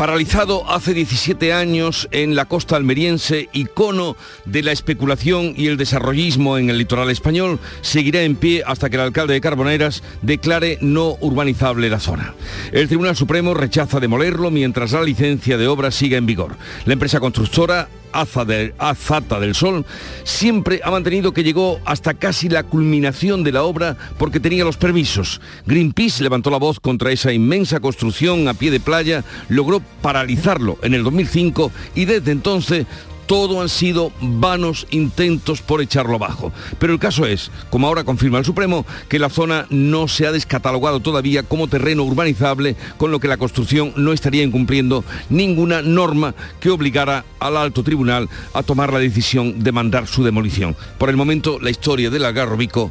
paralizado 0.00 0.64
hace 0.66 0.94
17 0.94 1.52
años 1.52 2.08
en 2.10 2.34
la 2.34 2.46
costa 2.46 2.74
almeriense, 2.74 3.50
icono 3.52 4.16
de 4.46 4.62
la 4.62 4.72
especulación 4.72 5.52
y 5.58 5.66
el 5.66 5.76
desarrollismo 5.76 6.56
en 6.56 6.70
el 6.70 6.78
litoral 6.78 7.10
español, 7.10 7.58
seguirá 7.82 8.22
en 8.22 8.34
pie 8.34 8.62
hasta 8.66 8.88
que 8.88 8.96
el 8.96 9.02
alcalde 9.02 9.34
de 9.34 9.42
Carboneras 9.42 10.02
declare 10.22 10.78
no 10.80 11.18
urbanizable 11.20 11.90
la 11.90 12.00
zona. 12.00 12.32
El 12.72 12.88
Tribunal 12.88 13.14
Supremo 13.14 13.52
rechaza 13.52 14.00
demolerlo 14.00 14.50
mientras 14.50 14.92
la 14.92 15.02
licencia 15.02 15.58
de 15.58 15.68
obra 15.68 15.90
siga 15.90 16.16
en 16.16 16.24
vigor. 16.24 16.56
La 16.86 16.94
empresa 16.94 17.20
constructora 17.20 17.90
Azata 18.12 19.40
del 19.40 19.54
Sol, 19.54 19.84
siempre 20.24 20.80
ha 20.84 20.90
mantenido 20.90 21.32
que 21.32 21.44
llegó 21.44 21.80
hasta 21.84 22.14
casi 22.14 22.48
la 22.48 22.62
culminación 22.62 23.44
de 23.44 23.52
la 23.52 23.62
obra 23.62 23.96
porque 24.18 24.40
tenía 24.40 24.64
los 24.64 24.76
permisos. 24.76 25.40
Greenpeace 25.66 26.22
levantó 26.22 26.50
la 26.50 26.58
voz 26.58 26.80
contra 26.80 27.12
esa 27.12 27.32
inmensa 27.32 27.80
construcción 27.80 28.48
a 28.48 28.54
pie 28.54 28.70
de 28.70 28.80
playa, 28.80 29.24
logró 29.48 29.80
paralizarlo 30.02 30.78
en 30.82 30.94
el 30.94 31.04
2005 31.04 31.72
y 31.94 32.04
desde 32.04 32.32
entonces 32.32 32.86
todo 33.30 33.62
han 33.62 33.68
sido 33.68 34.10
vanos 34.20 34.88
intentos 34.90 35.62
por 35.62 35.80
echarlo 35.80 36.16
abajo. 36.16 36.52
Pero 36.80 36.92
el 36.92 36.98
caso 36.98 37.26
es, 37.26 37.52
como 37.70 37.86
ahora 37.86 38.02
confirma 38.02 38.38
el 38.38 38.44
Supremo, 38.44 38.84
que 39.08 39.20
la 39.20 39.30
zona 39.30 39.68
no 39.70 40.08
se 40.08 40.26
ha 40.26 40.32
descatalogado 40.32 40.98
todavía 40.98 41.44
como 41.44 41.68
terreno 41.68 42.02
urbanizable, 42.02 42.74
con 42.96 43.12
lo 43.12 43.20
que 43.20 43.28
la 43.28 43.36
construcción 43.36 43.92
no 43.94 44.12
estaría 44.12 44.42
incumpliendo 44.42 45.04
ninguna 45.28 45.80
norma 45.80 46.34
que 46.58 46.70
obligara 46.70 47.24
al 47.38 47.56
alto 47.56 47.84
tribunal 47.84 48.28
a 48.52 48.64
tomar 48.64 48.92
la 48.92 48.98
decisión 48.98 49.62
de 49.62 49.70
mandar 49.70 50.08
su 50.08 50.24
demolición. 50.24 50.74
Por 50.98 51.08
el 51.08 51.16
momento, 51.16 51.60
la 51.60 51.70
historia 51.70 52.10
del 52.10 52.24
Algarrobico 52.24 52.90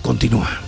continúa. 0.00 0.58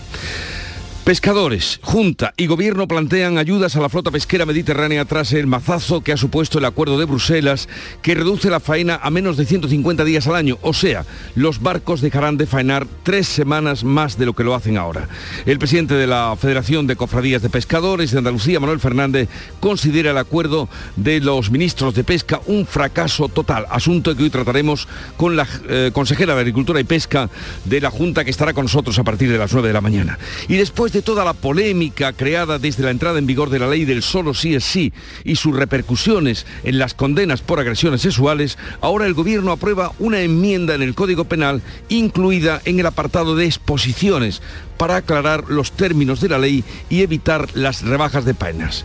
Pescadores, 1.09 1.81
Junta 1.83 2.35
y 2.37 2.49
Gobierno 2.49 2.87
plantean 2.87 3.39
ayudas 3.39 3.75
a 3.75 3.81
la 3.81 3.89
flota 3.89 4.11
pesquera 4.11 4.45
mediterránea 4.45 5.07
tras 5.07 5.33
el 5.33 5.47
mazazo 5.47 6.03
que 6.03 6.13
ha 6.13 6.19
supuesto 6.19 6.59
el 6.59 6.67
acuerdo 6.67 6.99
de 6.99 7.07
Bruselas 7.07 7.67
que 8.03 8.15
reduce 8.15 8.51
la 8.51 8.61
faena 8.61 9.01
a 9.03 9.09
menos 9.09 9.39
de 9.39 9.47
150 9.47 10.05
días 10.05 10.27
al 10.27 10.35
año. 10.35 10.59
O 10.61 10.75
sea, 10.75 11.07
los 11.35 11.63
barcos 11.63 12.03
dejarán 12.03 12.37
de 12.37 12.45
faenar 12.45 12.87
tres 13.05 13.27
semanas 13.27 13.85
más 13.85 14.19
de 14.19 14.27
lo 14.27 14.35
que 14.35 14.45
lo 14.45 14.55
hacen 14.55 14.77
ahora. 14.77 15.09
El 15.47 15.59
presidente 15.59 15.95
de 15.95 16.07
la 16.07 16.37
Federación 16.39 16.87
de 16.87 16.97
Cofradías 16.97 17.41
de 17.41 17.49
Pescadores 17.49 18.11
de 18.11 18.19
Andalucía, 18.19 18.61
Manuel 18.61 18.79
Fernández, 18.79 19.31
considera 19.61 20.11
el 20.11 20.19
acuerdo 20.19 20.69
de 20.97 21.21
los 21.21 21.51
ministros 21.51 21.95
de 21.95 22.05
Pesca 22.05 22.43
un 22.45 22.67
fracaso 22.67 23.31
total, 23.31 23.65
asunto 23.71 24.15
que 24.15 24.25
hoy 24.25 24.31
trataremos 24.31 24.87
con 25.17 25.37
la 25.37 25.49
eh, 25.71 25.91
consejera 25.95 26.35
de 26.35 26.41
Agricultura 26.41 26.81
y 26.81 26.85
Pesca 26.85 27.31
de 27.65 27.81
la 27.81 27.91
Junta 27.91 28.27
que 28.27 28.31
estará 28.31 28.53
con 28.53 28.67
nosotros 28.67 28.99
a 28.99 29.05
partir 29.05 29.33
de 29.33 29.39
las 29.39 29.51
9 29.55 29.69
de 29.69 29.73
la 29.73 29.81
mañana. 29.81 30.19
Y 30.49 30.57
después 30.57 30.93
de 30.93 30.98
toda 31.03 31.25
la 31.25 31.33
polémica 31.33 32.13
creada 32.13 32.59
desde 32.59 32.83
la 32.83 32.91
entrada 32.91 33.19
en 33.19 33.27
vigor 33.27 33.51
de 33.51 33.59
la 33.59 33.69
ley 33.69 33.85
del 33.85 34.03
solo 34.03 34.35
sí 34.35 34.55
es 34.55 34.65
sí 34.65 34.93
y 35.25 35.37
sus 35.37 35.55
repercusiones 35.57 36.47
en 36.65 36.79
las 36.79 36.95
condenas 36.95 37.41
por 37.41 37.61
agresiones 37.61 38.03
sexuales, 38.03 38.59
ahora 38.81 39.07
el 39.07 39.15
gobierno 39.15 39.53
aprueba 39.53 39.93
una 39.99 40.21
enmienda 40.21 40.75
en 40.75 40.83
el 40.83 40.95
Código 40.95 41.25
Penal 41.25 41.63
incluida 41.89 42.61
en 42.65 42.81
el 42.81 42.87
apartado 42.87 43.37
de 43.37 43.47
exposiciones 43.47 44.43
para 44.77 44.97
aclarar 44.97 45.45
los 45.49 45.73
términos 45.73 46.21
de 46.21 46.29
la 46.29 46.39
ley 46.39 46.65
y 46.89 47.03
evitar 47.03 47.49
las 47.55 47.83
rebajas 47.83 48.25
de 48.25 48.35
penas. 48.35 48.85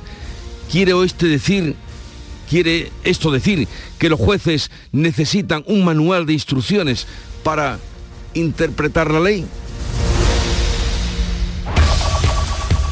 ¿Quiere 0.72 0.94
este 1.03 1.27
decir 1.27 1.75
¿Quiere 2.49 2.92
esto 3.04 3.32
decir 3.32 3.67
que 3.98 4.10
los 4.10 4.20
jueces 4.20 4.70
necesitan 4.92 5.64
un 5.66 5.83
manual 5.83 6.26
de 6.26 6.33
instrucciones 6.33 7.08
para 7.43 7.80
interpretar 8.33 9.10
la 9.10 9.20
ley? 9.20 9.45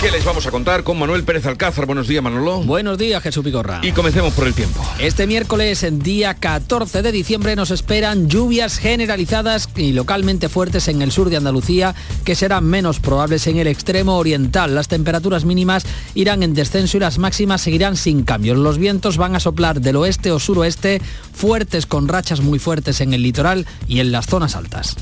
¿Qué 0.00 0.10
les 0.10 0.24
vamos 0.24 0.46
a 0.46 0.50
contar 0.50 0.82
con 0.82 0.98
Manuel 0.98 1.24
Pérez 1.24 1.44
Alcázar? 1.44 1.84
Buenos 1.84 2.08
días, 2.08 2.22
Manolo. 2.22 2.62
Buenos 2.62 2.96
días, 2.96 3.22
Jesús 3.22 3.44
Vigorra. 3.44 3.80
Y 3.82 3.92
comencemos 3.92 4.32
por 4.32 4.46
el 4.46 4.54
tiempo. 4.54 4.82
Este 4.98 5.26
miércoles, 5.26 5.82
en 5.82 5.98
día 5.98 6.32
14 6.32 7.02
de 7.02 7.12
diciembre, 7.12 7.54
nos 7.54 7.70
esperan 7.70 8.26
lluvias 8.26 8.78
generalizadas 8.78 9.68
y 9.76 9.92
localmente 9.92 10.48
fuertes 10.48 10.88
en 10.88 11.02
el 11.02 11.12
sur 11.12 11.28
de 11.28 11.36
Andalucía, 11.36 11.94
que 12.24 12.34
serán 12.34 12.64
menos 12.64 12.98
probables 12.98 13.46
en 13.46 13.58
el 13.58 13.66
extremo 13.66 14.16
oriental. 14.16 14.74
Las 14.74 14.88
temperaturas 14.88 15.44
mínimas 15.44 15.84
irán 16.14 16.42
en 16.42 16.54
descenso 16.54 16.96
y 16.96 17.00
las 17.00 17.18
máximas 17.18 17.60
seguirán 17.60 17.98
sin 17.98 18.22
cambios. 18.22 18.56
Los 18.56 18.78
vientos 18.78 19.18
van 19.18 19.36
a 19.36 19.40
soplar 19.40 19.82
del 19.82 19.96
oeste 19.96 20.32
o 20.32 20.38
suroeste, 20.38 21.02
fuertes 21.34 21.84
con 21.84 22.08
rachas 22.08 22.40
muy 22.40 22.58
fuertes 22.58 23.02
en 23.02 23.12
el 23.12 23.22
litoral 23.22 23.66
y 23.86 24.00
en 24.00 24.12
las 24.12 24.24
zonas 24.24 24.56
altas. 24.56 24.96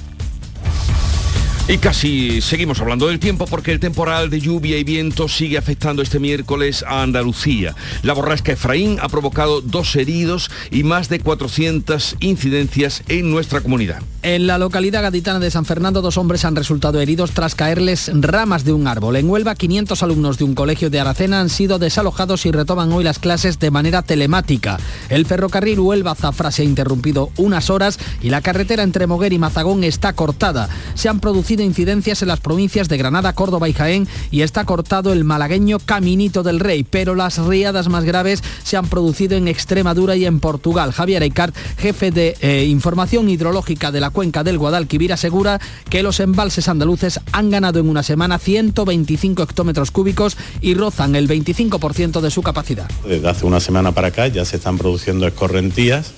Y 1.70 1.76
casi 1.76 2.40
seguimos 2.40 2.80
hablando 2.80 3.08
del 3.08 3.18
tiempo 3.18 3.44
porque 3.44 3.72
el 3.72 3.78
temporal 3.78 4.30
de 4.30 4.40
lluvia 4.40 4.78
y 4.78 4.84
viento 4.84 5.28
sigue 5.28 5.58
afectando 5.58 6.00
este 6.00 6.18
miércoles 6.18 6.82
a 6.88 7.02
Andalucía. 7.02 7.74
La 8.02 8.14
borrasca 8.14 8.52
Efraín 8.52 8.96
ha 9.02 9.10
provocado 9.10 9.60
dos 9.60 9.94
heridos 9.94 10.50
y 10.70 10.82
más 10.82 11.10
de 11.10 11.20
400 11.20 12.16
incidencias 12.20 13.02
en 13.08 13.30
nuestra 13.30 13.60
comunidad. 13.60 14.00
En 14.22 14.46
la 14.46 14.56
localidad 14.56 15.02
gaditana 15.02 15.40
de 15.40 15.50
San 15.50 15.66
Fernando, 15.66 16.00
dos 16.00 16.16
hombres 16.16 16.46
han 16.46 16.56
resultado 16.56 17.02
heridos 17.02 17.32
tras 17.32 17.54
caerles 17.54 18.10
ramas 18.14 18.64
de 18.64 18.72
un 18.72 18.86
árbol. 18.86 19.16
En 19.16 19.28
Huelva, 19.28 19.54
500 19.54 20.02
alumnos 20.02 20.38
de 20.38 20.44
un 20.44 20.54
colegio 20.54 20.88
de 20.88 21.00
Aracena 21.00 21.40
han 21.40 21.50
sido 21.50 21.78
desalojados 21.78 22.46
y 22.46 22.50
retoman 22.50 22.90
hoy 22.92 23.04
las 23.04 23.18
clases 23.18 23.58
de 23.58 23.70
manera 23.70 24.00
telemática. 24.00 24.78
El 25.10 25.26
ferrocarril 25.26 25.80
Huelva-Zafra 25.80 26.50
se 26.50 26.62
ha 26.62 26.64
interrumpido 26.64 27.30
unas 27.36 27.68
horas 27.68 27.98
y 28.22 28.30
la 28.30 28.40
carretera 28.40 28.82
entre 28.82 29.06
Moguer 29.06 29.34
y 29.34 29.38
Mazagón 29.38 29.84
está 29.84 30.14
cortada. 30.14 30.70
Se 30.94 31.10
han 31.10 31.20
producido 31.20 31.57
incidencias 31.64 32.22
en 32.22 32.28
las 32.28 32.40
provincias 32.40 32.88
de 32.88 32.96
Granada, 32.96 33.32
Córdoba 33.32 33.68
y 33.68 33.72
Jaén 33.72 34.08
y 34.30 34.42
está 34.42 34.64
cortado 34.64 35.12
el 35.12 35.24
malagueño 35.24 35.78
Caminito 35.78 36.42
del 36.42 36.60
Rey, 36.60 36.84
pero 36.84 37.14
las 37.14 37.38
riadas 37.38 37.88
más 37.88 38.04
graves 38.04 38.42
se 38.62 38.76
han 38.76 38.88
producido 38.88 39.36
en 39.36 39.48
Extremadura 39.48 40.16
y 40.16 40.26
en 40.26 40.40
Portugal. 40.40 40.92
Javier 40.92 41.22
Eicart, 41.22 41.54
jefe 41.78 42.10
de 42.10 42.36
eh, 42.40 42.64
información 42.64 43.28
hidrológica 43.28 43.90
de 43.90 44.00
la 44.00 44.10
cuenca 44.10 44.44
del 44.44 44.58
Guadalquivir, 44.58 45.12
asegura 45.12 45.60
que 45.90 46.02
los 46.02 46.20
embalses 46.20 46.68
andaluces 46.68 47.20
han 47.32 47.50
ganado 47.50 47.78
en 47.80 47.88
una 47.88 48.02
semana 48.02 48.38
125 48.38 49.42
hectómetros 49.42 49.90
cúbicos 49.90 50.36
y 50.60 50.74
rozan 50.74 51.16
el 51.16 51.28
25% 51.28 52.20
de 52.20 52.30
su 52.30 52.42
capacidad. 52.42 52.88
Desde 53.06 53.28
hace 53.28 53.46
una 53.46 53.60
semana 53.60 53.92
para 53.92 54.08
acá 54.08 54.28
ya 54.28 54.44
se 54.44 54.56
están 54.56 54.78
produciendo 54.78 55.26
escorrentías 55.26 56.12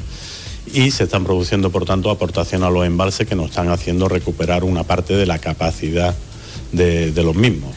y 0.73 0.91
se 0.91 1.05
están 1.05 1.25
produciendo, 1.25 1.71
por 1.71 1.85
tanto, 1.85 2.11
aportación 2.11 2.63
a 2.63 2.71
los 2.71 2.87
embalses 2.87 3.27
que 3.27 3.35
nos 3.35 3.51
están 3.51 3.69
haciendo 3.69 4.09
recuperar 4.09 4.65
una 4.65 4.85
parte 4.85 5.15
de 5.17 5.27
la 5.27 5.39
capacidad 5.39 6.15
de, 6.73 7.13
de 7.13 7.23
los 7.23 7.35
mismos. 7.35 7.75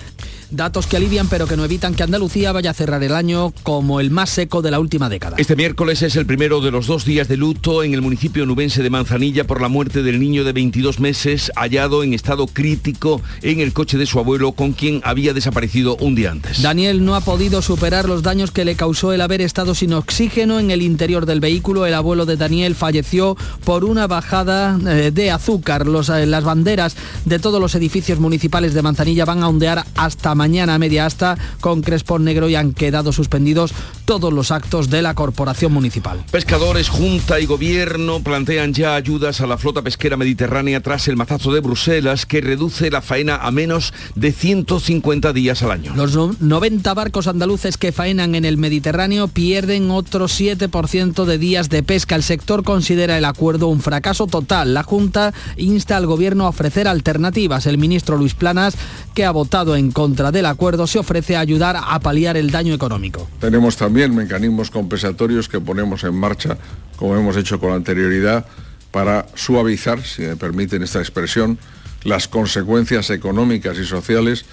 Datos 0.54 0.86
que 0.86 0.98
alivian 0.98 1.28
pero 1.30 1.48
que 1.48 1.58
no 1.58 1.66
evitan 1.66 1.96
que 1.96 2.04
Andalucía 2.04 2.52
vaya 2.52 2.70
a 2.70 2.74
cerrar 2.76 3.02
el 3.02 3.16
año 3.16 3.52
como 3.64 4.00
el 4.00 4.12
más 4.12 4.30
seco 4.30 4.62
de 4.62 4.70
la 4.70 4.80
última 4.80 5.10
década. 5.10 5.38
Este 5.40 5.56
miércoles 5.56 6.04
es 6.04 6.16
el 6.16 6.28
primero 6.28 6.62
de 6.62 6.70
los 6.70 6.86
dos 6.86 7.06
días 7.06 7.28
de 7.28 7.38
luto 7.38 7.82
en 7.82 7.96
el 7.96 8.04
municipio 8.04 8.46
nubense 8.46 8.84
de 8.84 8.92
Manzanilla 8.92 9.48
por 9.48 9.62
la 9.62 9.68
muerte 9.68 10.04
del 10.04 10.20
niño 10.20 10.44
de 10.44 10.54
22 10.54 11.00
meses 11.00 11.52
hallado 11.56 12.04
en 12.04 12.14
estado 12.14 12.46
crítico 12.46 13.20
en 13.42 13.62
el 13.62 13.74
coche 13.74 13.98
de 13.98 14.06
su 14.06 14.20
abuelo 14.20 14.52
con 14.52 14.74
quien 14.74 15.02
había 15.04 15.34
desaparecido 15.34 15.96
un 15.96 16.14
día 16.14 16.30
antes. 16.30 16.62
Daniel 16.62 17.04
no 17.04 17.16
ha 17.16 17.22
podido 17.22 17.64
superar 17.64 18.08
los 18.08 18.22
daños 18.22 18.52
que 18.52 18.64
le 18.64 18.76
causó 18.76 19.12
el 19.12 19.22
haber 19.22 19.42
estado 19.42 19.74
sin 19.74 19.94
oxígeno 19.94 20.60
en 20.60 20.70
el 20.70 20.84
interior 20.84 21.26
del 21.26 21.40
vehículo. 21.40 21.88
El 21.88 21.96
abuelo 21.96 22.28
de 22.28 22.38
Daniel 22.38 22.76
falleció 22.76 23.38
por 23.64 23.86
una 23.86 24.06
bajada 24.06 24.78
eh, 24.88 25.10
de 25.12 25.32
azúcar. 25.32 25.88
Eh, 25.88 26.26
las 26.28 26.44
banderas 26.44 26.96
de 27.26 27.40
todos 27.40 27.60
los 27.60 27.74
edificios 27.74 28.20
municipales 28.20 28.76
de 28.76 28.84
Manzanilla 28.84 29.26
van 29.26 29.42
a 29.42 29.48
ondear 29.48 29.84
hasta 29.96 30.36
mañana 30.36 30.43
a 30.44 30.78
media 30.78 31.06
hasta 31.06 31.38
con 31.62 31.82
Crespón 31.82 32.26
Negro 32.26 32.50
y 32.50 32.56
han 32.56 32.74
quedado 32.74 33.14
suspendidos 33.14 33.74
todos 34.04 34.34
los 34.34 34.52
actos 34.52 34.90
de 34.90 35.02
la 35.02 35.16
corporación 35.16 35.72
municipal. 35.72 36.24
Pescadores, 36.32 36.90
Junta 36.90 37.40
y 37.40 37.46
Gobierno 37.46 38.22
plantean 38.22 38.74
ya 38.74 38.96
ayudas 38.96 39.40
a 39.40 39.48
la 39.48 39.58
flota 39.58 39.82
pesquera 39.82 40.18
mediterránea 40.18 40.82
tras 40.82 41.08
el 41.08 41.16
mazazo 41.16 41.54
de 41.54 41.62
Bruselas 41.62 42.26
que 42.26 42.42
reduce 42.42 42.92
la 42.92 43.02
faena 43.02 43.38
a 43.38 43.52
menos 43.52 43.94
de 44.16 44.34
150 44.34 45.32
días 45.32 45.64
al 45.64 45.72
año. 45.72 45.94
Los 45.96 46.14
90 46.42 46.94
barcos 46.94 47.28
andaluces 47.28 47.78
que 47.78 47.94
faenan 47.94 48.36
en 48.36 48.44
el 48.44 48.58
Mediterráneo 48.58 49.30
pierden 49.30 49.92
otro 49.92 50.26
7% 50.26 51.24
de 51.24 51.38
días 51.38 51.70
de 51.70 51.84
pesca. 51.84 52.16
El 52.16 52.24
sector 52.24 52.64
considera 52.64 53.18
el 53.18 53.26
acuerdo 53.26 53.68
un 53.68 53.80
fracaso 53.80 54.28
total. 54.28 54.74
La 54.74 54.84
Junta 54.84 55.34
insta 55.56 55.96
al 55.96 56.06
Gobierno 56.06 56.46
a 56.46 56.50
ofrecer 56.50 56.90
alternativas. 56.90 57.66
El 57.66 57.78
ministro 57.78 58.18
Luis 58.18 58.34
Planas, 58.34 58.76
que 59.14 59.24
ha 59.24 59.32
votado 59.32 59.78
en 59.78 59.92
contra 59.92 60.33
del 60.34 60.46
acuerdo 60.48 60.88
se 60.88 61.00
ofrece 61.00 61.38
a 61.38 61.40
ayudar 61.40 61.78
a 61.80 62.00
paliar 62.00 62.36
el 62.36 62.52
daño 62.52 62.74
económico. 62.74 63.30
Tenemos 63.40 63.78
también 63.78 64.14
mecanismos 64.14 64.70
compensatorios 64.70 65.48
que 65.48 65.62
ponemos 65.62 66.04
en 66.04 66.16
marcha, 66.16 66.58
como 66.98 67.16
hemos 67.16 67.38
hecho 67.38 67.60
con 67.60 67.72
anterioridad, 67.72 68.46
para 68.92 69.26
suavizar, 69.36 70.04
si 70.04 70.24
me 70.24 70.36
permiten 70.36 70.84
esta 70.84 71.00
expresión, 71.00 71.58
las 72.04 72.28
consecuencias 72.28 73.10
económicas 73.10 73.78
y 73.78 73.86
sociales 73.86 74.46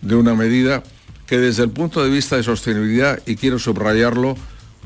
de 0.00 0.16
una 0.16 0.34
medida 0.34 0.82
que 1.26 1.38
desde 1.38 1.62
el 1.62 1.70
punto 1.70 2.02
de 2.02 2.10
vista 2.10 2.36
de 2.36 2.42
sostenibilidad, 2.42 3.20
y 3.26 3.36
quiero 3.36 3.58
subrayarlo, 3.58 4.36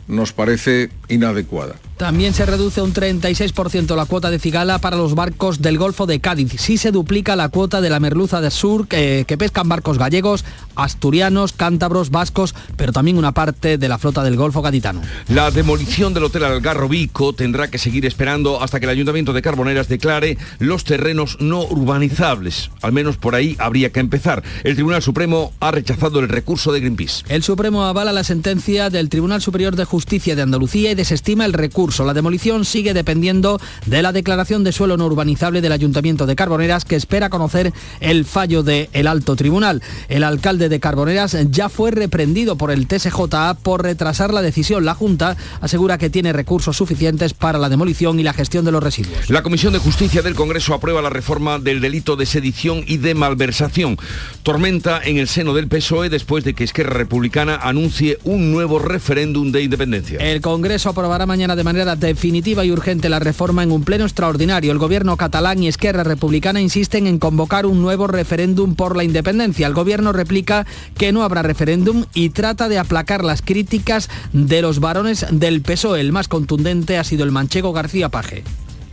nos 0.08 0.32
parece 0.32 0.90
inadecuada. 1.08 1.76
También 1.96 2.32
se 2.32 2.46
reduce 2.46 2.80
un 2.80 2.94
36% 2.94 3.96
la 3.96 4.06
cuota 4.06 4.30
de 4.30 4.38
cigala 4.38 4.78
para 4.78 4.96
los 4.96 5.16
barcos 5.16 5.60
del 5.60 5.78
Golfo 5.78 6.06
de 6.06 6.20
Cádiz. 6.20 6.52
Sí 6.56 6.78
se 6.78 6.92
duplica 6.92 7.34
la 7.34 7.48
cuota 7.48 7.80
de 7.80 7.90
la 7.90 7.98
merluza 7.98 8.40
del 8.40 8.52
sur 8.52 8.86
que, 8.86 9.24
que, 9.26 9.36
pescan 9.36 9.68
barcos 9.68 9.98
gallegos, 9.98 10.44
asturianos, 10.76 11.52
cántabros, 11.52 12.10
vascos, 12.10 12.54
pero 12.76 12.92
también 12.92 13.18
una 13.18 13.32
parte 13.32 13.78
de 13.78 13.88
la 13.88 13.98
flota 13.98 14.22
del 14.22 14.36
Golfo 14.36 14.62
gaditano. 14.62 15.02
La 15.26 15.50
demolición 15.50 16.14
del 16.14 16.22
Hotel 16.22 16.44
Algarrobico 16.44 17.32
tendrá 17.32 17.68
que 17.68 17.78
seguir 17.78 18.06
esperando 18.06 18.62
hasta 18.62 18.78
que 18.78 18.86
el 18.86 18.90
Ayuntamiento 18.90 19.32
de 19.32 19.42
Carboneras 19.42 19.88
declare 19.88 20.38
los 20.60 20.84
terrenos 20.84 21.38
no 21.40 21.64
urbanizables. 21.64 22.70
Al 22.80 22.92
menos 22.92 23.16
por 23.16 23.34
ahí 23.34 23.56
habría 23.58 23.90
que 23.90 23.98
empezar. 23.98 24.44
El 24.62 24.74
Tribunal 24.74 25.02
Supremo 25.02 25.52
ha 25.58 25.72
rechazado 25.72 26.20
el 26.20 26.28
recurso 26.28 26.70
de 26.70 26.78
Greenpeace. 26.78 27.24
El 27.28 27.42
Supremo 27.42 27.84
avala 27.84 28.12
la 28.12 28.22
sentencia 28.22 28.88
del 28.88 29.08
Tribunal 29.08 29.42
Superior 29.42 29.74
de 29.74 29.84
Justicia 29.84 29.97
de 30.08 30.42
Andalucía 30.42 30.90
y 30.90 30.94
desestima 30.94 31.44
el 31.44 31.52
recurso 31.52 32.04
la 32.04 32.14
demolición 32.14 32.64
sigue 32.64 32.94
dependiendo 32.94 33.60
de 33.86 34.02
la 34.02 34.12
declaración 34.12 34.64
de 34.64 34.72
suelo 34.72 34.96
no 34.96 35.06
urbanizable 35.06 35.60
del 35.60 35.72
Ayuntamiento 35.72 36.26
de 36.26 36.36
Carboneras, 36.36 36.84
que 36.84 36.96
espera 36.96 37.30
conocer 37.30 37.72
el 38.00 38.24
fallo 38.24 38.62
del 38.62 38.88
el 38.92 39.06
Alto 39.06 39.36
Tribunal. 39.36 39.82
El 40.08 40.24
alcalde 40.24 40.68
de 40.68 40.80
Carboneras 40.80 41.36
ya 41.50 41.68
fue 41.68 41.90
reprendido 41.90 42.56
por 42.56 42.70
el 42.70 42.86
TSJA 42.86 43.54
por 43.62 43.82
retrasar 43.82 44.32
la 44.32 44.42
decisión. 44.42 44.84
La 44.84 44.94
Junta 44.94 45.36
asegura 45.60 45.98
que 45.98 46.10
tiene 46.10 46.32
recursos 46.32 46.76
suficientes 46.76 47.34
para 47.34 47.58
la 47.58 47.68
demolición 47.68 48.18
y 48.18 48.22
la 48.22 48.32
gestión 48.32 48.64
de 48.64 48.72
los 48.72 48.82
residuos. 48.82 49.28
La 49.30 49.42
Comisión 49.42 49.72
de 49.72 49.78
Justicia 49.78 50.22
del 50.22 50.34
Congreso 50.34 50.74
aprueba 50.74 51.02
la 51.02 51.10
reforma 51.10 51.58
del 51.58 51.80
delito 51.80 52.16
de 52.16 52.26
sedición 52.26 52.82
y 52.86 52.98
de 52.98 53.14
malversación. 53.14 53.98
Tormenta 54.42 55.00
en 55.04 55.18
el 55.18 55.28
seno 55.28 55.54
del 55.54 55.68
PSOE 55.68 56.08
después 56.08 56.44
de 56.44 56.54
que 56.54 56.64
Esquerra 56.64 56.94
Republicana 56.94 57.56
anuncie 57.56 58.18
un 58.24 58.52
nuevo 58.52 58.78
referéndum 58.78 59.52
de 59.52 59.62
independencia. 59.62 59.87
El 59.94 60.40
Congreso 60.40 60.90
aprobará 60.90 61.24
mañana 61.26 61.56
de 61.56 61.64
manera 61.64 61.96
definitiva 61.96 62.64
y 62.64 62.70
urgente 62.70 63.08
la 63.08 63.18
reforma 63.18 63.62
en 63.62 63.72
un 63.72 63.84
pleno 63.84 64.04
extraordinario. 64.04 64.70
El 64.70 64.78
gobierno 64.78 65.16
catalán 65.16 65.62
y 65.62 65.68
Esquerra 65.68 66.04
Republicana 66.04 66.60
insisten 66.60 67.06
en 67.06 67.18
convocar 67.18 67.64
un 67.66 67.80
nuevo 67.80 68.06
referéndum 68.06 68.74
por 68.74 68.96
la 68.96 69.04
independencia. 69.04 69.66
El 69.66 69.74
gobierno 69.74 70.12
replica 70.12 70.66
que 70.96 71.12
no 71.12 71.22
habrá 71.22 71.42
referéndum 71.42 72.04
y 72.14 72.30
trata 72.30 72.68
de 72.68 72.78
aplacar 72.78 73.24
las 73.24 73.42
críticas 73.42 74.10
de 74.32 74.62
los 74.62 74.80
varones 74.80 75.26
del 75.30 75.62
PSOE. 75.62 76.00
El 76.00 76.12
más 76.12 76.28
contundente 76.28 76.98
ha 76.98 77.04
sido 77.04 77.24
el 77.24 77.32
manchego 77.32 77.72
García 77.72 78.08
Paje. 78.08 78.44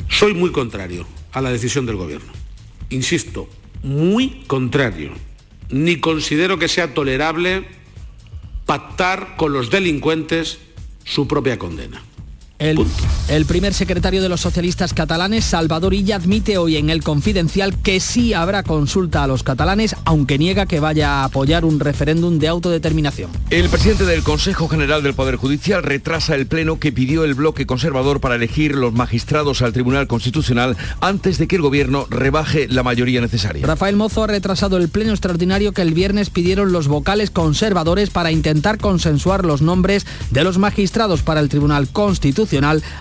Soy 0.10 0.34
muy 0.34 0.52
contrario 0.52 1.06
a 1.32 1.42
la 1.42 1.52
decisión 1.52 1.86
del 1.86 1.98
gobierno. 1.98 2.32
Insisto, 2.90 3.50
muy 3.84 4.44
contrario. 4.48 5.12
Ni 5.70 6.00
considero 6.00 6.58
que 6.60 6.68
sea 6.68 6.94
tolerable 6.94 7.66
pactar 8.66 9.36
con 9.38 9.54
los 9.54 9.70
delincuentes 9.70 10.60
su 11.06 11.26
propia 11.28 11.58
condena. 11.58 12.04
El, 12.66 12.84
el, 13.28 13.46
primer 13.46 13.76
secretario 13.76 14.24
de 14.24 14.30
los 14.30 14.42
socialistas 14.42 14.96
catalanes, 14.96 15.46
Salvador 15.46 15.94
Illa, 15.94 16.16
admite 16.16 16.58
hoy 16.58 16.78
en 16.78 16.90
el 16.90 17.04
Confidencial 17.04 17.78
que 17.78 18.00
sí 18.00 18.34
habrá 18.34 18.64
consulta 18.64 19.24
a 19.24 19.28
los 19.28 19.44
catalanes, 19.44 19.96
aunque 20.04 20.40
niega 20.40 20.66
que 20.66 20.80
vaya 20.80 21.22
a 21.22 21.26
apoyar 21.26 21.64
un 21.64 21.80
referéndum 21.80 22.40
de 22.40 22.48
autodeterminación. 22.48 23.30
El 23.52 23.70
presidente 23.70 24.06
del 24.06 24.24
Consejo 24.24 24.68
General 24.68 25.04
del 25.04 25.14
Poder 25.14 25.36
Judicial 25.36 25.84
retrasa 25.84 26.34
el 26.34 26.48
pleno 26.48 26.80
que 26.80 26.92
pidió 26.92 27.24
el 27.24 27.36
bloque 27.36 27.68
conservador 27.68 28.20
para 28.20 28.34
elegir 28.34 28.74
los 28.74 28.94
magistrados 28.94 29.62
al 29.62 29.74
Tribunal 29.74 30.08
Constitucional 30.08 30.76
antes 31.02 31.38
de 31.38 31.48
que 31.48 31.58
el 31.58 31.62
gobierno 31.62 32.08
rebaje 32.10 32.68
la 32.68 32.82
mayoría 32.82 33.22
necesaria. 33.22 33.68
Rafael 33.68 33.96
Mozo 33.96 34.24
ha 34.24 34.28
retrasado 34.28 34.78
el 34.78 34.90
pleno 34.90 35.12
extraordinario 35.12 35.72
que 35.72 35.84
el 35.84 35.94
viernes 35.94 36.32
pidieron 36.32 36.72
los 36.72 36.88
vocales 36.88 37.30
conservadores 37.30 38.10
para 38.10 38.32
intentar 38.32 38.80
consensuar 38.80 39.46
los 39.46 39.62
nombres 39.62 40.08
de 40.32 40.44
los 40.44 40.58
magistrados 40.58 41.22
para 41.22 41.42
el 41.42 41.50
Tribunal 41.50 41.88
Constitucional 41.90 42.55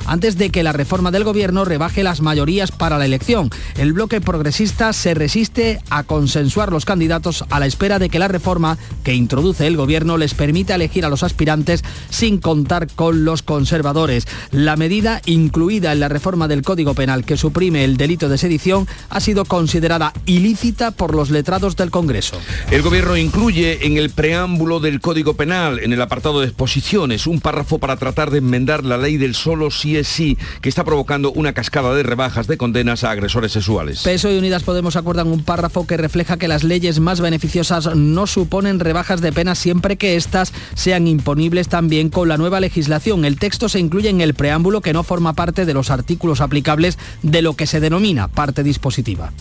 antes 0.06 0.36
de 0.36 0.50
que 0.50 0.62
la 0.62 0.72
reforma 0.72 1.10
del 1.10 1.24
gobierno 1.24 1.64
rebaje 1.64 2.02
las 2.02 2.20
mayorías 2.20 2.72
para 2.72 2.98
la 2.98 3.04
elección. 3.04 3.50
El 3.76 3.92
bloque 3.92 4.20
progresista 4.20 4.92
se 4.92 5.14
resiste 5.14 5.80
a 5.90 6.02
consensuar 6.02 6.72
los 6.72 6.84
candidatos 6.84 7.44
a 7.50 7.60
la 7.60 7.66
espera 7.66 7.98
de 7.98 8.08
que 8.08 8.18
la 8.18 8.28
reforma 8.28 8.78
que 9.04 9.14
introduce 9.14 9.66
el 9.66 9.76
gobierno 9.76 10.16
les 10.16 10.34
permita 10.34 10.74
elegir 10.74 11.04
a 11.04 11.08
los 11.08 11.22
aspirantes 11.22 11.84
sin 12.10 12.38
contar 12.38 12.88
con 12.88 13.24
los 13.24 13.42
conservadores. 13.42 14.26
La 14.50 14.76
medida 14.76 15.20
incluida 15.26 15.92
en 15.92 16.00
la 16.00 16.08
reforma 16.08 16.48
del 16.48 16.62
Código 16.62 16.94
Penal 16.94 17.24
que 17.24 17.36
suprime 17.36 17.84
el 17.84 17.96
delito 17.96 18.28
de 18.28 18.38
sedición 18.38 18.88
ha 19.10 19.20
sido 19.20 19.44
considerada 19.44 20.12
ilícita 20.26 20.90
por 20.90 21.14
los 21.14 21.30
letrados 21.30 21.76
del 21.76 21.90
Congreso. 21.90 22.40
El 22.70 22.82
gobierno 22.82 23.16
incluye 23.16 23.86
en 23.86 23.96
el 23.96 24.10
preámbulo 24.10 24.80
del 24.80 25.00
Código 25.00 25.34
Penal, 25.34 25.78
en 25.80 25.92
el 25.92 26.00
apartado 26.00 26.40
de 26.40 26.46
exposiciones, 26.46 27.26
un 27.26 27.40
párrafo 27.40 27.78
para 27.78 27.96
tratar 27.96 28.30
de 28.30 28.38
enmendar 28.38 28.84
la 28.84 28.96
ley 28.96 29.16
del 29.16 29.33
solo 29.34 29.70
sí 29.70 29.96
es 29.96 30.08
sí, 30.08 30.38
que 30.60 30.69
está 30.69 30.84
provocando 30.84 31.32
una 31.32 31.52
cascada 31.52 31.94
de 31.94 32.02
rebajas 32.02 32.46
de 32.46 32.56
condenas 32.56 33.04
a 33.04 33.10
agresores 33.10 33.52
sexuales. 33.52 34.02
PSOE 34.02 34.34
y 34.34 34.38
Unidas 34.38 34.62
Podemos 34.62 34.96
acuerdan 34.96 35.28
un 35.28 35.42
párrafo 35.42 35.86
que 35.86 35.96
refleja 35.96 36.36
que 36.36 36.48
las 36.48 36.64
leyes 36.64 37.00
más 37.00 37.20
beneficiosas 37.20 37.94
no 37.94 38.26
suponen 38.26 38.81
rebajas 38.81 39.20
de 39.20 39.32
penas 39.32 39.58
siempre 39.58 39.96
que 39.96 40.16
éstas 40.16 40.52
sean 40.75 41.06
imponibles 41.06 41.69
también 41.69 42.08
con 42.08 42.28
la 42.28 42.36
nueva 42.36 42.60
legislación. 42.60 43.25
El 43.25 43.38
texto 43.38 43.69
se 43.69 43.81
incluye 43.81 44.08
en 44.08 44.20
el 44.20 44.34
preámbulo 44.34 44.81
que 44.81 44.92
no 44.92 45.02
forma 45.02 45.34
parte 45.34 45.66
de 45.66 45.75
los 45.75 45.90
artículos 45.90 46.40
aplicables 46.40 46.98
de 47.22 47.42
lo 47.42 47.54
que 47.54 47.66
se 47.66 47.80
denomina 47.80 48.28
parte 48.28 48.62
dispositiva. 48.62 49.32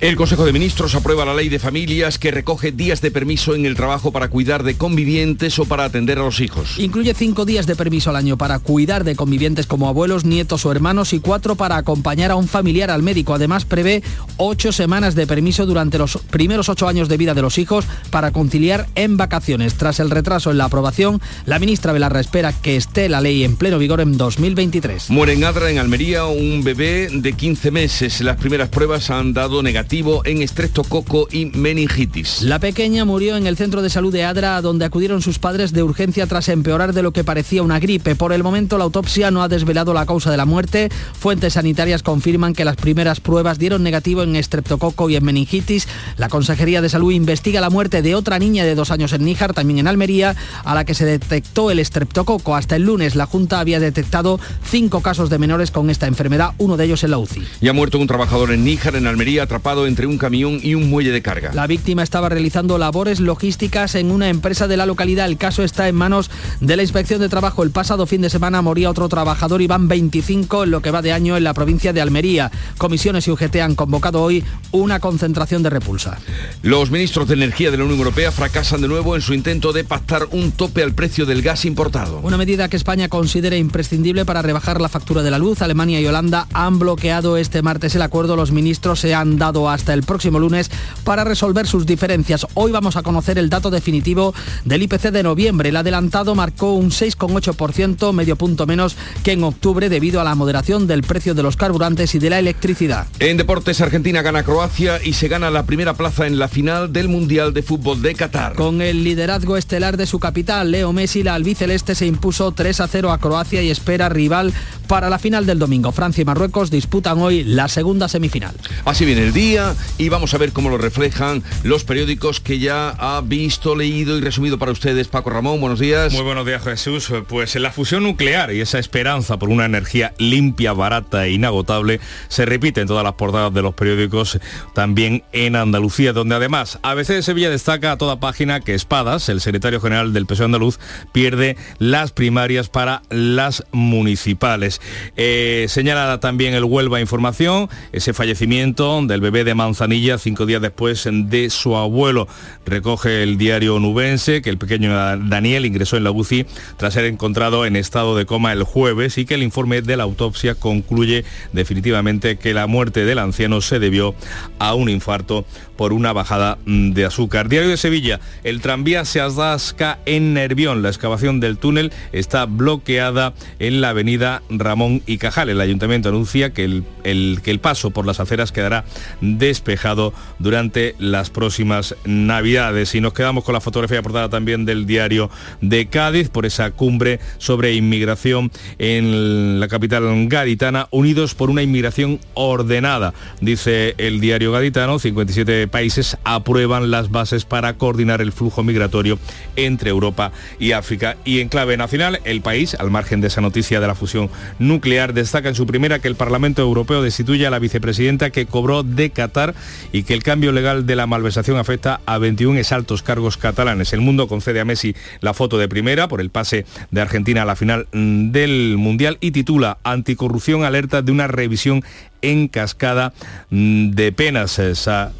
El 0.00 0.16
Consejo 0.16 0.46
de 0.46 0.52
Ministros 0.52 0.94
aprueba 0.94 1.24
la 1.24 1.34
ley 1.34 1.48
de 1.48 1.58
familias 1.58 2.18
que 2.18 2.30
recoge 2.30 2.72
días 2.72 3.00
de 3.00 3.10
permiso 3.10 3.54
en 3.54 3.66
el 3.66 3.76
trabajo 3.76 4.12
para 4.12 4.28
cuidar 4.28 4.62
de 4.62 4.76
convivientes 4.76 5.58
o 5.58 5.66
para 5.66 5.84
atender 5.84 6.18
a 6.18 6.22
los 6.22 6.40
hijos. 6.40 6.78
Incluye 6.78 7.12
cinco 7.14 7.44
días 7.44 7.66
de 7.66 7.76
permiso 7.76 8.10
al 8.10 8.16
año 8.16 8.38
para 8.38 8.58
cuidar 8.58 9.04
de 9.04 9.16
convivientes 9.16 9.29
como 9.68 9.88
abuelos, 9.88 10.24
nietos 10.24 10.66
o 10.66 10.72
hermanos 10.72 11.12
y 11.12 11.20
cuatro 11.20 11.54
para 11.54 11.76
acompañar 11.76 12.30
a 12.30 12.36
un 12.36 12.48
familiar 12.48 12.90
al 12.90 13.02
médico. 13.02 13.32
Además 13.32 13.64
prevé 13.64 14.02
ocho 14.38 14.72
semanas 14.72 15.14
de 15.14 15.26
permiso 15.26 15.66
durante 15.66 15.98
los 15.98 16.18
primeros 16.30 16.68
ocho 16.68 16.88
años 16.88 17.08
de 17.08 17.16
vida 17.16 17.32
de 17.34 17.42
los 17.42 17.58
hijos 17.58 17.84
para 18.10 18.32
conciliar 18.32 18.88
en 18.96 19.16
vacaciones. 19.16 19.74
Tras 19.74 20.00
el 20.00 20.10
retraso 20.10 20.50
en 20.50 20.58
la 20.58 20.64
aprobación, 20.64 21.20
la 21.46 21.58
ministra 21.58 21.92
Belarra 21.92 22.20
espera 22.20 22.52
que 22.52 22.76
esté 22.76 23.08
la 23.08 23.20
ley 23.20 23.44
en 23.44 23.56
pleno 23.56 23.78
vigor 23.78 24.00
en 24.00 24.16
2023. 24.16 25.10
Muere 25.10 25.34
en 25.34 25.44
Adra, 25.44 25.70
en 25.70 25.78
Almería, 25.78 26.26
un 26.26 26.64
bebé 26.64 27.08
de 27.12 27.32
15 27.32 27.70
meses. 27.70 28.20
Las 28.20 28.36
primeras 28.36 28.68
pruebas 28.68 29.10
han 29.10 29.32
dado 29.32 29.62
negativo 29.62 30.22
en 30.24 30.42
estreptococo 30.42 31.28
y 31.30 31.46
meningitis. 31.46 32.42
La 32.42 32.58
pequeña 32.58 33.04
murió 33.04 33.36
en 33.36 33.46
el 33.46 33.56
centro 33.56 33.80
de 33.80 33.90
salud 33.90 34.12
de 34.12 34.24
Adra, 34.24 34.60
donde 34.60 34.84
acudieron 34.84 35.22
sus 35.22 35.38
padres 35.38 35.72
de 35.72 35.82
urgencia 35.82 36.26
tras 36.26 36.48
empeorar 36.48 36.92
de 36.92 37.02
lo 37.02 37.12
que 37.12 37.24
parecía 37.24 37.62
una 37.62 37.78
gripe. 37.78 38.16
Por 38.16 38.32
el 38.32 38.42
momento 38.42 38.76
la 38.76 38.84
autopsia 38.84 39.19
no 39.30 39.42
ha 39.42 39.48
desvelado 39.48 39.92
la 39.92 40.06
causa 40.06 40.30
de 40.30 40.38
la 40.38 40.46
muerte. 40.46 40.88
Fuentes 41.18 41.54
sanitarias 41.54 42.02
confirman 42.02 42.54
que 42.54 42.64
las 42.64 42.76
primeras 42.76 43.20
pruebas 43.20 43.58
dieron 43.58 43.82
negativo 43.82 44.22
en 44.22 44.36
estreptococo 44.36 45.10
y 45.10 45.16
en 45.16 45.24
meningitis. 45.24 45.88
La 46.16 46.28
Consejería 46.28 46.80
de 46.80 46.88
Salud 46.88 47.12
investiga 47.12 47.60
la 47.60 47.70
muerte 47.70 48.00
de 48.00 48.14
otra 48.14 48.38
niña 48.38 48.64
de 48.64 48.74
dos 48.74 48.90
años 48.90 49.12
en 49.12 49.24
Níjar, 49.24 49.52
también 49.52 49.80
en 49.80 49.88
Almería, 49.88 50.36
a 50.64 50.74
la 50.74 50.84
que 50.84 50.94
se 50.94 51.04
detectó 51.04 51.70
el 51.70 51.78
estreptococo. 51.78 52.56
Hasta 52.56 52.76
el 52.76 52.84
lunes 52.84 53.16
la 53.16 53.26
Junta 53.26 53.60
había 53.60 53.80
detectado 53.80 54.40
cinco 54.64 55.02
casos 55.02 55.28
de 55.28 55.38
menores 55.38 55.70
con 55.70 55.90
esta 55.90 56.06
enfermedad, 56.06 56.52
uno 56.58 56.76
de 56.76 56.84
ellos 56.84 57.04
en 57.04 57.10
la 57.10 57.18
UCI. 57.18 57.42
Y 57.60 57.68
ha 57.68 57.72
muerto 57.72 57.98
un 57.98 58.06
trabajador 58.06 58.52
en 58.52 58.64
Níjar, 58.64 58.96
en 58.96 59.06
Almería, 59.06 59.42
atrapado 59.42 59.86
entre 59.86 60.06
un 60.06 60.16
camión 60.16 60.60
y 60.62 60.74
un 60.74 60.88
muelle 60.88 61.10
de 61.10 61.22
carga. 61.22 61.50
La 61.52 61.66
víctima 61.66 62.02
estaba 62.02 62.28
realizando 62.28 62.78
labores 62.78 63.20
logísticas 63.20 63.94
en 63.94 64.10
una 64.10 64.28
empresa 64.28 64.68
de 64.68 64.76
la 64.76 64.86
localidad. 64.86 65.26
El 65.26 65.36
caso 65.36 65.62
está 65.62 65.88
en 65.88 65.96
manos 65.96 66.30
de 66.60 66.76
la 66.76 66.82
Inspección 66.82 67.20
de 67.20 67.28
Trabajo. 67.28 67.62
El 67.62 67.70
pasado 67.70 68.06
fin 68.06 68.20
de 68.20 68.30
semana 68.30 68.62
moría 68.62 68.90
otro 68.90 69.08
trabajador 69.10 69.60
y 69.60 69.66
van 69.66 69.88
25 69.88 70.64
en 70.64 70.70
lo 70.70 70.80
que 70.80 70.90
va 70.90 71.02
de 71.02 71.12
año 71.12 71.36
en 71.36 71.44
la 71.44 71.52
provincia 71.52 71.92
de 71.92 72.00
Almería. 72.00 72.50
Comisiones 72.78 73.28
y 73.28 73.30
UGT 73.30 73.56
han 73.56 73.74
convocado 73.74 74.22
hoy 74.22 74.42
una 74.70 75.00
concentración 75.00 75.62
de 75.62 75.68
repulsa. 75.68 76.18
Los 76.62 76.90
ministros 76.90 77.28
de 77.28 77.34
Energía 77.34 77.70
de 77.70 77.76
la 77.76 77.84
Unión 77.84 77.98
Europea 77.98 78.32
fracasan 78.32 78.80
de 78.80 78.88
nuevo 78.88 79.16
en 79.16 79.20
su 79.20 79.34
intento 79.34 79.74
de 79.74 79.84
pactar 79.84 80.28
un 80.30 80.52
tope 80.52 80.82
al 80.82 80.94
precio 80.94 81.26
del 81.26 81.42
gas 81.42 81.66
importado. 81.66 82.20
Una 82.22 82.38
medida 82.38 82.68
que 82.68 82.76
España 82.76 83.08
considera 83.08 83.56
imprescindible 83.56 84.24
para 84.24 84.40
rebajar 84.40 84.80
la 84.80 84.88
factura 84.88 85.22
de 85.22 85.30
la 85.30 85.38
luz. 85.38 85.60
Alemania 85.60 86.00
y 86.00 86.06
Holanda 86.06 86.46
han 86.52 86.78
bloqueado 86.78 87.36
este 87.36 87.60
martes 87.60 87.94
el 87.94 88.02
acuerdo. 88.02 88.36
Los 88.36 88.52
ministros 88.52 89.00
se 89.00 89.14
han 89.14 89.36
dado 89.36 89.68
hasta 89.68 89.92
el 89.92 90.04
próximo 90.04 90.38
lunes 90.38 90.70
para 91.04 91.24
resolver 91.24 91.66
sus 91.66 91.86
diferencias. 91.86 92.46
Hoy 92.54 92.72
vamos 92.72 92.96
a 92.96 93.02
conocer 93.02 93.38
el 93.38 93.50
dato 93.50 93.70
definitivo 93.70 94.32
del 94.64 94.82
IPC 94.82 95.10
de 95.10 95.22
noviembre. 95.22 95.70
El 95.70 95.76
adelantado 95.76 96.34
marcó 96.34 96.74
un 96.74 96.90
6,8%, 96.90 98.12
medio 98.12 98.36
punto 98.36 98.66
menos 98.66 98.96
que 99.22 99.32
en 99.32 99.44
octubre 99.44 99.88
debido 99.88 100.20
a 100.20 100.24
la 100.24 100.34
moderación 100.34 100.86
del 100.86 101.02
precio 101.02 101.34
de 101.34 101.42
los 101.42 101.56
carburantes 101.56 102.14
y 102.14 102.18
de 102.18 102.30
la 102.30 102.38
electricidad. 102.38 103.06
En 103.18 103.36
deportes, 103.36 103.80
Argentina 103.80 104.22
gana 104.22 104.42
Croacia 104.42 105.00
y 105.02 105.12
se 105.14 105.28
gana 105.28 105.50
la 105.50 105.66
primera 105.66 105.94
plaza 105.94 106.26
en 106.26 106.38
la 106.38 106.48
final 106.48 106.92
del 106.92 107.08
Mundial 107.08 107.52
de 107.54 107.62
Fútbol 107.62 108.02
de 108.02 108.14
Qatar. 108.14 108.54
Con 108.54 108.82
el 108.82 109.04
liderazgo 109.04 109.56
estelar 109.56 109.96
de 109.96 110.06
su 110.06 110.18
capital, 110.18 110.70
Leo 110.70 110.92
Messi, 110.92 111.22
la 111.22 111.34
albiceleste 111.34 111.94
se 111.94 112.06
impuso 112.06 112.52
3 112.52 112.80
a 112.80 112.88
0 112.88 113.12
a 113.12 113.18
Croacia 113.18 113.62
y 113.62 113.70
espera 113.70 114.08
rival 114.08 114.52
para 114.86 115.08
la 115.08 115.18
final 115.18 115.46
del 115.46 115.58
domingo. 115.58 115.92
Francia 115.92 116.22
y 116.22 116.24
Marruecos 116.24 116.70
disputan 116.70 117.18
hoy 117.18 117.44
la 117.44 117.68
segunda 117.68 118.08
semifinal. 118.08 118.54
Así 118.84 119.04
viene 119.04 119.22
el 119.22 119.32
día 119.32 119.74
y 119.98 120.08
vamos 120.08 120.34
a 120.34 120.38
ver 120.38 120.52
cómo 120.52 120.68
lo 120.68 120.78
reflejan 120.78 121.42
los 121.62 121.84
periódicos 121.84 122.40
que 122.40 122.58
ya 122.58 122.90
ha 122.90 123.20
visto, 123.20 123.76
leído 123.76 124.18
y 124.18 124.20
resumido 124.20 124.58
para 124.58 124.72
ustedes. 124.72 125.08
Paco 125.08 125.30
Ramón, 125.30 125.60
buenos 125.60 125.78
días. 125.78 126.12
Muy 126.12 126.22
buenos 126.22 126.44
días, 126.44 126.64
Jesús. 126.64 127.12
Pues 127.28 127.54
la 127.54 127.70
fusión 127.70 128.02
nuclear 128.02 128.52
y 128.52 128.60
esa 128.60 128.78
esperanza 128.90 129.38
por 129.38 129.50
una 129.50 129.66
energía 129.66 130.14
limpia, 130.18 130.72
barata 130.72 131.24
e 131.24 131.30
inagotable 131.30 132.00
se 132.26 132.44
repite 132.44 132.80
en 132.80 132.88
todas 132.88 133.04
las 133.04 133.12
portadas 133.12 133.54
de 133.54 133.62
los 133.62 133.72
periódicos, 133.72 134.40
también 134.74 135.22
en 135.30 135.54
Andalucía, 135.54 136.12
donde 136.12 136.34
además 136.34 136.80
ABC 136.82 137.06
de 137.06 137.22
Sevilla 137.22 137.50
destaca 137.50 137.92
a 137.92 137.98
toda 137.98 138.18
página 138.18 138.58
que 138.58 138.74
Espadas, 138.74 139.28
el 139.28 139.40
secretario 139.40 139.80
general 139.80 140.12
del 140.12 140.26
PSOE 140.26 140.46
andaluz, 140.46 140.80
pierde 141.12 141.56
las 141.78 142.10
primarias 142.10 142.68
para 142.68 143.02
las 143.10 143.64
municipales. 143.70 144.80
Eh, 145.16 145.66
señala 145.68 146.18
también 146.18 146.54
el 146.54 146.64
Huelva 146.64 147.00
Información, 147.00 147.68
ese 147.92 148.12
fallecimiento 148.12 149.00
del 149.06 149.20
bebé 149.20 149.44
de 149.44 149.54
Manzanilla 149.54 150.18
cinco 150.18 150.46
días 150.46 150.62
después 150.62 151.08
de 151.08 151.48
su 151.50 151.76
abuelo. 151.76 152.26
Recoge 152.66 153.22
el 153.22 153.38
diario 153.38 153.78
nubense 153.78 154.42
que 154.42 154.50
el 154.50 154.58
pequeño 154.58 154.90
Daniel 155.28 155.64
ingresó 155.64 155.96
en 155.96 156.02
la 156.02 156.10
UCI 156.10 156.44
tras 156.76 156.94
ser 156.94 157.04
encontrado 157.04 157.66
en 157.66 157.76
estado 157.76 158.16
de 158.16 158.26
coma 158.26 158.52
el 158.52 158.64
jueves 158.64 158.79
y 159.16 159.24
que 159.26 159.34
el 159.34 159.42
informe 159.42 159.82
de 159.82 159.96
la 159.96 160.04
autopsia 160.04 160.54
concluye 160.54 161.24
definitivamente 161.52 162.36
que 162.36 162.54
la 162.54 162.66
muerte 162.66 163.04
del 163.04 163.18
anciano 163.18 163.60
se 163.60 163.78
debió 163.78 164.14
a 164.58 164.74
un 164.74 164.88
infarto 164.88 165.44
por 165.80 165.94
una 165.94 166.12
bajada 166.12 166.58
mm, 166.66 166.90
de 166.90 167.06
azúcar. 167.06 167.48
Diario 167.48 167.70
de 167.70 167.78
Sevilla, 167.78 168.20
el 168.44 168.60
tranvía 168.60 169.06
se 169.06 169.18
atasca 169.18 169.98
en 170.04 170.34
Nervión. 170.34 170.82
La 170.82 170.90
excavación 170.90 171.40
del 171.40 171.56
túnel 171.56 171.90
está 172.12 172.44
bloqueada 172.44 173.32
en 173.58 173.80
la 173.80 173.88
avenida 173.88 174.42
Ramón 174.50 175.00
y 175.06 175.16
Cajal. 175.16 175.48
El 175.48 175.58
ayuntamiento 175.58 176.10
anuncia 176.10 176.50
que 176.52 176.64
el, 176.64 177.40
que 177.42 177.50
el 177.50 177.60
paso 177.60 177.92
por 177.92 178.04
las 178.04 178.20
aceras 178.20 178.52
quedará 178.52 178.84
despejado 179.22 180.12
durante 180.38 180.96
las 180.98 181.30
próximas 181.30 181.96
navidades. 182.04 182.94
Y 182.94 183.00
nos 183.00 183.14
quedamos 183.14 183.44
con 183.44 183.54
la 183.54 183.62
fotografía 183.62 184.02
portada 184.02 184.28
también 184.28 184.66
del 184.66 184.84
diario 184.84 185.30
de 185.62 185.86
Cádiz 185.86 186.28
por 186.28 186.44
esa 186.44 186.72
cumbre 186.72 187.20
sobre 187.38 187.72
inmigración 187.72 188.52
en 188.78 189.60
la 189.60 189.68
capital 189.68 190.28
gaditana, 190.28 190.88
unidos 190.90 191.34
por 191.34 191.48
una 191.48 191.62
inmigración 191.62 192.20
ordenada, 192.34 193.14
dice 193.40 193.94
el 193.96 194.20
diario 194.20 194.52
gaditano, 194.52 194.98
57 194.98 195.69
países 195.70 196.18
aprueban 196.24 196.90
las 196.90 197.10
bases 197.10 197.44
para 197.44 197.78
coordinar 197.78 198.20
el 198.20 198.32
flujo 198.32 198.62
migratorio 198.62 199.18
entre 199.56 199.90
Europa 199.90 200.32
y 200.58 200.72
África. 200.72 201.16
Y 201.24 201.40
en 201.40 201.48
clave 201.48 201.76
nacional, 201.76 202.20
el 202.24 202.42
país, 202.42 202.74
al 202.74 202.90
margen 202.90 203.20
de 203.20 203.28
esa 203.28 203.40
noticia 203.40 203.80
de 203.80 203.86
la 203.86 203.94
fusión 203.94 204.30
nuclear, 204.58 205.14
destaca 205.14 205.48
en 205.48 205.54
su 205.54 205.66
primera 205.66 205.98
que 205.98 206.08
el 206.08 206.16
Parlamento 206.16 206.62
Europeo 206.62 207.02
destituye 207.02 207.46
a 207.46 207.50
la 207.50 207.58
vicepresidenta 207.58 208.30
que 208.30 208.46
cobró 208.46 208.82
de 208.82 209.10
Qatar 209.10 209.54
y 209.92 210.02
que 210.02 210.14
el 210.14 210.22
cambio 210.22 210.52
legal 210.52 210.86
de 210.86 210.96
la 210.96 211.06
malversación 211.06 211.56
afecta 211.56 212.00
a 212.06 212.18
21 212.18 212.58
exaltos 212.58 213.02
cargos 213.02 213.36
catalanes. 213.36 213.92
El 213.92 214.00
mundo 214.00 214.28
concede 214.28 214.60
a 214.60 214.64
Messi 214.64 214.94
la 215.20 215.34
foto 215.34 215.58
de 215.58 215.68
primera 215.68 216.08
por 216.08 216.20
el 216.20 216.30
pase 216.30 216.66
de 216.90 217.00
Argentina 217.00 217.42
a 217.42 217.44
la 217.46 217.56
final 217.56 217.86
mm, 217.92 218.30
del 218.30 218.76
Mundial 218.76 219.18
y 219.20 219.30
titula 219.30 219.78
Anticorrupción 219.84 220.64
alerta 220.64 221.02
de 221.02 221.12
una 221.12 221.26
revisión 221.26 221.84
en 222.22 222.48
cascada 222.48 223.12
mm, 223.50 223.90
de 223.90 224.12
penas 224.12 224.60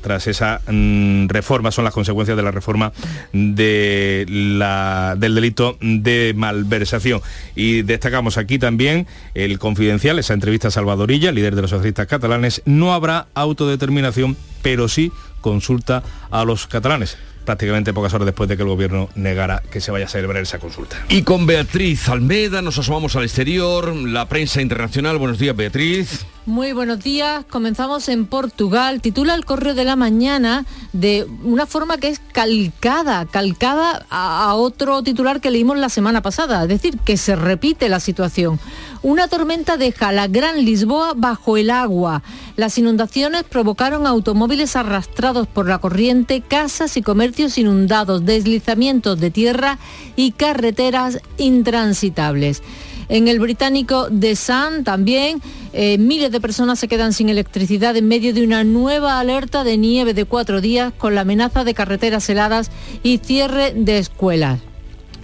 tras 0.00 0.26
esa 0.26 0.61
mm, 0.66 1.28
reforma, 1.28 1.71
son 1.71 1.85
las 1.85 1.95
consecuencias 1.95 2.37
de 2.37 2.42
la 2.42 2.50
reforma 2.50 2.92
de 3.33 4.26
la, 4.28 5.14
del 5.19 5.35
delito 5.35 5.76
de 5.80 6.33
malversación. 6.37 7.21
Y 7.54 7.83
destacamos 7.83 8.37
aquí 8.37 8.59
también 8.59 9.07
el 9.35 9.59
confidencial, 9.59 10.19
esa 10.19 10.35
entrevista 10.35 10.69
a 10.69 10.71
Salvadorilla, 10.71 11.33
líder 11.33 11.54
de 11.54 11.62
los 11.62 11.71
socialistas 11.71 12.07
catalanes, 12.07 12.62
no 12.64 12.92
habrá 12.92 13.26
autodeterminación, 13.35 14.37
pero 14.62 14.88
sí 14.88 15.12
consulta 15.40 16.02
a 16.30 16.45
los 16.45 16.66
catalanes 16.66 17.16
prácticamente 17.50 17.92
pocas 17.92 18.14
horas 18.14 18.26
después 18.26 18.49
de 18.49 18.57
que 18.57 18.62
el 18.62 18.69
gobierno 18.69 19.09
negara 19.16 19.61
que 19.73 19.80
se 19.80 19.90
vaya 19.90 20.04
a 20.04 20.09
celebrar 20.09 20.40
esa 20.40 20.61
consulta. 20.61 20.97
Y 21.09 21.23
con 21.23 21.47
Beatriz 21.47 22.09
Almeda 22.09 22.62
nos 22.62 22.78
asomamos 22.78 23.16
al 23.16 23.25
exterior, 23.25 23.92
la 23.92 24.28
prensa 24.28 24.62
internacional. 24.62 25.19
Buenos 25.19 25.40
días, 25.40 25.57
Beatriz. 25.57 26.25
Muy 26.47 26.73
buenos 26.73 27.00
días. 27.00 27.45
Comenzamos 27.50 28.09
en 28.09 28.26
Portugal. 28.26 29.00
Titula 29.00 29.35
el 29.35 29.45
Correo 29.45 29.75
de 29.75 29.85
la 29.85 29.97
Mañana 29.97 30.64
de 30.92 31.26
una 31.42 31.66
forma 31.66 31.99
que 31.99 32.09
es 32.09 32.21
calcada, 32.33 33.26
calcada 33.26 34.07
a, 34.11 34.54
otro 34.54 35.02
titular 35.02 35.40
que 35.40 35.50
leímos 35.50 35.76
la 35.76 35.88
semana 35.88 36.23
pasada. 36.23 36.62
Es 36.62 36.69
decir, 36.69 36.99
que 37.04 37.16
se 37.16 37.35
repite 37.35 37.88
la 37.88 37.99
situación. 37.99 38.61
Una 39.02 39.28
tormenta 39.28 39.78
deja 39.78 40.12
la 40.12 40.28
Gran 40.28 40.62
Lisboa 40.62 41.14
bajo 41.16 41.57
el 41.57 41.71
agua. 41.71 42.23
Las 42.57 42.76
inundaciones 42.76 43.45
provocaron 43.45 44.07
automóviles 44.07 44.76
arrastrados 44.76 45.47
por 45.47 45.66
la 45.66 45.78
corriente, 45.78 46.42
casas 46.42 46.99
y 46.99 47.02
comercios 47.02 47.57
inundados, 47.57 48.26
deslizamientos 48.26 49.19
de 49.19 49.30
tierra 49.30 49.78
y 50.16 50.33
carreteras 50.33 51.23
intransitables. 51.38 52.62
En 53.09 53.26
el 53.26 53.40
británico 53.40 54.09
The 54.11 54.37
Sun 54.37 54.85
también 54.85 55.40
eh, 55.73 55.97
miles 55.97 56.30
de 56.30 56.40
personas 56.40 56.78
se 56.78 56.87
quedan 56.87 57.14
sin 57.14 57.30
electricidad 57.30 57.97
en 57.97 58.07
medio 58.07 58.35
de 58.35 58.45
una 58.45 58.64
nueva 58.64 59.19
alerta 59.19 59.64
de 59.64 59.78
nieve 59.78 60.12
de 60.12 60.26
cuatro 60.26 60.61
días 60.61 60.92
con 60.99 61.14
la 61.14 61.23
amenaza 61.23 61.64
de 61.64 61.73
carreteras 61.73 62.28
heladas 62.28 62.71
y 63.02 63.16
cierre 63.16 63.73
de 63.73 63.97
escuelas. 63.97 64.61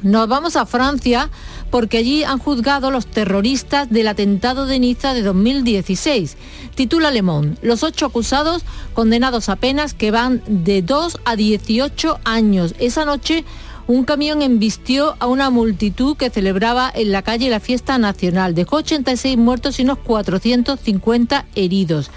Nos 0.03 0.29
vamos 0.29 0.57
a 0.57 0.67
Francia 0.67 1.31
porque 1.71 1.99
allí 1.99 2.25
han 2.25 2.39
juzgado 2.39 2.91
los 2.91 3.07
terroristas 3.07 3.91
del 3.91 4.09
atentado 4.09 4.67
de 4.67 4.79
Niza 4.79 5.15
de 5.15 5.23
2016. 5.23 6.37
Titula 6.75 7.11
Le 7.11 7.23
Monde, 7.23 7.57
los 7.63 7.83
ocho 7.83 8.07
acusados 8.07 8.63
condenados 8.95 9.49
a 9.49 9.57
penas 9.57 9.95
que 9.95 10.11
van 10.11 10.43
de 10.47 10.83
2 10.83 11.19
a 11.25 11.37
18 11.37 12.21
años. 12.25 12.75
Esa 12.79 13.05
noche 13.05 13.45
un 13.89 14.05
camión 14.05 14.43
embistió 14.43 15.15
a 15.21 15.27
una 15.27 15.49
multitud 15.51 16.17
que 16.17 16.31
celebraba 16.31 16.91
en 16.93 17.13
la 17.13 17.23
calle 17.23 17.51
la 17.51 17.61
fiesta 17.61 17.99
nacional. 17.99 18.55
Dejó 18.55 18.77
86 18.77 19.37
muertos 19.37 19.79
y 19.79 19.83
unos 19.83 19.99
450 19.99 21.47
heridos. 21.55 22.11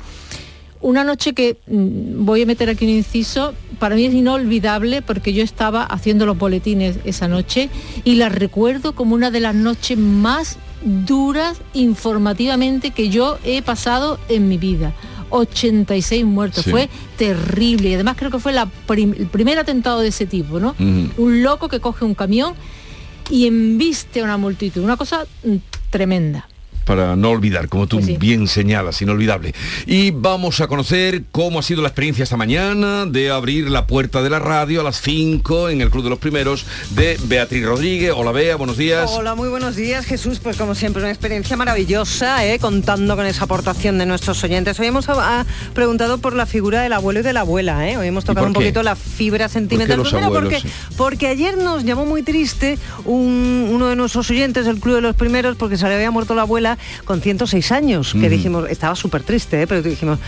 Una 0.81 1.03
noche 1.03 1.33
que 1.33 1.57
mm, 1.67 2.25
voy 2.25 2.43
a 2.43 2.45
meter 2.45 2.69
aquí 2.69 2.85
un 2.85 2.91
inciso, 2.91 3.53
para 3.79 3.95
mí 3.95 4.05
es 4.05 4.13
inolvidable 4.13 5.01
porque 5.01 5.33
yo 5.33 5.43
estaba 5.43 5.83
haciendo 5.83 6.25
los 6.25 6.37
boletines 6.37 6.97
esa 7.03 7.27
noche 7.27 7.69
y 8.03 8.15
la 8.15 8.29
recuerdo 8.29 8.93
como 8.93 9.15
una 9.15 9.31
de 9.31 9.39
las 9.39 9.55
noches 9.55 9.97
más 9.97 10.57
duras 10.83 11.59
informativamente 11.73 12.91
que 12.91 13.09
yo 13.09 13.37
he 13.43 13.61
pasado 13.61 14.19
en 14.29 14.47
mi 14.47 14.57
vida. 14.57 14.93
86 15.31 16.25
muertos. 16.25 16.65
Fue 16.65 16.89
terrible. 17.17 17.89
Y 17.89 17.93
además 17.93 18.15
creo 18.17 18.31
que 18.31 18.39
fue 18.39 18.51
la 18.51 18.67
el 18.89 19.27
primer 19.27 19.59
atentado 19.59 19.99
de 19.99 20.07
ese 20.07 20.25
tipo, 20.25 20.59
¿no? 20.59 20.75
Un 20.79 21.43
loco 21.43 21.67
que 21.67 21.79
coge 21.79 22.03
un 22.03 22.15
camión 22.15 22.53
y 23.29 23.45
embiste 23.45 24.21
a 24.21 24.23
una 24.23 24.37
multitud. 24.37 24.83
Una 24.83 24.97
cosa 24.97 25.25
mm, 25.43 25.55
tremenda 25.91 26.47
para 26.89 27.15
no 27.15 27.29
olvidar, 27.29 27.69
como 27.69 27.85
tú 27.85 27.99
bien 28.19 28.47
señalas, 28.47 28.99
inolvidable. 29.03 29.53
Y 29.85 30.09
vamos 30.09 30.59
a 30.59 30.65
conocer 30.65 31.21
cómo 31.31 31.59
ha 31.59 31.61
sido 31.61 31.83
la 31.83 31.89
experiencia 31.89 32.23
esta 32.23 32.35
mañana 32.35 33.05
de 33.05 33.29
abrir 33.29 33.69
la 33.69 33.85
puerta 33.85 34.23
de 34.23 34.31
la 34.31 34.39
radio 34.39 34.81
a 34.81 34.83
las 34.83 34.99
5 34.99 35.69
en 35.69 35.81
el 35.81 35.91
Club 35.91 36.05
de 36.05 36.09
los 36.09 36.17
Primeros 36.17 36.65
de 36.95 37.19
Beatriz 37.25 37.63
Rodríguez. 37.63 38.11
Hola 38.15 38.31
Bea, 38.31 38.55
buenos 38.55 38.75
días. 38.75 39.11
Hola, 39.13 39.35
muy 39.35 39.49
buenos 39.49 39.75
días 39.75 40.03
Jesús. 40.03 40.39
Pues 40.39 40.57
como 40.57 40.73
siempre 40.73 41.03
una 41.03 41.11
experiencia 41.11 41.55
maravillosa, 41.55 42.43
¿eh? 42.43 42.57
contando 42.57 43.15
con 43.15 43.27
esa 43.27 43.43
aportación 43.43 43.99
de 43.99 44.07
nuestros 44.07 44.43
oyentes. 44.43 44.79
Hoy 44.79 44.87
hemos 44.87 45.05
preguntado 45.75 46.17
por 46.17 46.33
la 46.33 46.47
figura 46.47 46.81
del 46.81 46.93
abuelo 46.93 47.19
y 47.19 47.23
de 47.23 47.33
la 47.33 47.41
abuela. 47.41 47.87
¿eh? 47.87 47.97
Hoy 47.97 48.07
hemos 48.07 48.25
tocado 48.25 48.47
un 48.47 48.53
poquito 48.53 48.81
la 48.81 48.95
fibra 48.95 49.47
sentimental. 49.47 50.01
porque, 50.33 50.59
porque 50.97 51.27
ayer 51.27 51.55
nos 51.55 51.83
llamó 51.83 52.07
muy 52.07 52.23
triste 52.23 52.79
uno 53.05 53.89
de 53.89 53.95
nuestros 53.95 54.27
oyentes 54.31 54.65
del 54.65 54.79
Club 54.79 54.95
de 54.95 55.01
los 55.01 55.15
Primeros 55.15 55.55
porque 55.55 55.77
se 55.77 55.87
le 55.87 55.93
había 55.93 56.09
muerto 56.09 56.33
la 56.33 56.41
abuela 56.41 56.78
con 57.05 57.21
106 57.21 57.71
años, 57.71 58.13
que 58.13 58.29
dijimos, 58.29 58.69
estaba 58.69 58.95
súper 58.95 59.23
triste, 59.23 59.61
¿eh? 59.61 59.67
pero 59.67 59.81
dijimos, 59.81 60.19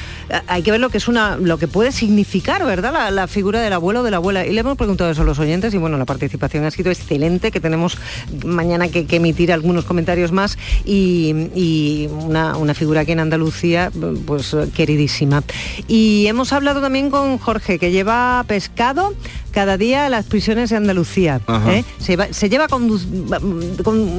hay 0.48 0.64
que 0.64 0.72
ver 0.72 0.80
lo 0.80 0.90
que 0.90 0.98
es 0.98 1.08
una, 1.08 1.38
lo 1.38 1.58
que 1.58 1.68
puede 1.68 1.92
significar, 1.92 2.66
¿verdad? 2.66 3.12
La, 3.12 3.28
figura 3.28 3.62
del 3.62 3.74
abuelo 3.74 4.02
o 4.02 4.04
de 4.04 4.12
la 4.12 4.18
abuela. 4.18 4.46
Y 4.46 4.52
le 4.52 4.60
hemos 4.60 4.78
preguntado 4.78 5.10
eso 5.10 5.22
a 5.22 5.26
los 5.26 5.40
oyentes 5.40 5.74
y 5.74 5.78
bueno, 5.78 5.98
la 5.98 6.06
participación 6.06 6.66
ha 6.66 6.72
sido 6.72 6.92
excelente, 6.92 7.52
que 7.52 7.60
tenemos 7.60 7.98
mañana 8.46 8.88
que, 8.90 9.06
emitir 9.12 9.52
algunos 9.52 9.86
comentarios 9.86 10.32
más 10.32 10.58
y, 10.86 12.08
una, 12.26 12.56
una, 12.58 12.74
figura 12.74 13.02
aquí 13.02 13.12
en 13.12 13.20
Andalucía, 13.20 13.92
pues 14.26 14.56
queridísima. 14.74 15.44
Y 15.88 16.26
hemos 16.28 16.54
hablado 16.54 16.82
también 16.82 17.10
con 17.10 17.38
Jorge, 17.38 17.78
que 17.78 17.92
lleva 17.92 18.44
pescado 18.48 19.14
cada 19.52 19.78
día 19.78 20.06
a 20.06 20.10
las 20.10 20.26
prisiones 20.26 20.70
de 20.70 20.78
Andalucía. 20.78 21.42
¿eh? 21.68 21.84
Se, 22.00 22.50
lleva 22.50 22.68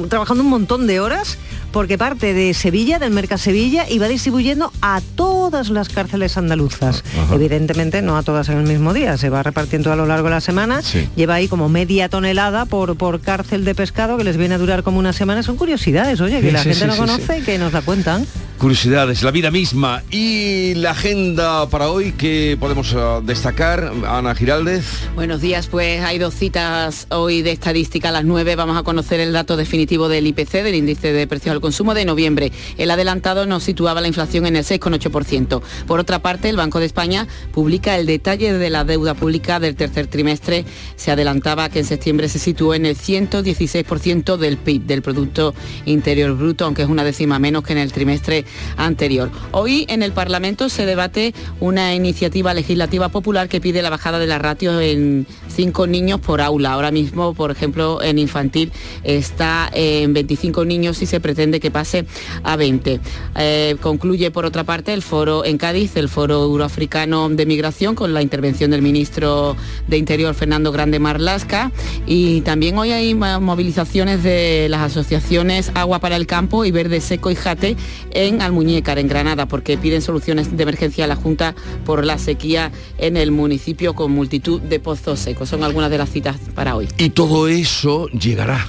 trabajando 0.09 0.43
un 0.43 0.49
montón 0.49 0.87
de 0.87 0.99
horas 0.99 1.37
porque 1.71 1.97
parte 1.97 2.33
de 2.33 2.53
Sevilla, 2.53 2.99
del 2.99 3.11
Merca 3.11 3.37
Sevilla, 3.37 3.89
y 3.89 3.97
va 3.97 4.07
distribuyendo 4.07 4.71
a 4.81 5.01
todas 5.15 5.69
las 5.69 5.89
cárceles 5.89 6.37
andaluzas. 6.37 7.03
Evidentemente 7.31 8.01
no 8.03 8.15
a 8.15 8.23
todas 8.23 8.49
en 8.49 8.59
el 8.59 8.67
mismo 8.67 8.93
día, 8.93 9.17
se 9.17 9.29
va 9.29 9.41
repartiendo 9.41 9.91
a 9.91 9.95
lo 9.95 10.05
largo 10.05 10.25
de 10.25 10.35
la 10.35 10.41
semana. 10.41 10.81
Lleva 11.15 11.35
ahí 11.35 11.47
como 11.47 11.69
media 11.69 12.09
tonelada 12.09 12.65
por, 12.65 12.95
por 12.95 13.21
cárcel 13.21 13.65
de 13.65 13.73
pescado 13.73 14.17
que 14.17 14.23
les 14.23 14.37
viene 14.37 14.55
a 14.55 14.57
durar 14.59 14.83
como 14.83 14.99
una 14.99 15.13
semana. 15.13 15.41
Son 15.41 15.57
curiosidades, 15.57 16.21
oye, 16.21 16.41
que 16.41 16.51
la 16.51 16.63
gente 16.63 16.85
no 16.85 16.95
conoce 16.95 17.39
y 17.39 17.41
que 17.41 17.57
nos 17.57 17.73
la 17.73 17.81
cuentan 17.81 18.27
curiosidades, 18.63 19.23
la 19.23 19.31
vida 19.31 19.51
misma 19.51 20.03
y 20.09 20.73
la 20.75 20.91
agenda 20.91 21.67
para 21.67 21.89
hoy 21.89 22.13
que 22.13 22.55
podemos 22.57 22.93
uh, 22.93 23.21
destacar. 23.21 23.91
Ana 24.07 24.33
Giraldez. 24.35 24.85
Buenos 25.15 25.41
días, 25.41 25.67
pues 25.67 25.99
hay 25.99 26.17
dos 26.17 26.33
citas 26.33 27.07
hoy 27.09 27.41
de 27.41 27.51
estadística. 27.51 28.07
A 28.07 28.13
las 28.13 28.23
9 28.23 28.55
vamos 28.55 28.77
a 28.77 28.83
conocer 28.83 29.19
el 29.19 29.33
dato 29.33 29.57
definitivo 29.57 30.07
del 30.07 30.27
IPC, 30.27 30.63
del 30.63 30.75
índice 30.75 31.11
de 31.11 31.27
precios 31.27 31.51
al 31.51 31.59
consumo 31.59 31.93
de 31.93 32.05
noviembre. 32.05 32.53
El 32.77 32.89
adelantado 32.89 33.45
nos 33.45 33.63
situaba 33.63 33.99
la 33.99 34.07
inflación 34.07 34.45
en 34.45 34.55
el 34.55 34.63
6,8%. 34.63 35.61
Por 35.85 35.99
otra 35.99 36.19
parte, 36.19 36.47
el 36.47 36.55
Banco 36.55 36.79
de 36.79 36.85
España 36.85 37.27
publica 37.51 37.97
el 37.97 38.05
detalle 38.05 38.53
de 38.53 38.69
la 38.69 38.85
deuda 38.85 39.13
pública 39.13 39.59
del 39.59 39.75
tercer 39.75 40.07
trimestre. 40.07 40.63
Se 40.95 41.11
adelantaba 41.11 41.67
que 41.67 41.79
en 41.79 41.85
septiembre 41.85 42.29
se 42.29 42.39
situó 42.39 42.75
en 42.75 42.85
el 42.85 42.95
116% 42.95 44.37
del 44.37 44.55
PIB, 44.55 44.83
del 44.83 45.01
Producto 45.01 45.53
Interior 45.83 46.33
Bruto, 46.37 46.63
aunque 46.63 46.83
es 46.83 46.87
una 46.87 47.03
décima 47.03 47.39
menos 47.39 47.63
que 47.63 47.73
en 47.73 47.79
el 47.79 47.91
trimestre 47.91 48.45
anterior. 48.77 49.29
Hoy 49.51 49.85
en 49.89 50.03
el 50.03 50.11
Parlamento 50.11 50.69
se 50.69 50.85
debate 50.85 51.33
una 51.59 51.93
iniciativa 51.95 52.53
legislativa 52.53 53.09
popular 53.09 53.49
que 53.49 53.61
pide 53.61 53.81
la 53.81 53.89
bajada 53.89 54.19
de 54.19 54.27
la 54.27 54.39
ratio 54.39 54.79
en 54.79 55.27
cinco 55.47 55.87
niños 55.87 56.19
por 56.19 56.41
aula. 56.41 56.73
Ahora 56.73 56.91
mismo, 56.91 57.33
por 57.33 57.51
ejemplo, 57.51 58.01
en 58.01 58.19
infantil 58.19 58.71
está 59.03 59.69
en 59.73 60.13
25 60.13 60.65
niños 60.65 61.01
y 61.01 61.05
se 61.05 61.19
pretende 61.19 61.59
que 61.59 61.71
pase 61.71 62.05
a 62.43 62.55
20. 62.55 62.99
Eh, 63.35 63.75
concluye, 63.81 64.31
por 64.31 64.45
otra 64.45 64.63
parte, 64.63 64.93
el 64.93 65.01
foro 65.01 65.45
en 65.45 65.57
Cádiz, 65.57 65.95
el 65.95 66.09
foro 66.09 66.43
euroafricano 66.43 67.29
de 67.29 67.45
migración, 67.45 67.95
con 67.95 68.13
la 68.13 68.21
intervención 68.21 68.71
del 68.71 68.81
ministro 68.81 69.55
de 69.87 69.97
Interior, 69.97 70.33
Fernando 70.33 70.71
Grande 70.71 70.99
Marlasca. 70.99 71.71
Y 72.05 72.41
también 72.41 72.77
hoy 72.77 72.91
hay 72.91 73.13
movilizaciones 73.13 74.23
de 74.23 74.67
las 74.69 74.81
asociaciones 74.81 75.71
Agua 75.73 75.99
para 75.99 76.15
el 76.15 76.27
Campo 76.27 76.65
y 76.65 76.71
Verde 76.71 77.01
Seco 77.01 77.31
y 77.31 77.35
Jate 77.35 77.75
en 78.11 78.32
Almuñécar, 78.41 78.99
en 78.99 79.07
Granada, 79.07 79.47
porque 79.47 79.77
piden 79.77 80.01
soluciones 80.01 80.55
de 80.55 80.63
emergencia 80.63 81.05
a 81.05 81.07
la 81.07 81.15
Junta 81.15 81.55
por 81.85 82.05
la 82.05 82.17
sequía 82.17 82.71
en 82.97 83.17
el 83.17 83.31
municipio 83.31 83.93
con 83.93 84.11
multitud 84.11 84.61
de 84.61 84.79
pozos 84.79 85.19
secos. 85.19 85.49
Son 85.49 85.63
algunas 85.63 85.89
de 85.89 85.97
las 85.97 86.09
citas 86.09 86.37
para 86.55 86.75
hoy. 86.75 86.87
Y 86.97 87.09
todo 87.09 87.47
eso 87.47 88.07
llegará, 88.09 88.67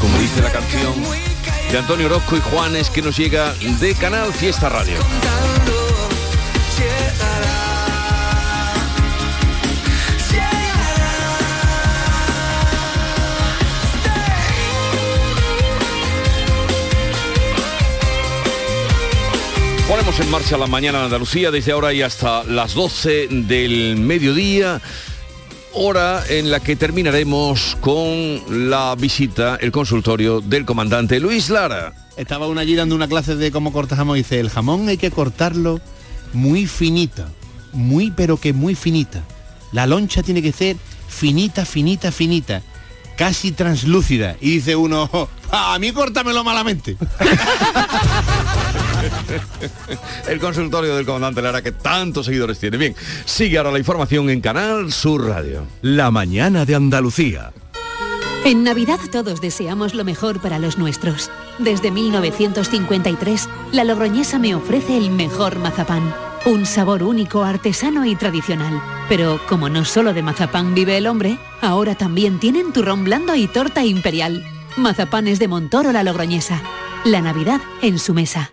como 0.00 0.18
dice 0.18 0.42
la 0.42 0.50
canción 0.50 0.92
de 1.70 1.78
Antonio 1.78 2.06
Orozco 2.06 2.36
y 2.36 2.40
Juanes, 2.40 2.90
que 2.90 3.02
nos 3.02 3.16
llega 3.16 3.52
de 3.80 3.94
Canal 3.94 4.32
Fiesta 4.32 4.68
Radio. 4.68 4.96
Ponemos 19.88 20.18
en 20.18 20.28
marcha 20.32 20.58
la 20.58 20.66
mañana 20.66 20.98
en 20.98 21.04
Andalucía 21.04 21.52
desde 21.52 21.70
ahora 21.70 21.92
y 21.92 22.02
hasta 22.02 22.42
las 22.42 22.74
12 22.74 23.28
del 23.30 23.96
mediodía, 23.96 24.80
hora 25.74 26.24
en 26.28 26.50
la 26.50 26.58
que 26.58 26.74
terminaremos 26.74 27.78
con 27.80 28.68
la 28.68 28.96
visita, 28.96 29.56
el 29.60 29.70
consultorio 29.70 30.40
del 30.40 30.64
comandante 30.64 31.20
Luis 31.20 31.50
Lara. 31.50 31.92
Estaba 32.16 32.48
una 32.48 32.62
allí 32.62 32.74
dando 32.74 32.96
una 32.96 33.06
clase 33.06 33.36
de 33.36 33.52
cómo 33.52 33.72
cortar 33.72 33.98
jamón 33.98 34.16
y 34.16 34.20
dice, 34.20 34.40
el 34.40 34.50
jamón 34.50 34.88
hay 34.88 34.96
que 34.96 35.12
cortarlo 35.12 35.80
muy 36.32 36.66
finita, 36.66 37.28
muy 37.72 38.10
pero 38.10 38.38
que 38.38 38.52
muy 38.52 38.74
finita. 38.74 39.22
La 39.70 39.86
loncha 39.86 40.24
tiene 40.24 40.42
que 40.42 40.50
ser 40.50 40.76
finita, 41.06 41.64
finita, 41.64 42.10
finita, 42.10 42.60
casi 43.16 43.52
translúcida. 43.52 44.36
Y 44.40 44.50
dice 44.50 44.74
uno, 44.74 45.08
a 45.52 45.78
mí 45.78 45.92
córtamelo 45.92 46.42
malamente. 46.42 46.96
el 50.28 50.38
consultorio 50.38 50.96
del 50.96 51.06
comandante 51.06 51.42
Lara 51.42 51.62
que 51.62 51.72
tantos 51.72 52.26
seguidores 52.26 52.58
tiene. 52.58 52.76
Bien, 52.76 52.94
sigue 53.24 53.58
ahora 53.58 53.72
la 53.72 53.78
información 53.78 54.30
en 54.30 54.40
Canal 54.40 54.92
Sur 54.92 55.26
Radio. 55.26 55.66
La 55.82 56.10
mañana 56.10 56.64
de 56.64 56.74
Andalucía. 56.74 57.52
En 58.44 58.62
Navidad 58.62 59.00
todos 59.10 59.40
deseamos 59.40 59.94
lo 59.94 60.04
mejor 60.04 60.40
para 60.40 60.60
los 60.60 60.78
nuestros. 60.78 61.30
Desde 61.58 61.90
1953, 61.90 63.48
la 63.72 63.82
Logroñesa 63.82 64.38
me 64.38 64.54
ofrece 64.54 64.96
el 64.96 65.10
mejor 65.10 65.58
mazapán. 65.58 66.14
Un 66.44 66.64
sabor 66.64 67.02
único, 67.02 67.42
artesano 67.42 68.06
y 68.06 68.14
tradicional. 68.14 68.80
Pero 69.08 69.40
como 69.48 69.68
no 69.68 69.84
solo 69.84 70.14
de 70.14 70.22
mazapán 70.22 70.74
vive 70.76 70.96
el 70.96 71.08
hombre, 71.08 71.38
ahora 71.60 71.96
también 71.96 72.38
tienen 72.38 72.72
turrón 72.72 73.02
blando 73.02 73.34
y 73.34 73.48
torta 73.48 73.84
imperial. 73.84 74.44
Mazapanes 74.76 75.40
de 75.40 75.48
Montoro 75.48 75.90
la 75.90 76.04
Logroñesa. 76.04 76.62
La 77.04 77.20
Navidad 77.20 77.60
en 77.82 77.98
su 77.98 78.14
mesa. 78.14 78.52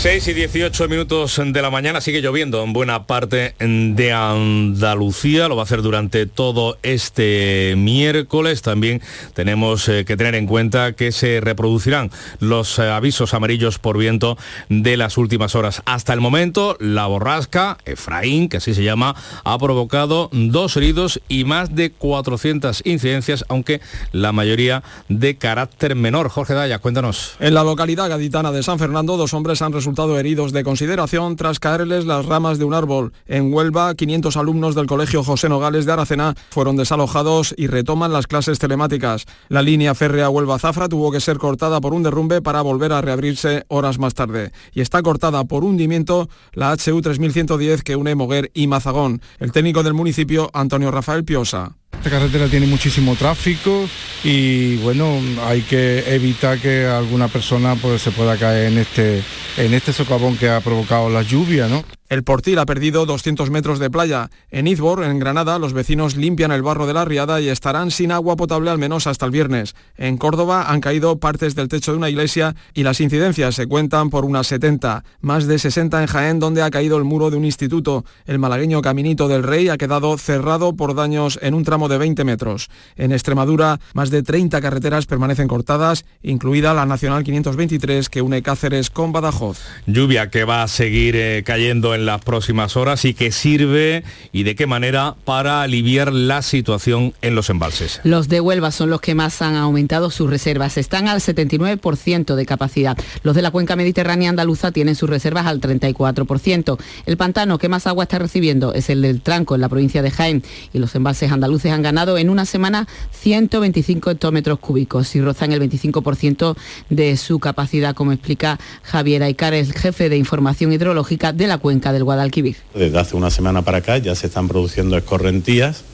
6 0.00 0.28
y 0.28 0.32
18 0.32 0.88
minutos 0.88 1.38
de 1.44 1.60
la 1.60 1.68
mañana 1.68 2.00
sigue 2.00 2.22
lloviendo 2.22 2.64
en 2.64 2.72
buena 2.72 3.06
parte 3.06 3.54
de 3.58 4.12
Andalucía, 4.14 5.46
lo 5.46 5.56
va 5.56 5.62
a 5.62 5.64
hacer 5.64 5.82
durante 5.82 6.24
todo 6.24 6.78
este 6.82 7.74
miércoles. 7.76 8.62
También 8.62 9.02
tenemos 9.34 9.86
eh, 9.90 10.06
que 10.06 10.16
tener 10.16 10.36
en 10.36 10.46
cuenta 10.46 10.94
que 10.94 11.12
se 11.12 11.42
reproducirán 11.42 12.10
los 12.38 12.78
eh, 12.78 12.88
avisos 12.88 13.34
amarillos 13.34 13.78
por 13.78 13.98
viento 13.98 14.38
de 14.70 14.96
las 14.96 15.18
últimas 15.18 15.54
horas. 15.54 15.82
Hasta 15.84 16.14
el 16.14 16.22
momento, 16.22 16.78
la 16.80 17.06
borrasca, 17.06 17.76
Efraín, 17.84 18.48
que 18.48 18.56
así 18.56 18.72
se 18.72 18.82
llama, 18.82 19.14
ha 19.44 19.58
provocado 19.58 20.30
dos 20.32 20.78
heridos 20.78 21.20
y 21.28 21.44
más 21.44 21.74
de 21.74 21.92
400 21.92 22.80
incidencias, 22.86 23.44
aunque 23.48 23.82
la 24.12 24.32
mayoría 24.32 24.82
de 25.10 25.36
carácter 25.36 25.94
menor. 25.94 26.30
Jorge 26.30 26.54
Daya, 26.54 26.78
cuéntanos. 26.78 27.34
En 27.38 27.52
la 27.52 27.64
localidad 27.64 28.08
gaditana 28.08 28.50
de 28.50 28.62
San 28.62 28.78
Fernando, 28.78 29.18
dos 29.18 29.34
hombres 29.34 29.60
han 29.60 29.74
resultado 29.74 29.89
heridos 30.18 30.52
de 30.52 30.64
consideración 30.64 31.36
tras 31.36 31.58
caerles 31.58 32.06
las 32.06 32.24
ramas 32.24 32.58
de 32.58 32.64
un 32.64 32.74
árbol. 32.74 33.12
En 33.26 33.52
Huelva, 33.52 33.94
500 33.94 34.36
alumnos 34.36 34.74
del 34.74 34.86
Colegio 34.86 35.22
José 35.22 35.48
Nogales 35.48 35.84
de 35.84 35.92
Aracena 35.92 36.34
fueron 36.50 36.76
desalojados 36.76 37.54
y 37.56 37.66
retoman 37.66 38.12
las 38.12 38.26
clases 38.26 38.58
telemáticas. 38.58 39.26
La 39.48 39.62
línea 39.62 39.94
férrea 39.94 40.30
Huelva-Zafra 40.30 40.88
tuvo 40.88 41.10
que 41.10 41.20
ser 41.20 41.38
cortada 41.38 41.80
por 41.80 41.92
un 41.92 42.02
derrumbe 42.02 42.40
para 42.40 42.62
volver 42.62 42.92
a 42.92 43.02
reabrirse 43.02 43.64
horas 43.68 43.98
más 43.98 44.14
tarde. 44.14 44.52
Y 44.72 44.80
está 44.80 45.02
cortada 45.02 45.44
por 45.44 45.64
hundimiento 45.64 46.28
la 46.52 46.72
HU 46.72 47.00
3110 47.00 47.82
que 47.82 47.96
une 47.96 48.14
Moguer 48.14 48.50
y 48.54 48.66
Mazagón. 48.66 49.20
El 49.38 49.52
técnico 49.52 49.82
del 49.82 49.94
municipio, 49.94 50.50
Antonio 50.54 50.90
Rafael 50.90 51.24
Piosa. 51.24 51.79
Esta 51.92 52.10
carretera 52.10 52.48
tiene 52.48 52.66
muchísimo 52.66 53.14
tráfico 53.14 53.86
y 54.24 54.76
bueno, 54.76 55.20
hay 55.44 55.60
que 55.62 56.14
evitar 56.14 56.58
que 56.58 56.86
alguna 56.86 57.28
persona 57.28 57.74
pues, 57.76 58.00
se 58.00 58.10
pueda 58.10 58.36
caer 58.38 58.72
en 58.72 58.78
este, 58.78 59.22
en 59.58 59.74
este 59.74 59.92
socavón 59.92 60.36
que 60.36 60.48
ha 60.48 60.60
provocado 60.60 61.10
la 61.10 61.22
lluvia, 61.22 61.68
¿no? 61.68 61.84
El 62.10 62.24
Portil 62.24 62.58
ha 62.58 62.66
perdido 62.66 63.06
200 63.06 63.50
metros 63.50 63.78
de 63.78 63.88
playa. 63.88 64.30
En 64.50 64.66
Izbor, 64.66 65.04
en 65.04 65.20
Granada, 65.20 65.60
los 65.60 65.72
vecinos 65.72 66.16
limpian 66.16 66.50
el 66.50 66.60
barro 66.60 66.88
de 66.88 66.92
la 66.92 67.04
riada 67.04 67.40
y 67.40 67.48
estarán 67.48 67.92
sin 67.92 68.10
agua 68.10 68.34
potable 68.34 68.68
al 68.68 68.78
menos 68.78 69.06
hasta 69.06 69.26
el 69.26 69.30
viernes. 69.30 69.76
En 69.96 70.18
Córdoba 70.18 70.72
han 70.72 70.80
caído 70.80 71.20
partes 71.20 71.54
del 71.54 71.68
techo 71.68 71.92
de 71.92 71.98
una 71.98 72.10
iglesia 72.10 72.56
y 72.74 72.82
las 72.82 73.00
incidencias 73.00 73.54
se 73.54 73.68
cuentan 73.68 74.10
por 74.10 74.24
unas 74.24 74.48
70. 74.48 75.04
Más 75.20 75.46
de 75.46 75.60
60 75.60 76.00
en 76.00 76.08
Jaén, 76.08 76.40
donde 76.40 76.62
ha 76.62 76.70
caído 76.70 76.98
el 76.98 77.04
muro 77.04 77.30
de 77.30 77.36
un 77.36 77.44
instituto. 77.44 78.04
El 78.26 78.40
malagueño 78.40 78.82
Caminito 78.82 79.28
del 79.28 79.44
Rey 79.44 79.68
ha 79.68 79.78
quedado 79.78 80.18
cerrado 80.18 80.74
por 80.74 80.96
daños 80.96 81.38
en 81.42 81.54
un 81.54 81.62
tramo 81.62 81.88
de 81.88 81.98
20 81.98 82.24
metros. 82.24 82.70
En 82.96 83.12
Extremadura, 83.12 83.78
más 83.94 84.10
de 84.10 84.24
30 84.24 84.60
carreteras 84.60 85.06
permanecen 85.06 85.46
cortadas, 85.46 86.04
incluida 86.24 86.74
la 86.74 86.86
Nacional 86.86 87.22
523 87.22 88.08
que 88.08 88.20
une 88.20 88.42
Cáceres 88.42 88.90
con 88.90 89.12
Badajoz. 89.12 89.60
Lluvia 89.86 90.28
que 90.28 90.42
va 90.42 90.64
a 90.64 90.68
seguir 90.68 91.14
eh, 91.14 91.44
cayendo 91.46 91.94
en 91.94 91.99
en 92.00 92.06
las 92.06 92.22
próximas 92.22 92.76
horas 92.76 93.04
y 93.04 93.14
que 93.14 93.30
sirve 93.30 94.02
y 94.32 94.42
de 94.42 94.54
qué 94.54 94.66
manera 94.66 95.14
para 95.24 95.62
aliviar 95.62 96.12
la 96.12 96.42
situación 96.42 97.14
en 97.22 97.34
los 97.34 97.50
embalses. 97.50 98.00
Los 98.04 98.28
de 98.28 98.40
Huelva 98.40 98.70
son 98.70 98.90
los 98.90 99.00
que 99.00 99.14
más 99.14 99.42
han 99.42 99.54
aumentado 99.54 100.10
sus 100.10 100.28
reservas. 100.28 100.76
Están 100.78 101.08
al 101.08 101.20
79% 101.20 102.34
de 102.34 102.46
capacidad. 102.46 102.98
Los 103.22 103.36
de 103.36 103.42
la 103.42 103.50
cuenca 103.50 103.76
mediterránea 103.76 104.30
andaluza 104.30 104.72
tienen 104.72 104.94
sus 104.94 105.10
reservas 105.10 105.46
al 105.46 105.60
34%. 105.60 106.78
El 107.06 107.16
pantano 107.16 107.58
que 107.58 107.68
más 107.68 107.86
agua 107.86 108.04
está 108.04 108.18
recibiendo 108.18 108.74
es 108.74 108.90
el 108.90 109.02
del 109.02 109.20
Tranco 109.20 109.54
en 109.54 109.60
la 109.60 109.68
provincia 109.68 110.02
de 110.02 110.10
Jaén 110.10 110.42
y 110.72 110.78
los 110.78 110.94
embalses 110.94 111.30
andaluces 111.30 111.72
han 111.72 111.82
ganado 111.82 112.18
en 112.18 112.30
una 112.30 112.46
semana 112.46 112.88
125 113.12 114.10
hectómetros 114.10 114.58
cúbicos 114.58 115.14
y 115.14 115.20
rozan 115.20 115.52
el 115.52 115.60
25% 115.60 116.56
de 116.88 117.16
su 117.16 117.38
capacidad, 117.38 117.94
como 117.94 118.12
explica 118.12 118.58
Javier 118.82 119.22
Aicar, 119.22 119.54
el 119.54 119.72
jefe 119.72 120.08
de 120.08 120.16
información 120.16 120.72
hidrológica 120.72 121.32
de 121.32 121.46
la 121.46 121.58
cuenca 121.58 121.89
del 121.92 122.04
Guadalquivir. 122.04 122.56
Desde 122.74 122.98
hace 122.98 123.16
una 123.16 123.30
semana 123.30 123.62
para 123.62 123.78
acá 123.78 123.98
ya 123.98 124.14
se 124.14 124.26
están 124.26 124.48
produciendo 124.48 124.96
escorrentías 124.96 125.84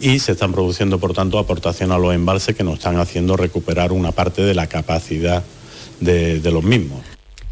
y 0.00 0.18
se 0.20 0.32
están 0.32 0.52
produciendo, 0.52 0.98
por 0.98 1.14
tanto, 1.14 1.38
aportación 1.38 1.92
a 1.92 1.98
los 1.98 2.14
embalses 2.14 2.54
que 2.54 2.64
nos 2.64 2.74
están 2.74 2.98
haciendo 2.98 3.36
recuperar 3.36 3.92
una 3.92 4.12
parte 4.12 4.42
de 4.42 4.54
la 4.54 4.66
capacidad 4.66 5.42
de, 6.00 6.40
de 6.40 6.50
los 6.50 6.62
mismos. 6.62 7.00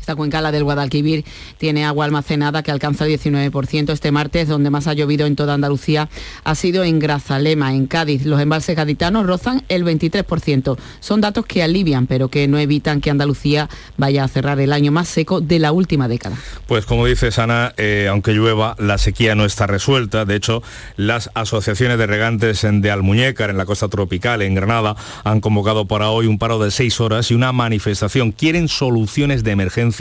Esta 0.09 0.17
cuenca, 0.17 0.41
la 0.41 0.53
del 0.53 0.65
Guadalquivir, 0.65 1.27
tiene 1.59 1.85
agua 1.85 2.07
almacenada 2.07 2.63
que 2.63 2.71
alcanza 2.71 3.05
el 3.05 3.21
19%. 3.21 3.93
Este 3.93 4.11
martes, 4.11 4.49
donde 4.49 4.71
más 4.71 4.87
ha 4.87 4.95
llovido 4.95 5.27
en 5.27 5.37
toda 5.37 5.53
Andalucía, 5.53 6.09
ha 6.45 6.55
sido 6.55 6.83
en 6.83 6.99
Grazalema, 6.99 7.75
en 7.75 7.87
Cádiz. 7.87 8.25
Los 8.25 8.41
embalses 8.41 8.75
gaditanos 8.75 9.27
rozan 9.27 9.65
el 9.69 9.85
23%. 9.85 10.79
Son 11.01 11.21
datos 11.21 11.45
que 11.45 11.63
alivian, 11.63 12.07
pero 12.07 12.29
que 12.29 12.49
no 12.49 12.59
evitan 12.59 13.03
que 13.03 13.11
Andalucía 13.11 13.69
vaya 13.99 14.25
a 14.25 14.29
cerrar 14.29 14.59
el 14.61 14.73
año 14.73 14.93
más 14.93 15.09
seco 15.09 15.43
de 15.43 15.59
la 15.59 15.73
última 15.73 16.09
década. 16.09 16.39
Pues 16.67 16.87
como 16.87 17.05
dice 17.05 17.31
Sana, 17.31 17.75
eh, 17.77 18.07
aunque 18.09 18.33
llueva, 18.33 18.77
la 18.79 18.97
sequía 18.97 19.35
no 19.35 19.45
está 19.45 19.67
resuelta. 19.67 20.25
De 20.25 20.37
hecho, 20.37 20.63
las 20.97 21.29
asociaciones 21.35 21.99
de 21.99 22.07
regantes 22.07 22.67
de 22.67 22.91
Almuñécar, 22.91 23.51
en 23.51 23.59
la 23.59 23.67
costa 23.67 23.89
tropical, 23.89 24.41
en 24.41 24.55
Granada, 24.55 24.97
han 25.25 25.43
convocado 25.43 25.85
para 25.85 26.09
hoy 26.09 26.27
un 26.27 26.39
paro 26.39 26.59
de 26.59 26.71
seis 26.71 26.99
horas 26.99 27.31
y 27.31 27.35
una 27.35 27.53
manifestación. 27.53 28.33
Quieren 28.33 28.69
soluciones 28.69 29.45
de 29.45 29.51
emergencia 29.51 29.98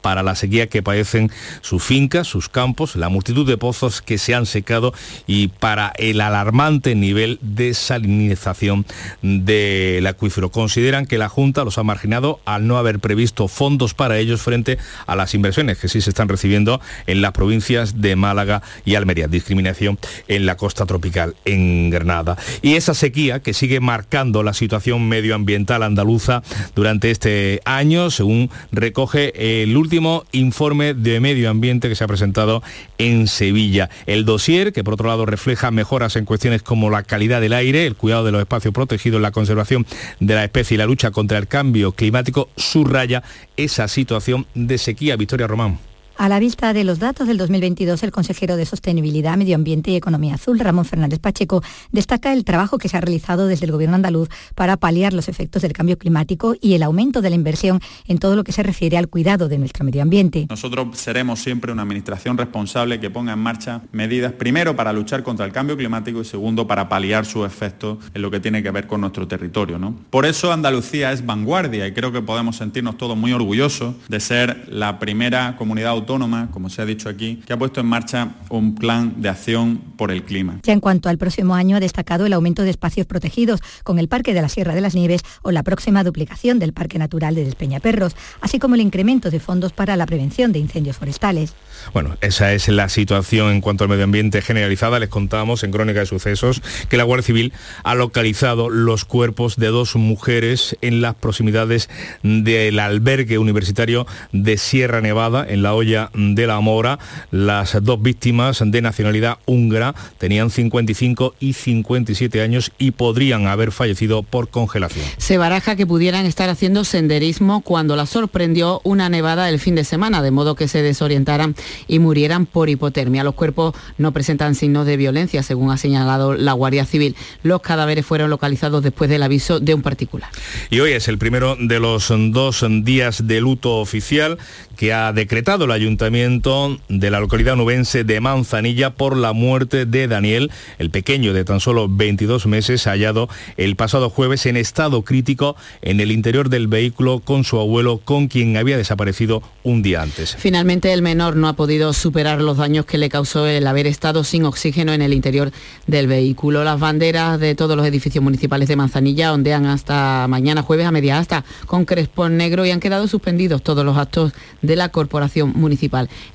para 0.00 0.22
la 0.22 0.34
sequía 0.34 0.68
que 0.68 0.82
padecen 0.82 1.30
sus 1.60 1.82
fincas, 1.82 2.26
sus 2.26 2.48
campos, 2.48 2.96
la 2.96 3.08
multitud 3.08 3.46
de 3.46 3.56
pozos 3.56 4.02
que 4.02 4.18
se 4.18 4.34
han 4.34 4.46
secado 4.46 4.92
y 5.26 5.48
para 5.48 5.92
el 5.96 6.20
alarmante 6.20 6.94
nivel 6.94 7.38
de 7.42 7.74
salinización 7.74 8.86
del 9.22 10.06
acuífero. 10.06 10.50
Consideran 10.50 11.06
que 11.06 11.18
la 11.18 11.28
Junta 11.28 11.64
los 11.64 11.78
ha 11.78 11.82
marginado 11.82 12.40
al 12.44 12.66
no 12.66 12.78
haber 12.78 12.98
previsto 12.98 13.48
fondos 13.48 13.94
para 13.94 14.18
ellos 14.18 14.42
frente 14.42 14.78
a 15.06 15.16
las 15.16 15.34
inversiones 15.34 15.78
que 15.78 15.88
sí 15.88 16.00
se 16.00 16.10
están 16.10 16.28
recibiendo 16.28 16.80
en 17.06 17.22
las 17.22 17.32
provincias 17.32 18.00
de 18.00 18.16
Málaga 18.16 18.62
y 18.84 18.94
Almería. 18.94 19.28
Discriminación 19.28 19.98
en 20.28 20.46
la 20.46 20.56
costa 20.56 20.86
tropical, 20.86 21.34
en 21.44 21.90
Granada. 21.90 22.36
Y 22.62 22.74
esa 22.74 22.94
sequía 22.94 23.40
que 23.40 23.54
sigue 23.54 23.80
marcando 23.80 24.42
la 24.42 24.54
situación 24.54 25.08
medioambiental 25.08 25.82
andaluza 25.82 26.42
durante 26.74 27.10
este 27.10 27.60
año, 27.64 28.10
según 28.10 28.50
recoge 28.72 29.39
el 29.40 29.74
último 29.74 30.24
informe 30.32 30.92
de 30.92 31.18
medio 31.18 31.48
ambiente 31.48 31.88
que 31.88 31.94
se 31.94 32.04
ha 32.04 32.06
presentado 32.06 32.62
en 32.98 33.26
Sevilla. 33.26 33.88
El 34.04 34.26
dossier, 34.26 34.74
que 34.74 34.84
por 34.84 34.94
otro 34.94 35.08
lado 35.08 35.24
refleja 35.24 35.70
mejoras 35.70 36.16
en 36.16 36.26
cuestiones 36.26 36.62
como 36.62 36.90
la 36.90 37.04
calidad 37.04 37.40
del 37.40 37.54
aire, 37.54 37.86
el 37.86 37.96
cuidado 37.96 38.24
de 38.24 38.32
los 38.32 38.40
espacios 38.42 38.74
protegidos, 38.74 39.20
la 39.20 39.30
conservación 39.30 39.86
de 40.20 40.34
la 40.34 40.44
especie 40.44 40.74
y 40.74 40.78
la 40.78 40.84
lucha 40.84 41.10
contra 41.10 41.38
el 41.38 41.48
cambio 41.48 41.92
climático, 41.92 42.50
subraya 42.56 43.22
esa 43.56 43.88
situación 43.88 44.46
de 44.54 44.76
sequía. 44.76 45.16
Victoria 45.16 45.46
Román. 45.46 45.89
A 46.20 46.28
la 46.28 46.38
vista 46.38 46.74
de 46.74 46.84
los 46.84 46.98
datos 46.98 47.28
del 47.28 47.38
2022, 47.38 48.02
el 48.02 48.10
consejero 48.10 48.58
de 48.58 48.66
Sostenibilidad, 48.66 49.38
Medio 49.38 49.54
Ambiente 49.54 49.90
y 49.90 49.96
Economía 49.96 50.34
Azul, 50.34 50.58
Ramón 50.58 50.84
Fernández 50.84 51.18
Pacheco, 51.18 51.62
destaca 51.92 52.34
el 52.34 52.44
trabajo 52.44 52.76
que 52.76 52.90
se 52.90 52.98
ha 52.98 53.00
realizado 53.00 53.46
desde 53.46 53.64
el 53.64 53.72
Gobierno 53.72 53.96
andaluz 53.96 54.28
para 54.54 54.76
paliar 54.76 55.14
los 55.14 55.30
efectos 55.30 55.62
del 55.62 55.72
cambio 55.72 55.96
climático 55.96 56.56
y 56.60 56.74
el 56.74 56.82
aumento 56.82 57.22
de 57.22 57.30
la 57.30 57.36
inversión 57.36 57.80
en 58.06 58.18
todo 58.18 58.36
lo 58.36 58.44
que 58.44 58.52
se 58.52 58.62
refiere 58.62 58.98
al 58.98 59.08
cuidado 59.08 59.48
de 59.48 59.56
nuestro 59.56 59.82
medio 59.82 60.02
ambiente. 60.02 60.44
Nosotros 60.50 60.88
seremos 60.98 61.38
siempre 61.38 61.72
una 61.72 61.80
administración 61.80 62.36
responsable 62.36 63.00
que 63.00 63.08
ponga 63.08 63.32
en 63.32 63.38
marcha 63.38 63.80
medidas, 63.90 64.34
primero 64.34 64.76
para 64.76 64.92
luchar 64.92 65.22
contra 65.22 65.46
el 65.46 65.52
cambio 65.52 65.78
climático 65.78 66.20
y 66.20 66.26
segundo 66.26 66.66
para 66.66 66.90
paliar 66.90 67.24
sus 67.24 67.46
efectos 67.46 67.96
en 68.12 68.20
lo 68.20 68.30
que 68.30 68.40
tiene 68.40 68.62
que 68.62 68.70
ver 68.70 68.86
con 68.86 69.00
nuestro 69.00 69.26
territorio. 69.26 69.78
¿no? 69.78 69.94
Por 70.10 70.26
eso 70.26 70.52
Andalucía 70.52 71.12
es 71.12 71.24
vanguardia 71.24 71.86
y 71.86 71.94
creo 71.94 72.12
que 72.12 72.20
podemos 72.20 72.56
sentirnos 72.56 72.98
todos 72.98 73.16
muy 73.16 73.32
orgullosos 73.32 73.94
de 74.10 74.20
ser 74.20 74.66
la 74.68 74.98
primera 74.98 75.56
comunidad 75.56 75.92
autónoma 75.92 76.09
como 76.50 76.70
se 76.70 76.82
ha 76.82 76.86
dicho 76.86 77.08
aquí, 77.08 77.36
que 77.46 77.52
ha 77.52 77.56
puesto 77.56 77.80
en 77.80 77.86
marcha 77.86 78.34
un 78.48 78.74
plan 78.74 79.22
de 79.22 79.28
acción 79.28 79.80
por 79.96 80.10
el 80.10 80.24
clima. 80.24 80.58
Ya 80.64 80.72
en 80.72 80.80
cuanto 80.80 81.08
al 81.08 81.18
próximo 81.18 81.54
año, 81.54 81.76
ha 81.76 81.80
destacado 81.80 82.26
el 82.26 82.32
aumento 82.32 82.62
de 82.62 82.70
espacios 82.70 83.06
protegidos 83.06 83.60
con 83.84 84.00
el 84.00 84.08
Parque 84.08 84.34
de 84.34 84.42
la 84.42 84.48
Sierra 84.48 84.74
de 84.74 84.80
las 84.80 84.96
Nieves 84.96 85.22
o 85.42 85.52
la 85.52 85.62
próxima 85.62 86.02
duplicación 86.02 86.58
del 86.58 86.72
Parque 86.72 86.98
Natural 86.98 87.34
de 87.36 87.44
Despeñaperros, 87.44 88.16
así 88.40 88.58
como 88.58 88.74
el 88.74 88.80
incremento 88.80 89.30
de 89.30 89.38
fondos 89.38 89.72
para 89.72 89.96
la 89.96 90.06
prevención 90.06 90.50
de 90.50 90.58
incendios 90.58 90.96
forestales. 90.96 91.54
Bueno, 91.92 92.16
esa 92.20 92.52
es 92.52 92.68
la 92.68 92.88
situación 92.88 93.52
en 93.52 93.60
cuanto 93.60 93.84
al 93.84 93.90
medio 93.90 94.04
ambiente 94.04 94.42
generalizada. 94.42 94.98
Les 94.98 95.08
contamos 95.08 95.62
en 95.62 95.70
Crónica 95.70 96.00
de 96.00 96.06
Sucesos 96.06 96.60
que 96.88 96.96
la 96.96 97.04
Guardia 97.04 97.26
Civil 97.26 97.52
ha 97.84 97.94
localizado 97.94 98.68
los 98.68 99.04
cuerpos 99.04 99.56
de 99.56 99.68
dos 99.68 99.94
mujeres 99.94 100.76
en 100.80 101.00
las 101.02 101.14
proximidades 101.14 101.88
del 102.22 102.80
albergue 102.80 103.38
universitario 103.38 104.06
de 104.32 104.58
Sierra 104.58 105.00
Nevada, 105.00 105.46
en 105.48 105.62
la 105.62 105.74
olla 105.74 105.89
de 106.14 106.46
la 106.46 106.60
Mora. 106.60 106.98
Las 107.30 107.76
dos 107.82 108.00
víctimas 108.00 108.62
de 108.64 108.82
nacionalidad 108.82 109.38
húngara 109.46 109.94
tenían 110.18 110.50
55 110.50 111.34
y 111.40 111.54
57 111.54 112.40
años 112.42 112.72
y 112.78 112.92
podrían 112.92 113.46
haber 113.46 113.72
fallecido 113.72 114.22
por 114.22 114.48
congelación. 114.48 115.04
Se 115.16 115.38
baraja 115.38 115.76
que 115.76 115.86
pudieran 115.86 116.26
estar 116.26 116.48
haciendo 116.48 116.84
senderismo 116.84 117.60
cuando 117.62 117.96
la 117.96 118.06
sorprendió 118.06 118.80
una 118.84 119.08
nevada 119.08 119.48
el 119.48 119.58
fin 119.58 119.74
de 119.74 119.84
semana, 119.84 120.22
de 120.22 120.30
modo 120.30 120.54
que 120.54 120.68
se 120.68 120.82
desorientaran 120.82 121.56
y 121.88 121.98
murieran 121.98 122.46
por 122.46 122.68
hipotermia. 122.68 123.24
Los 123.24 123.34
cuerpos 123.34 123.74
no 123.98 124.12
presentan 124.12 124.54
signos 124.54 124.86
de 124.86 124.96
violencia, 124.96 125.42
según 125.42 125.70
ha 125.70 125.76
señalado 125.76 126.34
la 126.34 126.52
Guardia 126.52 126.84
Civil. 126.84 127.16
Los 127.42 127.60
cadáveres 127.62 128.06
fueron 128.06 128.30
localizados 128.30 128.82
después 128.82 129.10
del 129.10 129.22
aviso 129.22 129.58
de 129.58 129.74
un 129.74 129.82
particular. 129.82 130.30
Y 130.70 130.80
hoy 130.80 130.92
es 130.92 131.08
el 131.08 131.18
primero 131.18 131.56
de 131.58 131.80
los 131.80 132.12
dos 132.30 132.64
días 132.82 133.26
de 133.26 133.40
luto 133.40 133.78
oficial 133.78 134.38
que 134.76 134.92
ha 134.92 135.12
decretado 135.12 135.66
el 135.66 135.72
ayuntamiento 135.80 136.78
de 136.90 137.10
la 137.10 137.20
localidad 137.20 137.56
nubense 137.56 138.04
de 138.04 138.20
Manzanilla 138.20 138.90
por 138.90 139.16
la 139.16 139.32
muerte 139.32 139.86
de 139.86 140.08
Daniel, 140.08 140.50
el 140.78 140.90
pequeño 140.90 141.32
de 141.32 141.42
tan 141.42 141.58
solo 141.58 141.88
22 141.88 142.46
meses, 142.46 142.84
hallado 142.84 143.30
el 143.56 143.76
pasado 143.76 144.10
jueves 144.10 144.44
en 144.44 144.58
estado 144.58 145.02
crítico 145.02 145.56
en 145.80 146.00
el 146.00 146.12
interior 146.12 146.50
del 146.50 146.68
vehículo 146.68 147.20
con 147.20 147.44
su 147.44 147.58
abuelo, 147.58 147.98
con 148.04 148.28
quien 148.28 148.58
había 148.58 148.76
desaparecido 148.76 149.42
un 149.62 149.80
día 149.80 150.02
antes. 150.02 150.36
Finalmente, 150.38 150.92
el 150.92 151.00
menor 151.00 151.36
no 151.36 151.48
ha 151.48 151.54
podido 151.54 151.94
superar 151.94 152.42
los 152.42 152.58
daños 152.58 152.84
que 152.84 152.98
le 152.98 153.08
causó 153.08 153.46
el 153.46 153.66
haber 153.66 153.86
estado 153.86 154.22
sin 154.22 154.44
oxígeno 154.44 154.92
en 154.92 155.00
el 155.00 155.14
interior 155.14 155.50
del 155.86 156.08
vehículo. 156.08 156.62
Las 156.62 156.78
banderas 156.78 157.40
de 157.40 157.54
todos 157.54 157.74
los 157.74 157.86
edificios 157.86 158.22
municipales 158.22 158.68
de 158.68 158.76
Manzanilla 158.76 159.32
ondean 159.32 159.64
hasta 159.64 160.26
mañana 160.28 160.60
jueves 160.60 160.84
a 160.84 160.92
media 160.92 161.18
hasta 161.18 161.42
con 161.64 161.86
crespón 161.86 162.36
negro 162.36 162.66
y 162.66 162.70
han 162.70 162.80
quedado 162.80 163.08
suspendidos 163.08 163.62
todos 163.62 163.82
los 163.82 163.96
actos 163.96 164.34
de 164.60 164.76
la 164.76 164.90
corporación 164.90 165.52
municipal. 165.54 165.69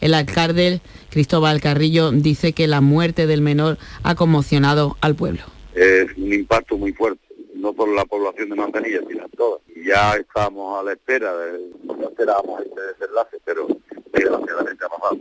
El 0.01 0.13
alcalde 0.13 0.81
Cristóbal 1.09 1.61
Carrillo 1.61 2.11
dice 2.11 2.53
que 2.53 2.67
la 2.67 2.81
muerte 2.81 3.27
del 3.27 3.41
menor 3.41 3.77
ha 4.03 4.15
conmocionado 4.15 4.97
al 5.01 5.15
pueblo. 5.15 5.41
Es 5.73 6.07
un 6.17 6.33
impacto 6.33 6.77
muy 6.77 6.93
fuerte, 6.93 7.19
no 7.53 7.73
por 7.73 7.89
la 7.89 8.05
población 8.05 8.49
de 8.49 8.55
Manzanilla, 8.55 9.01
sino 9.07 9.27
toda. 9.29 9.59
Ya 9.85 10.13
estamos 10.15 10.79
a 10.79 10.83
la 10.83 10.93
espera, 10.93 11.35
de, 11.35 11.59
no 11.83 12.09
esperábamos 12.09 12.61
este 12.61 12.81
desenlace, 12.81 13.37
pero 13.43 13.67
desgraciadamente 14.13 14.85
ha 14.85 14.89
pasado. 14.89 15.17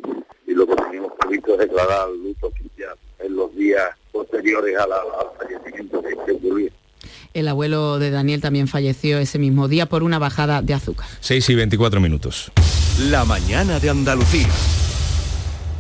Y 0.47 0.53
lo 0.53 0.67
que 0.67 0.77
tenemos 0.77 1.13
previsto 1.19 1.55
es 1.55 1.59
declarar 1.59 2.09
luto 2.11 2.47
oficial 2.47 2.97
en 3.19 3.37
los 3.37 3.55
días 3.57 3.91
posteriores 4.13 4.77
al 4.79 4.91
fallecimiento 5.39 6.03
que 6.03 6.33
ocurrió. 6.33 6.71
El 7.35 7.49
abuelo 7.49 7.99
de 7.99 8.13
Daniel 8.13 8.41
también 8.41 8.69
falleció 8.69 9.19
ese 9.19 9.41
mismo 9.41 9.67
día 9.67 9.87
por 9.87 10.05
una 10.05 10.21
bajada 10.21 10.63
de 10.63 10.73
azúcar. 10.73 11.09
6 11.19 11.51
y 11.51 11.55
24 11.57 12.01
minutos. 12.01 12.53
La 13.11 13.25
mañana 13.25 13.81
de 13.81 13.91
Andalucía. 13.91 14.49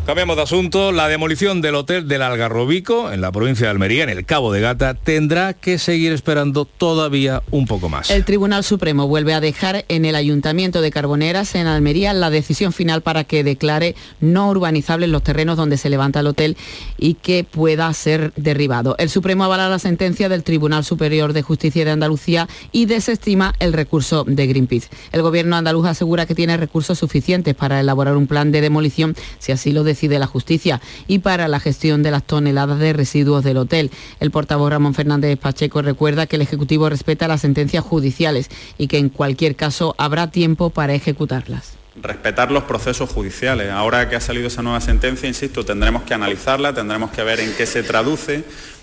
Cambiamos 0.06 0.36
de 0.36 0.42
asunto. 0.42 0.92
La 0.92 1.08
demolición 1.08 1.62
del 1.62 1.76
hotel 1.76 2.06
del 2.06 2.20
Algarrobico, 2.20 3.10
en 3.10 3.22
la 3.22 3.32
provincia 3.32 3.64
de 3.64 3.70
Almería, 3.70 4.02
en 4.02 4.10
el 4.10 4.26
Cabo 4.26 4.52
de 4.52 4.60
Gata, 4.60 4.92
tendrá 4.92 5.54
que 5.54 5.78
seguir 5.78 6.12
esperando 6.12 6.66
todavía 6.66 7.42
un 7.50 7.66
poco 7.66 7.88
más. 7.88 8.10
El 8.10 8.26
Tribunal 8.26 8.64
Supremo 8.64 9.08
vuelve 9.08 9.32
a 9.32 9.40
dejar 9.40 9.86
en 9.88 10.04
el 10.04 10.14
Ayuntamiento 10.14 10.82
de 10.82 10.90
Carboneras, 10.90 11.54
en 11.54 11.68
Almería, 11.68 12.12
la 12.12 12.28
decisión 12.28 12.74
final 12.74 13.00
para 13.00 13.24
que 13.24 13.42
declare 13.44 13.96
no 14.20 14.50
urbanizables 14.50 15.08
los 15.08 15.22
terrenos 15.22 15.56
donde 15.56 15.78
se 15.78 15.88
levanta 15.88 16.20
el 16.20 16.26
hotel 16.26 16.58
y 16.98 17.14
que 17.14 17.42
pueda 17.42 17.90
ser 17.94 18.34
derribado. 18.36 18.96
El 18.98 19.08
Supremo 19.08 19.44
avala 19.44 19.70
la 19.70 19.78
sentencia 19.78 20.28
del 20.28 20.42
Tribunal 20.42 20.84
Superior 20.84 21.32
de 21.32 21.40
Justicia 21.40 21.82
de 21.82 21.92
Andalucía 21.92 22.46
y 22.72 22.84
desestima 22.84 23.54
el 23.58 23.72
recurso 23.72 24.24
de 24.24 24.46
Greenpeace. 24.46 24.90
El 25.12 25.22
gobierno 25.22 25.56
andaluz 25.56 25.86
asegura 25.86 26.26
que 26.26 26.34
tiene 26.34 26.58
recursos 26.58 26.98
suficientes 26.98 27.54
para 27.54 27.80
elaborar 27.80 28.18
un 28.18 28.26
plan 28.26 28.52
de 28.52 28.60
demolición 28.60 29.16
si 29.38 29.50
así 29.50 29.72
lo 29.72 29.82
desea 29.82 29.93
decide 29.94 30.18
la 30.18 30.26
justicia 30.26 30.80
y 31.06 31.20
para 31.20 31.48
la 31.48 31.60
gestión 31.60 32.02
de 32.02 32.10
las 32.10 32.24
toneladas 32.24 32.78
de 32.78 32.92
residuos 32.92 33.44
del 33.44 33.58
hotel. 33.58 33.90
El 34.20 34.30
portavoz 34.30 34.70
Ramón 34.70 34.94
Fernández 34.94 35.38
Pacheco 35.38 35.82
recuerda 35.82 36.26
que 36.26 36.36
el 36.36 36.42
Ejecutivo 36.42 36.88
respeta 36.88 37.28
las 37.28 37.42
sentencias 37.42 37.84
judiciales 37.84 38.50
y 38.76 38.88
que 38.88 38.98
en 38.98 39.08
cualquier 39.08 39.56
caso 39.56 39.94
habrá 39.98 40.30
tiempo 40.30 40.70
para 40.70 40.94
ejecutarlas 40.94 41.78
respetar 42.02 42.50
los 42.50 42.64
procesos 42.64 43.08
judiciales. 43.08 43.70
Ahora 43.70 44.08
que 44.08 44.16
ha 44.16 44.20
salido 44.20 44.48
esa 44.48 44.62
nueva 44.62 44.80
sentencia, 44.80 45.28
insisto, 45.28 45.64
tendremos 45.64 46.02
que 46.02 46.12
analizarla, 46.12 46.74
tendremos 46.74 47.12
que 47.12 47.22
ver 47.22 47.38
en 47.38 47.52
qué 47.52 47.66
se 47.66 47.84
traduce 47.84 48.42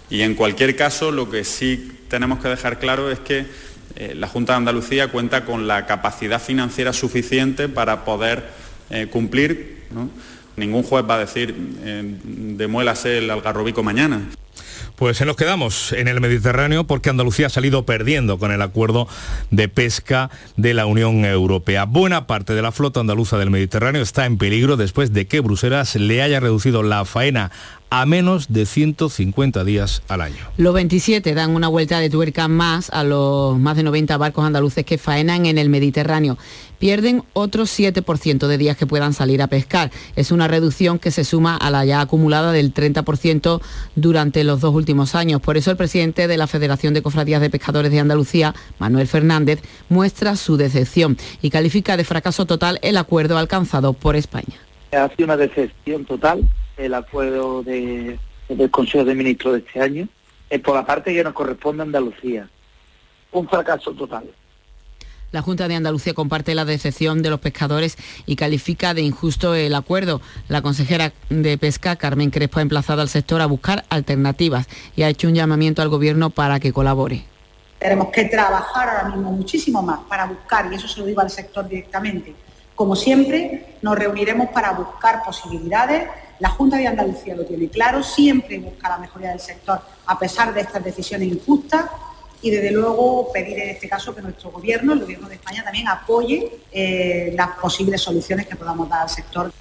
y 0.10 0.21
en 0.21 0.34
cualquier 0.34 0.78
caso 0.78 1.12
lo 1.12 1.30
que 1.30 1.43
sí 1.43 1.91
tenemos 2.08 2.39
que 2.39 2.47
dejar 2.47 2.80
claro 2.80 3.12
es 3.12 3.19
que 3.19 3.45
eh, 3.95 4.13
la 4.15 4.28
Junta 4.28 4.54
de 4.54 4.58
Andalucía 4.58 5.10
cuenta 5.10 5.43
con 5.43 5.67
la 5.67 5.86
capacidad 5.86 6.41
financiera 6.41 6.93
suficiente 6.93 7.67
para 7.67 8.06
poder 8.06 8.45
eh, 8.89 9.08
cumplir. 9.08 9.82
Ningún 10.62 10.84
juez 10.84 11.04
va 11.10 11.15
a 11.15 11.17
decir, 11.17 11.56
eh, 11.84 12.04
demuélase 12.24 13.17
el 13.17 13.32
algarrobico 13.32 13.82
mañana. 13.82 14.30
Pues 14.95 15.17
se 15.17 15.26
nos 15.26 15.36
quedamos 15.36 15.93
en 15.93 16.08
el 16.08 16.21
Mediterráneo 16.21 16.84
porque 16.84 17.10
Andalucía 17.10 17.47
ha 17.47 17.50
salido 17.50 17.88
perdiendo 17.88 18.38
con 18.38 18.52
el 18.52 18.62
acuerdo 18.62 19.08
de 19.50 19.67
pesca 19.67 20.30
de 20.58 20.76
la 20.76 20.86
Unión 20.86 21.26
Europea. 21.26 21.86
Buena 21.86 22.28
parte 22.28 22.54
de 22.54 22.62
la 22.62 22.71
flota 22.71 23.00
andaluza 23.00 23.39
del 23.39 23.50
Mediterráneo 23.50 24.04
está 24.04 24.28
en 24.28 24.38
peligro 24.38 24.78
después 24.78 25.12
de 25.12 25.26
que 25.26 25.39
Bruselas 25.39 25.95
le 25.95 26.21
haya 26.21 26.39
reducido 26.39 26.84
la 26.84 27.04
faena 27.06 27.50
a 27.89 28.06
menos 28.06 28.54
de 28.54 28.67
150 28.67 29.63
días 29.63 30.04
al 30.08 30.21
año. 30.21 30.45
Los 30.58 30.76
27 30.76 31.34
dan 31.34 31.56
una 31.56 31.67
vuelta 31.67 32.00
de 32.00 32.12
tuerca 32.12 32.47
más 32.47 32.91
a 32.91 33.04
los 33.04 33.58
más 33.58 33.76
de 33.76 33.84
90 33.84 34.15
barcos 34.17 34.45
andaluces 34.45 34.86
que 34.86 35.00
faenan 35.00 35.47
en 35.47 35.58
el 35.58 35.69
Mediterráneo. 35.69 36.38
Pierden 36.82 37.22
otro 37.34 37.65
7% 37.65 38.48
de 38.48 38.58
días 38.58 38.76
que 38.76 38.88
puedan 38.88 39.13
salir 39.13 39.44
a 39.44 39.48
pescar. 39.48 39.91
Es 40.15 40.32
una 40.32 40.48
reducción 40.48 40.98
que 40.98 41.12
se 41.12 41.24
suma 41.24 41.56
a 41.56 41.70
la 41.70 41.86
ya 41.86 42.02
acumulada 42.02 42.52
del 42.52 42.74
30% 42.74 43.62
durante 43.96 44.44
los 44.44 44.62
dos 44.62 44.74
últimos 44.74 45.13
años. 45.13 45.41
Por 45.41 45.58
eso 45.58 45.70
el 45.70 45.78
presidente 45.78 46.28
de 46.28 46.38
la 46.38 46.48
Federación 46.48 46.96
de 46.96 47.04
Cofradías 47.04 47.39
de 47.39 47.52
Pescadores 47.52 47.91
de 47.91 48.00
Andalucía, 48.00 48.56
Manuel 48.80 49.06
Fernández, 49.06 49.62
muestra 49.89 50.36
su 50.36 50.58
decepción 50.58 51.17
y 51.44 51.52
califica 51.52 51.98
de 51.98 52.04
fracaso 52.04 52.48
total 52.48 52.80
el 52.82 52.98
acuerdo 52.98 53.38
alcanzado 53.38 53.94
por 53.94 54.15
España. 54.15 54.58
Ha 54.91 55.08
sido 55.10 55.26
una 55.26 55.38
decepción 55.38 56.04
total 56.06 56.50
el 56.78 56.96
acuerdo 56.96 57.62
del 57.62 58.17
Consejo 58.72 59.06
de 59.06 59.13
Ministros 59.13 59.54
de 59.54 59.60
este 59.60 59.82
año, 59.82 60.08
es 60.50 60.60
por 60.62 60.74
la 60.74 60.84
parte 60.84 61.13
que 61.13 61.24
nos 61.24 61.34
corresponde 61.34 61.84
a 61.84 61.86
Andalucía. 61.86 62.50
Un 63.32 63.48
fracaso 63.48 63.91
total. 63.91 64.24
La 65.32 65.41
Junta 65.41 65.70
de 65.70 65.76
Andalucía 65.76 66.13
comparte 66.13 66.54
la 66.56 66.65
decepción 66.65 67.22
de 67.22 67.30
los 67.30 67.39
pescadores 67.39 67.98
y 68.26 68.36
califica 68.36 68.94
de 68.94 69.02
injusto 69.02 69.56
el 69.56 69.74
acuerdo. 69.76 70.20
La 70.50 70.62
consejera 70.62 71.13
de 71.30 71.58
Pesca, 71.58 71.96
Carmen 71.96 72.32
Crespo, 72.32 72.60
ha 72.60 72.62
emplazado 72.62 73.02
al 73.02 73.08
sector 73.08 73.39
a 73.39 73.46
buscar 73.46 73.86
alternativas 73.89 74.67
y 74.96 75.04
ha 75.04 75.10
hecho 75.10 75.30
un 75.30 75.36
llamamiento 75.36 75.82
al 75.82 75.88
Gobierno 75.88 76.32
para 76.32 76.60
que 76.60 76.74
colabore. 76.74 77.24
Tenemos 77.80 78.10
que 78.10 78.26
trabajar 78.26 78.89
ahora 78.89 79.15
mismo 79.15 79.32
muchísimo 79.32 79.82
más 79.82 80.02
para 80.10 80.26
buscar, 80.26 80.70
y 80.72 80.76
eso 80.76 80.88
se 80.89 81.00
lo 81.00 81.06
digo 81.06 81.22
al 81.22 81.30
sector 81.30 81.67
directamente, 81.67 82.36
como 82.76 82.96
siempre, 82.96 83.78
nos 83.82 83.98
reuniremos 83.98 84.50
para 84.50 84.72
buscar 84.72 85.24
posibilidades 85.24 86.10
la 86.41 86.50
Junta 86.50 86.78
de 86.78 86.88
Andalucía 86.88 87.36
lo 87.36 87.46
tiene 87.46 87.70
claro, 87.70 88.02
siempre 88.02 88.58
busca 88.58 88.89
la 88.89 88.98
mejoría 88.98 89.30
del 89.30 89.39
sector 89.39 89.80
a 90.08 90.17
pesar 90.17 90.52
de 90.56 90.62
estas 90.62 90.84
decisiones 90.84 91.28
injustas 91.28 91.86
y 92.41 92.49
desde 92.49 92.71
luego 92.71 93.32
pedir 93.34 93.60
en 93.60 93.69
este 93.69 93.88
caso 93.88 94.15
que 94.15 94.21
nuestro 94.21 94.51
gobierno, 94.51 94.93
el 94.93 94.99
gobierno 94.99 95.30
de 95.30 95.36
España, 95.36 95.63
también 95.63 95.88
apoye 95.88 96.60
eh, 96.71 97.34
las 97.36 97.49
posibles 97.60 98.01
soluciones 98.01 98.47
que 98.47 98.56
podamos 98.56 98.89
dar 98.89 99.04
al 99.04 99.10
sector. 99.10 99.51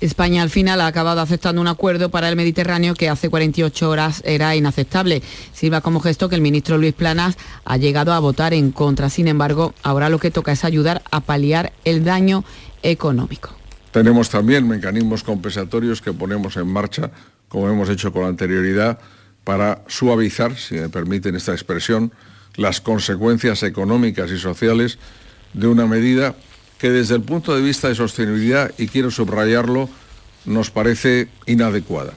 España 0.00 0.42
al 0.42 0.48
final 0.48 0.80
ha 0.80 0.86
acabado 0.86 1.20
aceptando 1.20 1.60
un 1.60 1.68
acuerdo 1.68 2.08
para 2.08 2.30
el 2.30 2.36
Mediterráneo 2.36 2.94
que 2.94 3.10
hace 3.10 3.28
48 3.28 3.90
horas 3.90 4.22
era 4.24 4.56
inaceptable. 4.56 5.22
Sirva 5.52 5.82
como 5.82 6.00
gesto 6.00 6.30
que 6.30 6.36
el 6.36 6.40
ministro 6.40 6.78
Luis 6.78 6.94
Planas 6.94 7.36
ha 7.66 7.76
llegado 7.76 8.14
a 8.14 8.18
votar 8.18 8.54
en 8.54 8.72
contra. 8.72 9.10
Sin 9.10 9.28
embargo, 9.28 9.74
ahora 9.82 10.08
lo 10.08 10.18
que 10.18 10.30
toca 10.30 10.52
es 10.52 10.64
ayudar 10.64 11.02
a 11.10 11.20
paliar 11.20 11.72
el 11.84 12.02
daño 12.02 12.44
económico. 12.82 13.50
Tenemos 13.90 14.30
también 14.30 14.66
mecanismos 14.66 15.22
compensatorios 15.22 16.00
que 16.00 16.12
ponemos 16.12 16.56
en 16.56 16.68
marcha, 16.68 17.10
como 17.48 17.68
hemos 17.68 17.90
hecho 17.90 18.10
con 18.12 18.24
anterioridad, 18.24 18.98
para 19.44 19.82
suavizar, 19.88 20.56
si 20.56 20.76
me 20.76 20.88
permiten 20.88 21.34
esta 21.34 21.52
expresión, 21.52 22.12
las 22.60 22.82
consecuencias 22.82 23.62
económicas 23.62 24.30
y 24.30 24.38
sociales 24.38 24.98
de 25.54 25.66
una 25.66 25.86
medida 25.86 26.34
que 26.78 26.90
desde 26.90 27.14
el 27.14 27.22
punto 27.22 27.56
de 27.56 27.62
vista 27.62 27.88
de 27.88 27.94
sostenibilidad, 27.94 28.70
y 28.76 28.86
quiero 28.86 29.10
subrayarlo, 29.10 29.88
nos 30.44 30.70
parece 30.70 31.28
inadecuada. 31.46 32.12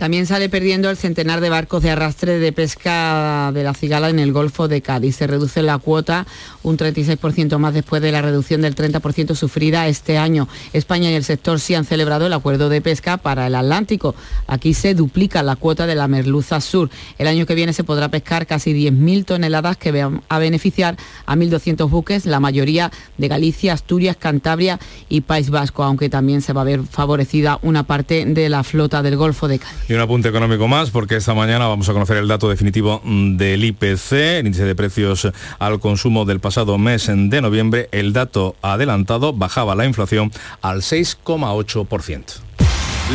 También 0.00 0.24
sale 0.24 0.48
perdiendo 0.48 0.88
el 0.88 0.96
centenar 0.96 1.42
de 1.42 1.50
barcos 1.50 1.82
de 1.82 1.90
arrastre 1.90 2.38
de 2.38 2.52
pesca 2.52 3.50
de 3.52 3.62
la 3.62 3.74
cigala 3.74 4.08
en 4.08 4.18
el 4.18 4.32
Golfo 4.32 4.66
de 4.66 4.80
Cádiz. 4.80 5.16
Se 5.16 5.26
reduce 5.26 5.60
la 5.62 5.76
cuota 5.76 6.26
un 6.62 6.78
36% 6.78 7.58
más 7.58 7.74
después 7.74 8.00
de 8.00 8.10
la 8.10 8.22
reducción 8.22 8.62
del 8.62 8.74
30% 8.74 9.34
sufrida 9.34 9.88
este 9.88 10.16
año. 10.16 10.48
España 10.72 11.10
y 11.10 11.14
el 11.16 11.24
sector 11.24 11.60
sí 11.60 11.74
han 11.74 11.84
celebrado 11.84 12.24
el 12.24 12.32
acuerdo 12.32 12.70
de 12.70 12.80
pesca 12.80 13.18
para 13.18 13.46
el 13.46 13.54
Atlántico. 13.54 14.14
Aquí 14.46 14.72
se 14.72 14.94
duplica 14.94 15.42
la 15.42 15.56
cuota 15.56 15.86
de 15.86 15.94
la 15.94 16.08
merluza 16.08 16.62
sur. 16.62 16.88
El 17.18 17.26
año 17.26 17.44
que 17.44 17.54
viene 17.54 17.74
se 17.74 17.84
podrá 17.84 18.08
pescar 18.08 18.46
casi 18.46 18.72
10.000 18.72 19.26
toneladas 19.26 19.76
que 19.76 19.92
van 19.92 20.22
a 20.30 20.38
beneficiar 20.38 20.96
a 21.26 21.36
1.200 21.36 21.90
buques, 21.90 22.24
la 22.24 22.40
mayoría 22.40 22.90
de 23.18 23.28
Galicia, 23.28 23.74
Asturias, 23.74 24.16
Cantabria 24.16 24.80
y 25.10 25.20
País 25.20 25.50
Vasco, 25.50 25.84
aunque 25.84 26.08
también 26.08 26.40
se 26.40 26.54
va 26.54 26.62
a 26.62 26.64
ver 26.64 26.84
favorecida 26.84 27.58
una 27.60 27.82
parte 27.82 28.24
de 28.24 28.48
la 28.48 28.64
flota 28.64 29.02
del 29.02 29.18
Golfo 29.18 29.46
de 29.46 29.58
Cádiz. 29.58 29.89
Y 29.90 29.92
un 29.92 30.00
apunte 30.00 30.28
económico 30.28 30.68
más, 30.68 30.90
porque 30.90 31.16
esta 31.16 31.34
mañana 31.34 31.66
vamos 31.66 31.88
a 31.88 31.92
conocer 31.92 32.18
el 32.18 32.28
dato 32.28 32.48
definitivo 32.48 33.02
del 33.04 33.64
IPC, 33.64 34.12
el 34.12 34.46
índice 34.46 34.64
de 34.64 34.76
precios 34.76 35.28
al 35.58 35.80
consumo 35.80 36.24
del 36.24 36.38
pasado 36.38 36.78
mes 36.78 37.10
de 37.12 37.42
noviembre. 37.42 37.88
El 37.90 38.12
dato 38.12 38.54
adelantado 38.62 39.32
bajaba 39.32 39.74
la 39.74 39.86
inflación 39.86 40.30
al 40.62 40.82
6,8%. 40.82 42.24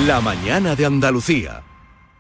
La 0.06 0.20
mañana 0.20 0.76
de 0.76 0.86
Andalucía. 0.86 1.65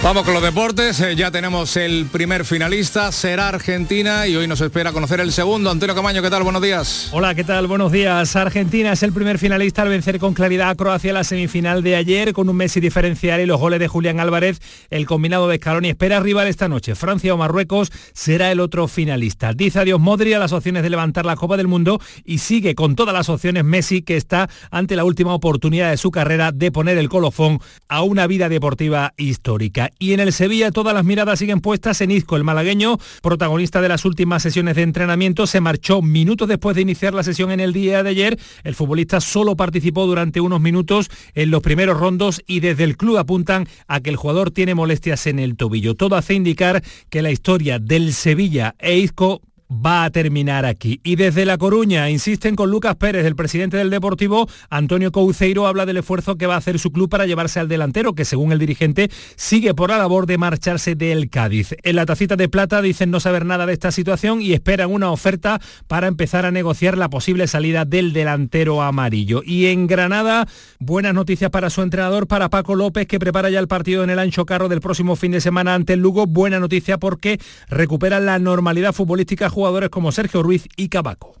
Vamos 0.00 0.22
con 0.22 0.32
los 0.32 0.42
deportes, 0.44 1.00
eh, 1.00 1.16
ya 1.16 1.32
tenemos 1.32 1.76
el 1.76 2.06
primer 2.06 2.44
finalista, 2.44 3.10
será 3.10 3.48
Argentina 3.48 4.28
y 4.28 4.36
hoy 4.36 4.46
nos 4.46 4.60
espera 4.60 4.92
conocer 4.92 5.18
el 5.18 5.32
segundo. 5.32 5.72
Antonio 5.72 5.94
Camaño, 5.94 6.22
¿qué 6.22 6.30
tal? 6.30 6.44
Buenos 6.44 6.62
días. 6.62 7.10
Hola, 7.12 7.34
¿qué 7.34 7.42
tal? 7.42 7.66
Buenos 7.66 7.90
días. 7.90 8.36
Argentina 8.36 8.92
es 8.92 9.02
el 9.02 9.12
primer 9.12 9.38
finalista 9.38 9.82
al 9.82 9.88
vencer 9.88 10.20
con 10.20 10.34
claridad 10.34 10.70
a 10.70 10.76
Croacia 10.76 11.08
en 11.08 11.14
la 11.14 11.24
semifinal 11.24 11.82
de 11.82 11.96
ayer 11.96 12.32
con 12.32 12.48
un 12.48 12.56
Messi 12.56 12.78
diferencial 12.78 13.40
y 13.40 13.46
los 13.46 13.60
goles 13.60 13.80
de 13.80 13.88
Julián 13.88 14.20
Álvarez. 14.20 14.60
El 14.88 15.04
combinado 15.04 15.48
de 15.48 15.56
Scaloni 15.56 15.88
espera 15.88 16.20
rival 16.20 16.46
esta 16.46 16.68
noche. 16.68 16.94
Francia 16.94 17.34
o 17.34 17.36
Marruecos 17.36 17.90
será 18.14 18.52
el 18.52 18.60
otro 18.60 18.86
finalista. 18.86 19.52
Dice 19.52 19.80
adiós 19.80 20.00
Modri 20.00 20.32
a 20.32 20.38
las 20.38 20.52
opciones 20.52 20.84
de 20.84 20.90
levantar 20.90 21.26
la 21.26 21.34
Copa 21.34 21.56
del 21.56 21.66
Mundo 21.66 22.00
y 22.24 22.38
sigue 22.38 22.76
con 22.76 22.94
todas 22.94 23.12
las 23.12 23.28
opciones 23.28 23.64
Messi 23.64 24.02
que 24.02 24.16
está 24.16 24.48
ante 24.70 24.94
la 24.94 25.04
última 25.04 25.34
oportunidad 25.34 25.90
de 25.90 25.96
su 25.96 26.12
carrera 26.12 26.52
de 26.52 26.70
poner 26.70 26.98
el 26.98 27.08
colofón 27.08 27.58
a 27.88 28.02
una 28.02 28.28
vida 28.28 28.48
deportiva 28.48 29.12
histórica 29.16 29.87
y 29.98 30.12
en 30.12 30.20
el 30.20 30.32
Sevilla 30.32 30.70
todas 30.70 30.94
las 30.94 31.04
miradas 31.04 31.38
siguen 31.38 31.60
puestas 31.60 32.00
en 32.00 32.10
Isco, 32.10 32.36
el 32.36 32.44
malagueño, 32.44 32.98
protagonista 33.22 33.80
de 33.80 33.88
las 33.88 34.04
últimas 34.04 34.42
sesiones 34.42 34.76
de 34.76 34.82
entrenamiento, 34.82 35.46
se 35.46 35.60
marchó 35.60 36.02
minutos 36.02 36.48
después 36.48 36.76
de 36.76 36.82
iniciar 36.82 37.14
la 37.14 37.22
sesión 37.22 37.50
en 37.50 37.60
el 37.60 37.72
día 37.72 38.02
de 38.02 38.10
ayer. 38.10 38.38
El 38.64 38.74
futbolista 38.74 39.20
solo 39.20 39.56
participó 39.56 40.06
durante 40.06 40.40
unos 40.40 40.60
minutos 40.60 41.10
en 41.34 41.50
los 41.50 41.62
primeros 41.62 41.98
rondos 41.98 42.42
y 42.46 42.60
desde 42.60 42.84
el 42.84 42.96
club 42.96 43.18
apuntan 43.18 43.68
a 43.86 44.00
que 44.00 44.10
el 44.10 44.16
jugador 44.16 44.50
tiene 44.50 44.74
molestias 44.74 45.26
en 45.26 45.38
el 45.38 45.56
tobillo. 45.56 45.94
Todo 45.94 46.16
hace 46.16 46.34
indicar 46.34 46.82
que 47.10 47.22
la 47.22 47.30
historia 47.30 47.78
del 47.78 48.12
Sevilla 48.12 48.74
e 48.78 48.98
Isco 48.98 49.42
va 49.70 50.04
a 50.04 50.10
terminar 50.10 50.64
aquí. 50.64 51.00
Y 51.04 51.16
desde 51.16 51.44
La 51.44 51.58
Coruña 51.58 52.08
insisten 52.10 52.56
con 52.56 52.70
Lucas 52.70 52.96
Pérez, 52.96 53.26
el 53.26 53.36
presidente 53.36 53.76
del 53.76 53.90
Deportivo, 53.90 54.48
Antonio 54.70 55.12
Couceiro 55.12 55.66
habla 55.66 55.86
del 55.86 55.98
esfuerzo 55.98 56.36
que 56.36 56.46
va 56.46 56.54
a 56.54 56.58
hacer 56.58 56.78
su 56.78 56.90
club 56.90 57.08
para 57.08 57.26
llevarse 57.26 57.60
al 57.60 57.68
delantero, 57.68 58.14
que 58.14 58.24
según 58.24 58.52
el 58.52 58.58
dirigente 58.58 59.10
sigue 59.36 59.74
por 59.74 59.90
la 59.90 59.98
labor 59.98 60.26
de 60.26 60.38
marcharse 60.38 60.94
del 60.94 61.28
Cádiz. 61.30 61.74
En 61.82 61.96
la 61.96 62.06
tacita 62.06 62.36
de 62.36 62.48
plata 62.48 62.82
dicen 62.82 63.10
no 63.10 63.20
saber 63.20 63.44
nada 63.44 63.66
de 63.66 63.72
esta 63.72 63.92
situación 63.92 64.40
y 64.40 64.52
esperan 64.52 64.92
una 64.92 65.10
oferta 65.10 65.60
para 65.86 66.06
empezar 66.06 66.46
a 66.46 66.50
negociar 66.50 66.96
la 66.96 67.10
posible 67.10 67.46
salida 67.46 67.84
del 67.84 68.12
delantero 68.12 68.82
amarillo. 68.82 69.42
Y 69.44 69.66
en 69.66 69.86
Granada, 69.86 70.48
buenas 70.78 71.14
noticias 71.14 71.50
para 71.50 71.70
su 71.70 71.82
entrenador, 71.82 72.26
para 72.26 72.48
Paco 72.48 72.74
López, 72.74 73.06
que 73.06 73.18
prepara 73.18 73.50
ya 73.50 73.58
el 73.58 73.68
partido 73.68 74.04
en 74.04 74.10
el 74.10 74.18
ancho 74.18 74.46
carro 74.46 74.68
del 74.68 74.80
próximo 74.80 75.16
fin 75.16 75.32
de 75.32 75.40
semana 75.40 75.74
ante 75.74 75.92
el 75.92 76.00
Lugo. 76.00 76.26
Buena 76.26 76.58
noticia 76.58 76.98
porque 76.98 77.38
recupera 77.68 78.20
la 78.20 78.38
normalidad 78.38 78.92
futbolística 78.92 79.50
jugadores 79.58 79.90
como 79.90 80.12
Sergio 80.12 80.40
Ruiz 80.40 80.68
y 80.76 80.88
Cabaco. 80.88 81.34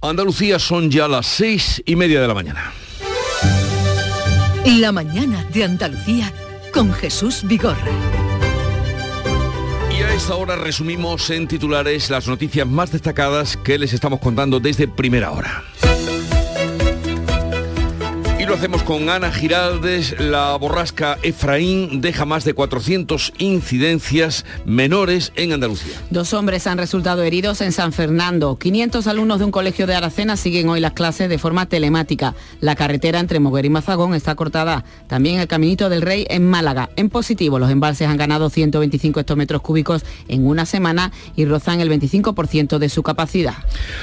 Andalucía 0.00 0.58
son 0.58 0.90
ya 0.90 1.06
las 1.06 1.26
seis 1.26 1.82
y 1.84 1.96
media 1.96 2.22
de 2.22 2.28
la 2.28 2.32
mañana. 2.32 2.72
La 4.64 4.90
mañana 4.90 5.44
de 5.52 5.64
Andalucía 5.64 6.32
con 6.72 6.94
Jesús 6.94 7.42
Vigorra. 7.46 7.92
Y 9.90 10.02
a 10.02 10.14
esta 10.14 10.34
hora 10.36 10.56
resumimos 10.56 11.28
en 11.28 11.46
titulares 11.46 12.08
las 12.08 12.26
noticias 12.26 12.66
más 12.66 12.90
destacadas 12.90 13.58
que 13.58 13.78
les 13.78 13.92
estamos 13.92 14.18
contando 14.18 14.60
desde 14.60 14.88
primera 14.88 15.30
hora. 15.30 15.62
Lo 18.52 18.58
hacemos 18.58 18.82
con 18.82 19.08
Ana 19.08 19.32
Giraldes. 19.32 20.20
La 20.20 20.54
borrasca 20.56 21.16
Efraín 21.22 22.02
deja 22.02 22.26
más 22.26 22.44
de 22.44 22.52
400 22.52 23.32
incidencias 23.38 24.44
menores 24.66 25.32
en 25.36 25.54
Andalucía. 25.54 25.94
Dos 26.10 26.34
hombres 26.34 26.66
han 26.66 26.76
resultado 26.76 27.22
heridos 27.22 27.62
en 27.62 27.72
San 27.72 27.94
Fernando. 27.94 28.58
500 28.58 29.06
alumnos 29.06 29.38
de 29.38 29.46
un 29.46 29.52
colegio 29.52 29.86
de 29.86 29.94
Aracena 29.94 30.36
siguen 30.36 30.68
hoy 30.68 30.80
las 30.80 30.92
clases 30.92 31.30
de 31.30 31.38
forma 31.38 31.64
telemática. 31.64 32.34
La 32.60 32.76
carretera 32.76 33.20
entre 33.20 33.40
Moguer 33.40 33.64
y 33.64 33.70
Mazagón 33.70 34.12
está 34.12 34.34
cortada. 34.34 34.84
También 35.06 35.40
el 35.40 35.48
Caminito 35.48 35.88
del 35.88 36.02
Rey 36.02 36.26
en 36.28 36.46
Málaga. 36.46 36.90
En 36.96 37.08
positivo, 37.08 37.58
los 37.58 37.70
embalses 37.70 38.06
han 38.06 38.18
ganado 38.18 38.50
125 38.50 39.18
hectómetros 39.18 39.62
cúbicos 39.62 40.04
en 40.28 40.46
una 40.46 40.66
semana 40.66 41.10
y 41.36 41.46
rozan 41.46 41.80
el 41.80 41.88
25% 41.88 42.76
de 42.76 42.90
su 42.90 43.02
capacidad. 43.02 43.54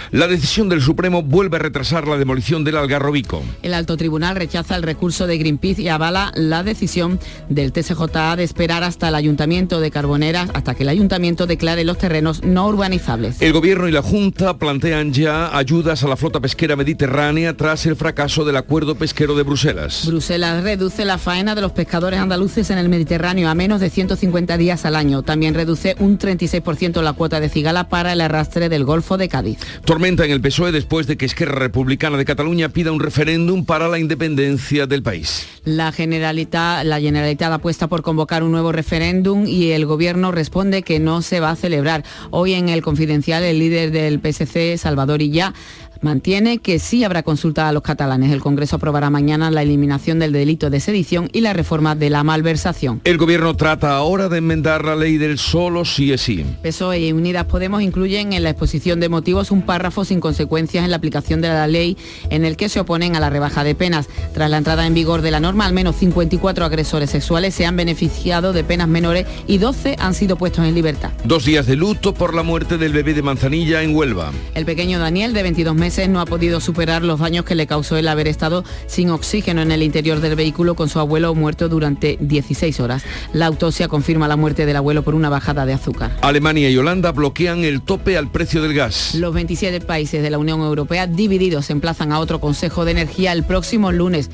La 0.09 0.27
decisión 0.27 0.69
del 0.69 0.81
Supremo 0.81 1.21
vuelve 1.21 1.57
a 1.57 1.59
retrasar 1.59 2.07
la 2.07 2.17
demolición 2.17 2.63
del 2.63 2.77
Algarrobico. 2.77 3.43
El 3.61 3.75
alto 3.75 3.95
tribunal 3.95 4.38
rechaza 4.39 4.75
el 4.75 4.83
recurso 4.83 5.27
de 5.27 5.37
Greenpeace 5.37 5.81
y 5.81 5.89
avala 5.89 6.31
la 6.35 6.63
decisión 6.63 7.19
del 7.49 7.73
TSJA 7.73 8.35
de 8.37 8.43
esperar 8.43 8.83
hasta 8.83 9.09
el 9.09 9.15
Ayuntamiento 9.15 9.79
de 9.79 9.91
Carboneras, 9.91 10.49
hasta 10.53 10.73
que 10.73 10.83
el 10.83 10.89
Ayuntamiento 10.89 11.45
declare 11.45 11.83
los 11.83 11.97
terrenos 11.97 12.41
no 12.43 12.67
urbanizables. 12.67 13.41
El 13.41 13.53
Gobierno 13.53 13.87
y 13.87 13.91
la 13.91 14.01
Junta 14.01 14.57
plantean 14.57 15.11
ya 15.13 15.55
ayudas 15.55 16.03
a 16.03 16.07
la 16.07 16.15
flota 16.15 16.39
pesquera 16.39 16.75
mediterránea 16.75 17.55
tras 17.55 17.85
el 17.85 17.95
fracaso 17.95 18.45
del 18.45 18.55
acuerdo 18.55 18.95
pesquero 18.95 19.35
de 19.35 19.43
Bruselas. 19.43 20.05
Bruselas 20.07 20.63
reduce 20.63 21.03
la 21.03 21.17
faena 21.17 21.53
de 21.53 21.61
los 21.61 21.73
pescadores 21.73 22.19
andaluces 22.19 22.69
en 22.69 22.77
el 22.77 22.87
Mediterráneo 22.87 23.49
a 23.49 23.55
menos 23.55 23.81
de 23.81 23.89
150 23.89 24.57
días 24.57 24.85
al 24.85 24.95
año. 24.95 25.21
También 25.21 25.53
reduce 25.53 25.95
un 25.99 26.17
36% 26.17 27.01
la 27.01 27.13
cuota 27.13 27.41
de 27.41 27.49
cigala 27.49 27.89
para 27.89 28.13
el 28.13 28.21
arrastre 28.21 28.69
del 28.69 28.85
Golfo 28.85 29.17
de 29.17 29.27
Cádiz. 29.27 29.59
Tormenta 29.83 30.23
en 30.23 30.31
el 30.31 30.39
PSOE 30.39 30.71
después 30.71 31.07
de 31.07 31.17
que 31.17 31.25
Esquerra 31.25 31.59
Republicana 31.59 32.17
de 32.17 32.25
Cataluña 32.25 32.69
pida 32.69 32.91
un 32.91 33.01
referéndum 33.01 33.65
para 33.65 33.89
la 33.89 33.99
independencia 33.99 34.18
independencia 34.25 34.85
del 34.85 35.01
país. 35.01 35.47
La 35.63 35.91
Generalitat, 35.91 36.83
la 36.83 36.99
Generalitat 36.99 37.53
apuesta 37.53 37.87
por 37.87 38.01
convocar 38.01 38.43
un 38.43 38.51
nuevo 38.51 38.71
referéndum 38.73 39.45
y 39.47 39.71
el 39.71 39.85
Gobierno 39.85 40.31
responde 40.31 40.81
que 40.81 40.99
no 40.99 41.21
se 41.21 41.39
va 41.39 41.51
a 41.51 41.55
celebrar. 41.55 42.03
Hoy 42.29 42.53
en 42.53 42.67
el 42.67 42.81
Confidencial, 42.81 43.43
el 43.43 43.59
líder 43.59 43.91
del 43.91 44.19
PSC, 44.19 44.77
Salvador 44.77 45.21
Illa, 45.21 45.53
mantiene 46.01 46.59
que 46.59 46.79
sí 46.79 47.03
habrá 47.03 47.23
consulta 47.23 47.67
a 47.67 47.71
los 47.71 47.83
catalanes. 47.83 48.31
El 48.31 48.41
Congreso 48.41 48.77
aprobará 48.77 49.09
mañana 49.09 49.51
la 49.51 49.61
eliminación 49.61 50.19
del 50.19 50.31
delito 50.31 50.69
de 50.69 50.79
sedición 50.79 51.29
y 51.33 51.41
la 51.41 51.53
reforma 51.53 51.95
de 51.95 52.09
la 52.09 52.23
malversación. 52.23 53.01
El 53.03 53.17
Gobierno 53.17 53.55
trata 53.55 53.95
ahora 53.95 54.29
de 54.29 54.37
enmendar 54.37 54.85
la 54.85 54.95
ley 54.95 55.17
del 55.17 55.37
solo 55.37 55.85
sí 55.85 56.11
es 56.11 56.21
sí. 56.21 56.45
PSOE 56.63 56.99
y 56.99 57.11
Unidas 57.11 57.45
Podemos 57.45 57.81
incluyen 57.81 58.33
en 58.33 58.43
la 58.43 58.51
exposición 58.51 58.99
de 58.99 59.09
motivos 59.09 59.51
un 59.51 59.61
párrafo 59.63 60.05
sin 60.05 60.19
consecuencias 60.19 60.83
en 60.83 60.91
la 60.91 60.97
aplicación 60.97 61.41
de 61.41 61.49
la 61.49 61.67
ley 61.67 61.97
en 62.29 62.45
el 62.45 62.57
que 62.57 62.69
se 62.69 62.79
oponen 62.79 63.15
a 63.15 63.19
la 63.19 63.29
rebaja 63.29 63.63
de 63.63 63.75
penas. 63.75 64.07
Tras 64.33 64.49
la 64.49 64.57
entrada 64.57 64.85
en 64.85 64.93
vigor 64.93 65.21
de 65.21 65.31
la 65.31 65.39
norma, 65.39 65.65
al 65.65 65.73
menos 65.73 65.95
54 65.97 66.65
agresores 66.65 67.09
sexuales 67.09 67.53
se 67.53 67.65
han 67.65 67.75
beneficiado 67.75 68.53
de 68.53 68.63
penas 68.63 68.87
menores 68.87 69.25
y 69.47 69.57
12 69.57 69.95
han 69.99 70.13
sido 70.13 70.37
puestos 70.37 70.65
en 70.65 70.75
libertad. 70.75 71.11
Dos 71.25 71.45
días 71.45 71.65
de 71.65 71.75
luto 71.75 72.13
por 72.13 72.33
la 72.33 72.43
muerte 72.43 72.77
del 72.77 72.93
bebé 72.93 73.13
de 73.13 73.21
Manzanilla 73.21 73.83
en 73.83 73.95
Huelva. 73.95 74.31
El 74.53 74.65
pequeño 74.65 74.99
Daniel, 74.99 75.33
de 75.33 75.43
22 75.43 75.75
meses, 75.75 75.88
no 76.07 76.21
ha 76.21 76.25
podido 76.25 76.61
superar 76.61 77.03
los 77.03 77.19
daños 77.19 77.45
que 77.45 77.55
le 77.55 77.65
causó 77.65 77.97
el 77.97 78.07
haber 78.07 78.27
estado 78.27 78.63
sin 78.85 79.09
oxígeno 79.09 79.63
en 79.63 79.71
el 79.71 79.81
interior 79.81 80.19
del 80.19 80.35
vehículo 80.35 80.75
con 80.75 80.87
su 80.87 80.99
abuelo 80.99 81.33
muerto 81.33 81.67
durante 81.67 82.17
16 82.21 82.79
horas. 82.79 83.03
La 83.33 83.47
autopsia 83.47 83.87
confirma 83.87 84.27
la 84.27 84.35
muerte 84.35 84.67
del 84.67 84.75
abuelo 84.75 85.01
por 85.01 85.15
una 85.15 85.29
bajada 85.29 85.65
de 85.65 85.73
azúcar. 85.73 86.15
Alemania 86.21 86.69
y 86.69 86.77
Holanda 86.77 87.11
bloquean 87.11 87.63
el 87.63 87.81
tope 87.81 88.17
al 88.17 88.31
precio 88.31 88.61
del 88.61 88.75
gas. 88.75 89.15
Los 89.15 89.33
27 89.33 89.81
países 89.81 90.21
de 90.21 90.29
la 90.29 90.37
Unión 90.37 90.61
Europea 90.61 91.07
divididos 91.07 91.71
emplazan 91.71 92.11
a 92.11 92.19
otro 92.19 92.39
Consejo 92.39 92.85
de 92.85 92.91
Energía 92.91 93.33
el 93.33 93.43
próximo 93.43 93.91
lunes. 93.91 94.29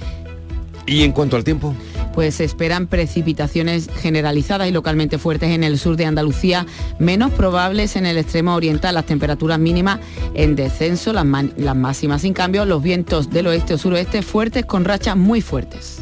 ¿Y 0.86 1.04
en 1.04 1.14
cuanto 1.14 1.38
al 1.38 1.46
tiempo? 1.46 1.74
Pues 2.16 2.36
se 2.36 2.46
esperan 2.46 2.88
precipitaciones 2.88 3.90
generalizadas 4.02 4.68
y 4.68 4.72
localmente 4.72 5.20
fuertes 5.20 5.52
en 5.52 5.64
el 5.64 5.78
sur 5.78 5.98
de 5.98 6.06
Andalucía, 6.06 6.66
menos 6.98 7.32
probables 7.32 7.98
en 7.98 8.06
el 8.06 8.18
extremo 8.18 8.56
oriental, 8.56 8.96
las 8.96 9.06
temperaturas 9.06 9.60
mínimas 9.60 10.00
en 10.34 10.56
descenso, 10.56 11.14
las, 11.14 11.26
máximas 11.26 12.22
sin 12.22 12.34
cambio, 12.34 12.66
los 12.66 12.82
vientos 12.82 13.30
del 13.30 13.48
oeste 13.48 13.76
o 13.76 13.78
suroeste 13.78 14.22
fuertes 14.22 14.66
con 14.66 14.86
rachas 14.86 15.18
muy 15.18 15.42
fuertes. 15.42 16.02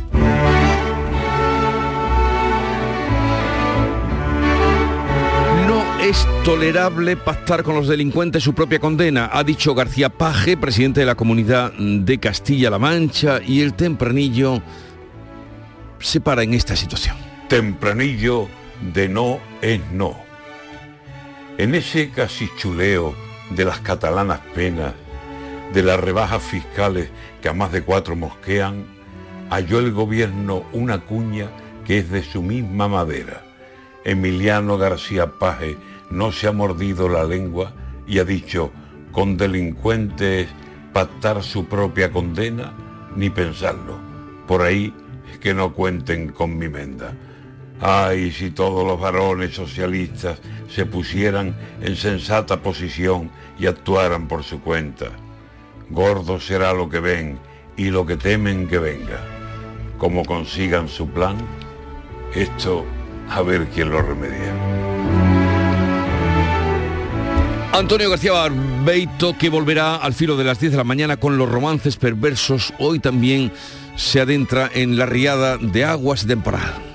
es 6.04 6.28
tolerable 6.44 7.16
pactar 7.16 7.64
con 7.64 7.76
los 7.76 7.88
delincuentes 7.88 8.44
su 8.44 8.54
propia 8.54 8.78
condena, 8.78 9.30
ha 9.32 9.42
dicho 9.46 9.74
García 9.74 10.10
Paje, 10.10 10.58
presidente 10.58 11.00
de 11.00 11.06
la 11.06 11.16
Comunidad 11.16 11.72
de 11.72 12.18
Castilla-La 12.18 12.78
Mancha, 12.78 13.40
y 13.42 13.62
el 13.62 13.74
tempranillo 13.74 14.62
se 16.04 16.20
para 16.20 16.44
en 16.44 16.54
esta 16.54 16.76
situación. 16.76 17.16
Tempranillo 17.48 18.48
de 18.94 19.08
no 19.08 19.40
es 19.62 19.82
no. 19.92 20.16
En 21.58 21.74
ese 21.76 22.10
casi 22.10 22.50
chuleo 22.58 23.16
de 23.52 23.66
las 23.66 23.80
catalanas 23.80 24.42
penas, 24.54 24.94
de 25.74 25.82
las 25.82 26.00
rebajas 26.00 26.44
fiscales 26.44 27.10
que 27.42 27.50
a 27.50 27.54
más 27.54 27.72
de 27.72 27.84
cuatro 27.84 28.16
mosquean, 28.16 28.86
halló 29.50 29.80
el 29.80 29.92
gobierno 29.92 30.66
una 30.74 31.00
cuña 31.00 31.50
que 31.86 32.00
es 32.00 32.12
de 32.12 32.24
su 32.24 32.42
misma 32.42 32.88
madera. 32.88 33.42
Emiliano 34.04 34.78
García 34.78 35.40
Paje 35.40 35.78
no 36.10 36.32
se 36.32 36.48
ha 36.48 36.52
mordido 36.52 37.08
la 37.08 37.24
lengua 37.24 37.74
y 38.06 38.20
ha 38.20 38.26
dicho, 38.26 38.72
con 39.12 39.38
delincuentes 39.38 40.50
pactar 40.92 41.44
su 41.44 41.66
propia 41.68 42.12
condena, 42.12 42.74
ni 43.16 43.30
pensarlo. 43.30 43.98
Por 44.48 44.64
ahí 44.64 44.94
que 45.44 45.54
no 45.54 45.74
cuenten 45.74 46.30
con 46.30 46.58
mi 46.58 46.70
menda. 46.70 47.14
Ay, 47.82 48.32
si 48.32 48.52
todos 48.52 48.88
los 48.88 48.98
varones 48.98 49.54
socialistas 49.54 50.40
se 50.70 50.86
pusieran 50.86 51.54
en 51.82 51.98
sensata 51.98 52.62
posición 52.62 53.30
y 53.60 53.66
actuaran 53.68 54.30
por 54.30 54.46
su 54.46 54.62
cuenta. 54.62 55.08
Gordo 55.90 56.40
será 56.40 56.72
lo 56.72 56.88
que 56.88 57.02
ven 57.02 57.40
y 57.76 57.90
lo 57.90 58.06
que 58.06 58.16
temen 58.16 58.70
que 58.70 58.80
venga. 58.80 59.20
Como 59.98 60.24
consigan 60.24 60.88
su 60.88 61.10
plan, 61.10 61.36
esto 62.34 62.86
a 63.30 63.42
ver 63.42 63.68
quién 63.68 63.90
lo 63.90 64.02
remedia. 64.02 65.23
Antonio 67.74 68.08
García 68.08 68.34
Barbeito 68.34 69.36
que 69.36 69.50
volverá 69.50 69.96
al 69.96 70.14
filo 70.14 70.38
de 70.38 70.44
las 70.44 70.60
10 70.60 70.74
de 70.74 70.78
la 70.78 70.84
mañana 70.84 71.18
con 71.18 71.40
los 71.40 71.50
romances 71.50 71.98
perversos, 71.98 72.72
hoy 72.78 73.00
también 73.00 73.52
se 73.96 74.22
adentra 74.22 74.70
en 74.72 74.96
la 74.96 75.08
riada 75.08 75.58
de 75.58 75.84
aguas 75.84 76.28
temporal. 76.28 76.93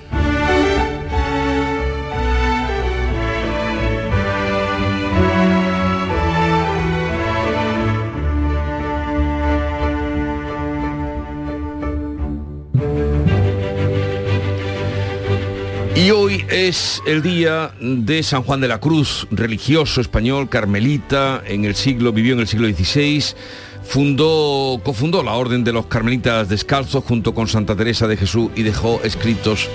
Y 15.98 16.12
hoy 16.12 16.44
es 16.48 17.02
el 17.08 17.22
día 17.22 17.72
de 17.80 18.22
San 18.22 18.44
Juan 18.44 18.60
de 18.60 18.68
la 18.68 18.78
Cruz, 18.78 19.26
religioso 19.32 20.00
español, 20.00 20.48
carmelita, 20.48 21.42
en 21.44 21.64
el 21.64 21.74
siglo, 21.74 22.12
vivió 22.12 22.34
en 22.34 22.38
el 22.38 22.46
siglo 22.46 22.68
XVI 22.68 23.34
fundó, 23.82 24.80
cofundó 24.84 25.24
la 25.24 25.32
Orden 25.32 25.64
de 25.64 25.72
los 25.72 25.86
Carmelitas 25.86 26.48
Descalzos 26.48 27.02
junto 27.02 27.34
con 27.34 27.48
Santa 27.48 27.74
Teresa 27.74 28.06
de 28.06 28.16
Jesús 28.16 28.48
y 28.54 28.62
dejó 28.62 29.00
escritos 29.02 29.68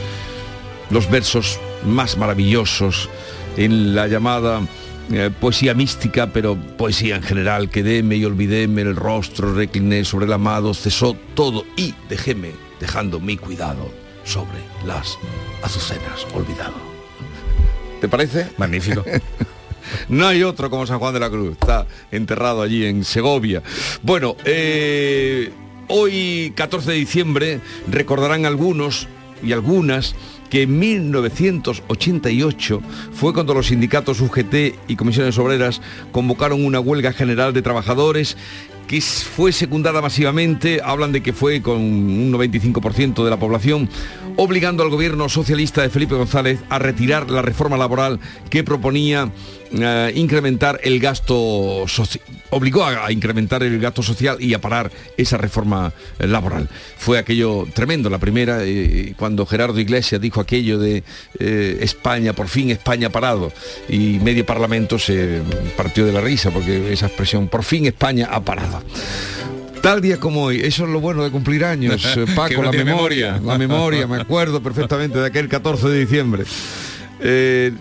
los 0.91 1.12
versos 1.12 1.60
más 1.86 2.18
maravillosos 2.18 3.10
en 3.58 3.93
la 3.93 4.08
llamada 4.08 4.62
eh, 5.12 5.30
poesía 5.41 5.74
mística, 5.74 6.32
pero 6.32 6.56
poesía 6.56 7.18
en 7.18 7.24
general, 7.24 7.70
quedéme 7.70 8.16
y 8.16 8.24
olvidéme 8.24 8.84
el 8.84 8.95
rostro, 8.95 9.54
recliné 9.54 10.06
sobre 10.06 10.28
el 10.28 10.32
amado, 10.32 10.74
cesó 10.74 11.18
todo 11.34 11.66
y 11.76 11.93
dejéme, 12.08 12.52
dejando 12.80 13.20
mi 13.20 13.36
cuidado 13.36 14.03
sobre 14.24 14.59
las 14.86 15.17
azucenas, 15.61 16.26
olvidado. 16.34 16.76
¿Te 18.01 18.07
parece? 18.07 18.47
Magnífico. 18.57 19.03
No 20.09 20.28
hay 20.28 20.43
otro 20.43 20.69
como 20.69 20.86
San 20.88 20.99
Juan 20.99 21.13
de 21.13 21.19
la 21.19 21.30
Cruz. 21.30 21.51
Está 21.51 21.86
enterrado 22.11 22.61
allí 22.61 22.86
en 22.86 23.03
Segovia. 23.03 23.61
Bueno, 24.01 24.36
eh, 24.45 25.51
hoy 25.88 26.53
14 26.55 26.91
de 26.91 26.97
diciembre 26.97 27.59
recordarán 27.89 28.45
algunos 28.45 29.07
y 29.43 29.51
algunas 29.51 30.15
que 30.49 30.63
en 30.63 30.80
1988 30.80 32.82
fue 33.11 33.34
cuando 33.34 33.53
los 33.53 33.67
sindicatos 33.67 34.21
UGT 34.21 34.76
y 34.88 34.95
comisiones 34.95 35.38
obreras 35.39 35.82
convocaron 36.11 36.63
una 36.63 36.80
huelga 36.80 37.11
general 37.11 37.53
de 37.53 37.63
trabajadores 37.63 38.38
que 38.88 39.02
fue 39.02 39.52
secundada 39.52 40.02
masivamente, 40.02 40.82
hablan 40.84 41.12
de 41.12 41.22
que 41.22 41.34
fue 41.34 41.62
con 41.62 41.78
un 41.78 42.32
95% 42.34 43.24
de 43.24 43.30
la 43.30 43.38
población, 43.38 43.90
obligando 44.36 44.84
al 44.84 44.90
gobierno 44.90 45.30
socialista 45.30 45.82
de 45.82 45.90
Felipe 45.90 46.16
González 46.16 46.60
a 46.70 46.80
retirar 46.80 47.30
la 47.30 47.42
reforma 47.42 47.78
laboral 47.78 48.20
que 48.50 48.64
proponía 48.64 49.32
eh, 49.72 50.12
incrementar 50.16 50.80
el 50.84 51.00
gasto 51.00 51.86
social, 51.88 52.24
obligó 52.54 52.86
a, 52.86 53.12
incrementar 53.12 53.64
el 53.64 53.80
gasto 53.80 54.04
social 54.04 54.38
y 54.39 54.54
a 54.54 54.62
parar 54.62 54.91
esa 55.18 55.38
reforma 55.38 55.91
eh, 56.20 56.28
laboral. 56.28 56.70
Fue 56.97 57.18
aquello 57.18 57.68
tremendo, 57.74 58.10
la 58.10 58.20
primera, 58.20 58.60
eh, 58.62 59.14
cuando 59.18 59.45
Gerardo 59.45 59.80
Iglesias 59.80 60.22
dijo 60.22 60.39
aquello 60.39 60.80
de 60.80 61.04
España, 61.39 62.34
por 62.34 62.47
fin 62.47 62.70
España 62.70 63.10
parado, 63.10 63.51
y 63.89 64.20
medio 64.20 64.45
parlamento 64.45 64.99
se 64.99 65.41
partió 65.76 66.06
de 66.06 66.14
la 66.14 66.22
risa, 66.22 66.51
porque 66.51 66.93
esa 66.93 67.08
expresión, 67.08 67.47
por 67.47 67.64
fin 67.64 67.86
España 67.86 68.30
ha 68.32 68.41
parado. 68.41 68.82
Tal 69.82 69.99
día 69.99 70.18
como 70.20 70.43
hoy, 70.43 70.62
eso 70.62 70.86
es 70.86 70.89
lo 70.89 71.01
bueno 71.01 71.24
de 71.24 71.32
cumplir 71.32 71.66
años, 71.66 72.08
Paco, 72.36 72.64
la 72.64 72.72
memoria, 72.72 73.39
la 73.43 73.58
memoria, 73.58 74.08
me 74.08 74.22
acuerdo 74.22 74.62
perfectamente 74.62 75.20
de 75.20 75.28
aquel 75.28 75.49
14 75.49 75.89
de 75.89 75.99
diciembre. 75.99 76.43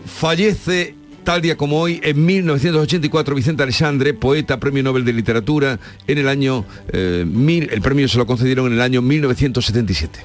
fallece 0.07 1.02
Tal 1.25 1.41
día 1.41 1.57
como 1.57 1.81
hoy, 1.81 2.01
en 2.03 2.27
1984, 2.27 3.37
Vicente 3.37 3.63
Alexandre, 3.63 4.13
poeta, 4.13 4.59
premio 4.59 4.83
Nobel 4.83 5.05
de 5.05 5.13
Literatura, 5.13 5.79
en 6.09 6.19
el 6.19 6.29
año 6.29 6.65
eh, 6.89 7.25
mil, 7.25 7.69
el 7.71 7.81
premio 7.81 8.09
se 8.09 8.19
lo 8.19 8.27
concedieron 8.27 8.67
en 8.67 8.73
el 8.73 8.81
año 8.81 9.03
1977. 9.03 10.19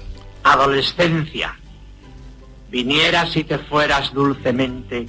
Adolescencia, 0.44 1.56
vinieras 2.72 3.36
y 3.38 3.44
te 3.44 3.60
fueras 3.60 4.12
dulcemente 4.12 5.06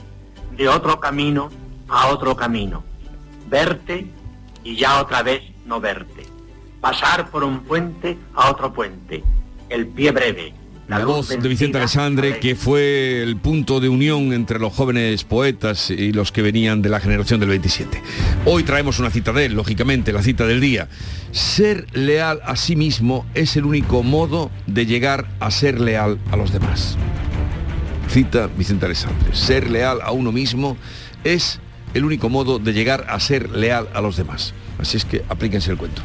de 0.58 0.68
otro 0.68 1.00
camino 1.00 1.48
a 1.88 2.08
otro 2.08 2.36
camino, 2.36 2.84
verte 3.48 4.06
y 4.64 4.76
ya 4.76 5.00
otra 5.00 5.22
vez 5.22 5.42
no 5.64 5.80
verte, 5.80 6.26
pasar 6.82 7.30
por 7.30 7.44
un 7.44 7.60
puente 7.60 8.18
a 8.34 8.50
otro 8.50 8.74
puente, 8.74 9.24
el 9.70 9.86
pie 9.86 10.10
breve, 10.10 10.52
la, 10.88 11.04
voz 11.04 11.28
de 11.28 11.48
Vicente 11.48 11.78
Alessandre, 11.78 12.38
que 12.38 12.54
fue 12.54 13.22
el 13.22 13.36
punto 13.36 13.78
de 13.80 13.88
unión 13.88 14.32
entre 14.32 14.58
los 14.58 14.72
jóvenes 14.72 15.24
poetas 15.24 15.90
y 15.90 16.12
los 16.12 16.32
que 16.32 16.42
venían 16.42 16.80
de 16.80 16.88
la 16.88 16.98
generación 17.00 17.40
del 17.40 17.50
27. 17.50 18.02
Hoy 18.46 18.62
traemos 18.62 18.98
una 18.98 19.10
cita 19.10 19.32
de 19.32 19.46
él, 19.46 19.54
lógicamente, 19.54 20.12
la 20.12 20.22
cita 20.22 20.46
del 20.46 20.60
día. 20.60 20.88
Ser 21.30 21.86
leal 21.96 22.40
a 22.44 22.56
sí 22.56 22.74
mismo 22.74 23.26
es 23.34 23.56
el 23.56 23.66
único 23.66 24.02
modo 24.02 24.50
de 24.66 24.86
llegar 24.86 25.28
a 25.40 25.50
ser 25.50 25.80
leal 25.80 26.18
a 26.30 26.36
los 26.36 26.52
demás. 26.52 26.96
Cita 28.08 28.46
Vicente 28.46 28.86
Alessandre. 28.86 29.34
Ser 29.34 29.70
leal 29.70 30.00
a 30.02 30.12
uno 30.12 30.32
mismo 30.32 30.76
es 31.24 31.60
el 31.94 32.04
único 32.04 32.28
modo 32.28 32.58
de 32.58 32.72
llegar 32.72 33.06
a 33.08 33.20
ser 33.20 33.50
leal 33.50 33.88
a 33.92 34.00
los 34.00 34.16
demás. 34.16 34.54
Así 34.78 34.96
es 34.96 35.04
que 35.04 35.22
aplíquense 35.28 35.70
el 35.70 35.76
cuento. 35.76 36.02